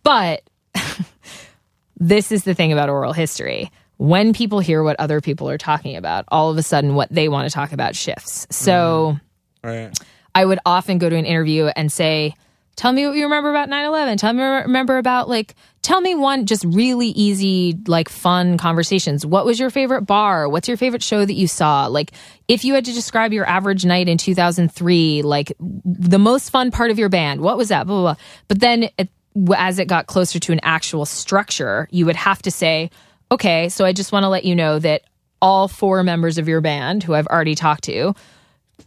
[0.05, 0.45] But
[1.97, 3.73] this is the thing about oral history.
[3.97, 7.29] When people hear what other people are talking about, all of a sudden what they
[7.29, 8.47] want to talk about shifts.
[8.51, 9.19] So.
[9.65, 9.69] Mm-hmm.
[9.69, 9.99] Right.
[10.35, 12.35] I would often go to an interview and say,
[12.77, 14.19] Tell me what you remember about 9 11.
[14.19, 19.27] Tell me remember about, like, tell me one just really easy, like, fun conversations.
[19.27, 20.49] What was your favorite bar?
[20.49, 21.87] What's your favorite show that you saw?
[21.87, 22.13] Like,
[22.49, 26.91] if you had to describe your average night in 2003, like, the most fun part
[26.91, 27.87] of your band, what was that?
[27.87, 28.25] Blah, blah, blah.
[28.49, 29.11] But then it,
[29.57, 32.91] as it got closer to an actual structure, you would have to say,
[33.31, 35.03] okay, so I just want to let you know that
[35.41, 38.15] all four members of your band, who I've already talked to,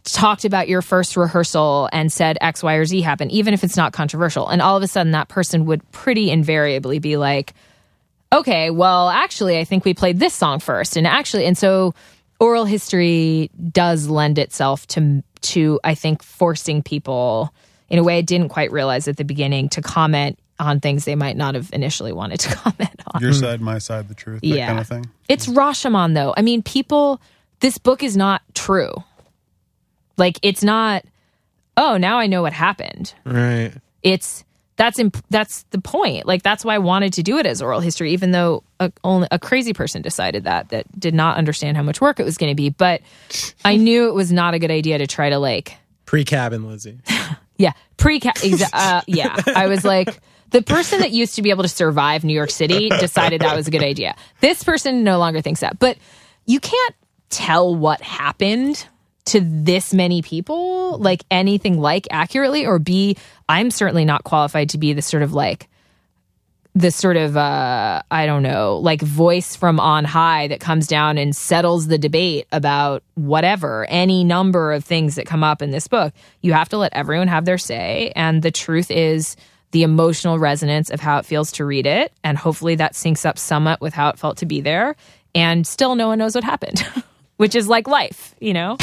[0.04, 3.76] talked about your first rehearsal and said X, Y, or Z happened, even if it's
[3.76, 4.48] not controversial.
[4.48, 7.54] And all of a sudden, that person would pretty invariably be like,
[8.32, 10.96] okay, well, actually, I think we played this song first.
[10.96, 11.94] And actually, and so
[12.38, 17.52] oral history does lend itself to to I think forcing people
[17.88, 21.14] in a way I didn't quite realize at the beginning to comment on things they
[21.14, 23.22] might not have initially wanted to comment on.
[23.22, 24.66] Your side, my side, the truth, that Yeah.
[24.66, 25.06] kind of thing.
[25.28, 26.34] It's Rashomon though.
[26.36, 27.20] I mean, people
[27.60, 28.92] this book is not true.
[30.16, 31.04] Like it's not
[31.76, 33.12] oh, now I know what happened.
[33.24, 33.72] Right.
[34.02, 34.44] It's
[34.76, 36.26] that's imp- that's the point.
[36.26, 39.28] Like that's why I wanted to do it as oral history even though a, only
[39.30, 42.50] a crazy person decided that that did not understand how much work it was going
[42.50, 43.00] to be, but
[43.64, 47.00] I knew it was not a good idea to try to like Pre cabin Lizzy.
[47.56, 49.36] yeah, pre exa- uh, yeah.
[49.54, 50.20] I was like
[50.50, 53.66] the person that used to be able to survive New York City decided that was
[53.66, 54.14] a good idea.
[54.40, 55.78] This person no longer thinks that.
[55.78, 55.98] But
[56.46, 56.94] you can't
[57.28, 58.86] tell what happened
[59.26, 63.16] to this many people like anything like accurately or be
[63.48, 65.68] I'm certainly not qualified to be the sort of like
[66.74, 71.16] the sort of uh I don't know, like voice from on high that comes down
[71.16, 75.88] and settles the debate about whatever, any number of things that come up in this
[75.88, 76.12] book.
[76.42, 79.36] You have to let everyone have their say and the truth is
[79.72, 83.38] the emotional resonance of how it feels to read it and hopefully that syncs up
[83.38, 84.96] somewhat with how it felt to be there
[85.34, 86.86] and still no one knows what happened,
[87.36, 88.76] which is like life, you know?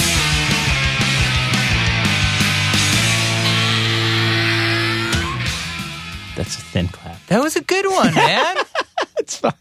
[6.36, 7.24] That's a thin clap.
[7.28, 8.56] That was a good one, man.
[9.20, 9.54] It's fine.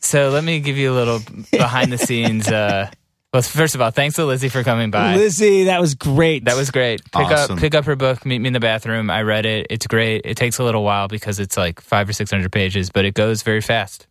[0.00, 1.20] so let me give you a little
[1.50, 2.48] behind the scenes.
[2.48, 2.90] Uh,
[3.32, 5.16] well, first of all, thanks to Lizzy for coming by.
[5.16, 6.44] Lizzy, that was great.
[6.46, 7.02] That was great.
[7.04, 7.54] Pick Awesome.
[7.56, 9.10] up pick up her book, Meet Me in the Bathroom.
[9.10, 9.66] I read it.
[9.70, 10.22] It's great.
[10.24, 13.14] It takes a little while because it's like five or six hundred pages, but it
[13.14, 14.06] goes very fast,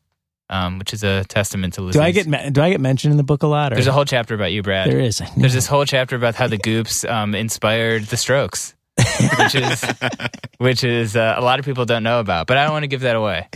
[0.50, 2.00] um, which is a testament to Lizzy.
[2.00, 3.72] Do I get do I get mentioned in the book a lot?
[3.74, 3.76] Or?
[3.76, 4.90] There's a whole chapter about you, Brad.
[4.90, 5.22] there is.
[5.36, 8.74] There's this whole chapter about how the Goops um, inspired the Strokes,
[9.40, 9.84] which is
[10.58, 12.48] which is uh, a lot of people don't know about.
[12.48, 13.48] But I don't want to give that away.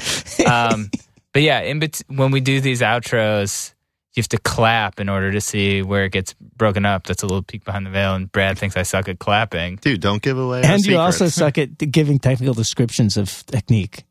[0.46, 0.90] Um,
[1.32, 3.74] but yeah, in bet- when we do these outros,
[4.14, 7.08] you have to clap in order to see where it gets broken up.
[7.08, 8.16] That's a little peek behind the veil.
[8.16, 9.78] And Brad thinks I suck at clapping.
[9.78, 10.64] Dude, don't give away.
[10.64, 14.04] our and you also suck at giving technical descriptions of technique.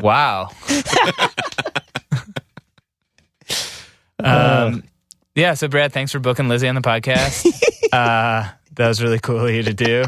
[0.00, 0.50] Wow.
[4.22, 4.84] um,
[5.34, 5.54] yeah.
[5.54, 7.46] So, Brad, thanks for booking Lizzy on the podcast.
[7.92, 10.04] uh, that was really cool of you to do.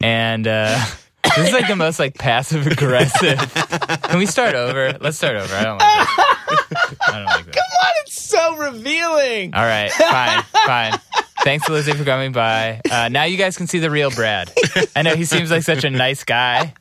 [0.00, 0.84] And uh,
[1.36, 3.38] this is like the most like passive aggressive.
[4.02, 4.98] Can we start over?
[5.00, 5.54] Let's start over.
[5.54, 6.96] I don't like that.
[7.08, 7.64] I don't like that.
[8.02, 9.54] It's so revealing.
[9.54, 10.92] All right, fine, fine.
[11.44, 12.80] Thanks, Lizzy, for coming by.
[12.90, 14.52] Uh, now you guys can see the real Brad.
[14.94, 16.74] I know he seems like such a nice guy.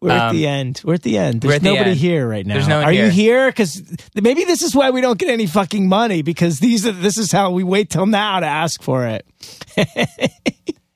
[0.00, 0.80] We're at Um, the end.
[0.84, 1.40] We're at the end.
[1.42, 2.00] There's at the nobody end.
[2.00, 2.54] here right now.
[2.54, 3.10] There's no one Are you here.
[3.10, 3.46] here?
[3.50, 3.82] Because
[4.14, 6.22] maybe this is why we don't get any fucking money.
[6.22, 9.26] Because these are this is how we wait till now to ask for it.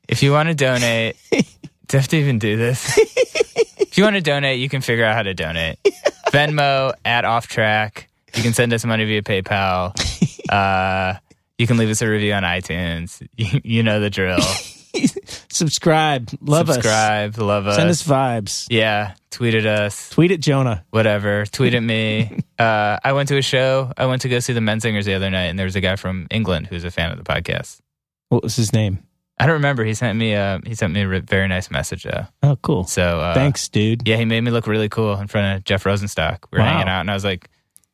[0.09, 2.97] If you want to donate, do I have to even do this?
[2.97, 5.79] if you want to donate, you can figure out how to donate.
[6.31, 8.09] Venmo at off track.
[8.37, 9.93] You can send us money via PayPal.
[10.49, 11.15] Uh,
[11.59, 13.21] you can leave us a review on iTunes.
[13.37, 14.39] You, you know the drill.
[15.51, 16.31] Subscribe.
[16.41, 16.77] Love us.
[16.77, 17.39] Subscribe.
[17.39, 17.73] Love us.
[17.73, 17.77] us.
[17.77, 18.67] Send us vibes.
[18.71, 19.15] yeah.
[19.31, 20.11] Tweet at us.
[20.11, 20.85] Tweet at Jonah.
[20.91, 21.45] Whatever.
[21.47, 22.41] Tweet at me.
[22.59, 23.93] Uh, I went to a show.
[23.99, 25.97] I went to go see the Menzingers the other night, and there was a guy
[25.97, 27.81] from England who's a fan of the podcast.
[28.31, 29.01] What was his name?
[29.39, 29.85] I don't remember.
[29.85, 32.25] He sent me a he sent me a very nice message though.
[32.43, 32.85] Oh, cool.
[32.85, 34.09] So uh, Thanks, dude.
[34.09, 36.45] Yeah, he made me look really cool in front of Jeff Rosenstock.
[36.51, 36.73] We were Wow.
[36.73, 37.47] hanging out, and I was like,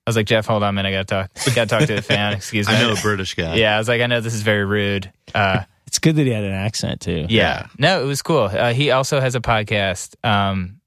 [0.07, 1.31] I was like, Jeff, hold on a minute, I gotta talk.
[1.45, 2.33] We gotta talk to the fan.
[2.37, 2.75] Excuse me.
[2.75, 3.57] I know a British guy.
[3.57, 5.13] Yeah, I was like, I know this is very rude.
[5.35, 7.27] Uh, It's good that he had an accent too.
[7.29, 7.67] yeah.
[7.79, 8.45] no, it was cool.
[8.45, 10.15] Uh, he also has a podcast.
[10.25, 10.81] Um,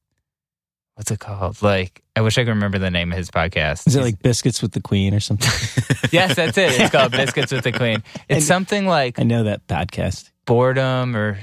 [0.96, 1.62] what's it called?
[1.62, 3.86] Like, I wish I could remember the name of his podcast.
[3.86, 5.48] Is it like biscuits with the queen or something?
[6.12, 6.80] yes, that's it.
[6.82, 8.02] It's called Biscuits with the Queen.
[8.28, 10.32] It's And- something like I know that podcast.
[10.46, 11.38] boredom or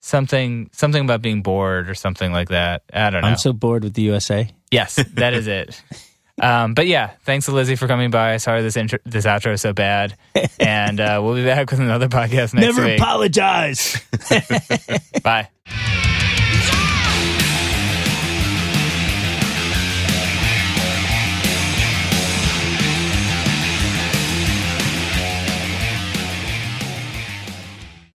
[0.00, 2.82] something, something about being bored or something like that.
[2.92, 3.28] I don't know.
[3.28, 4.50] I'm so bored with the USA.
[4.72, 5.80] Yes, that is it.
[6.40, 8.36] Um, but yeah, thanks to Lizzy for coming by.
[8.36, 10.16] Sorry this intro, this outro is so bad,
[10.60, 12.98] and uh, we'll be back with another podcast next Never week.
[12.98, 14.00] Never apologize.
[15.22, 15.48] Bye.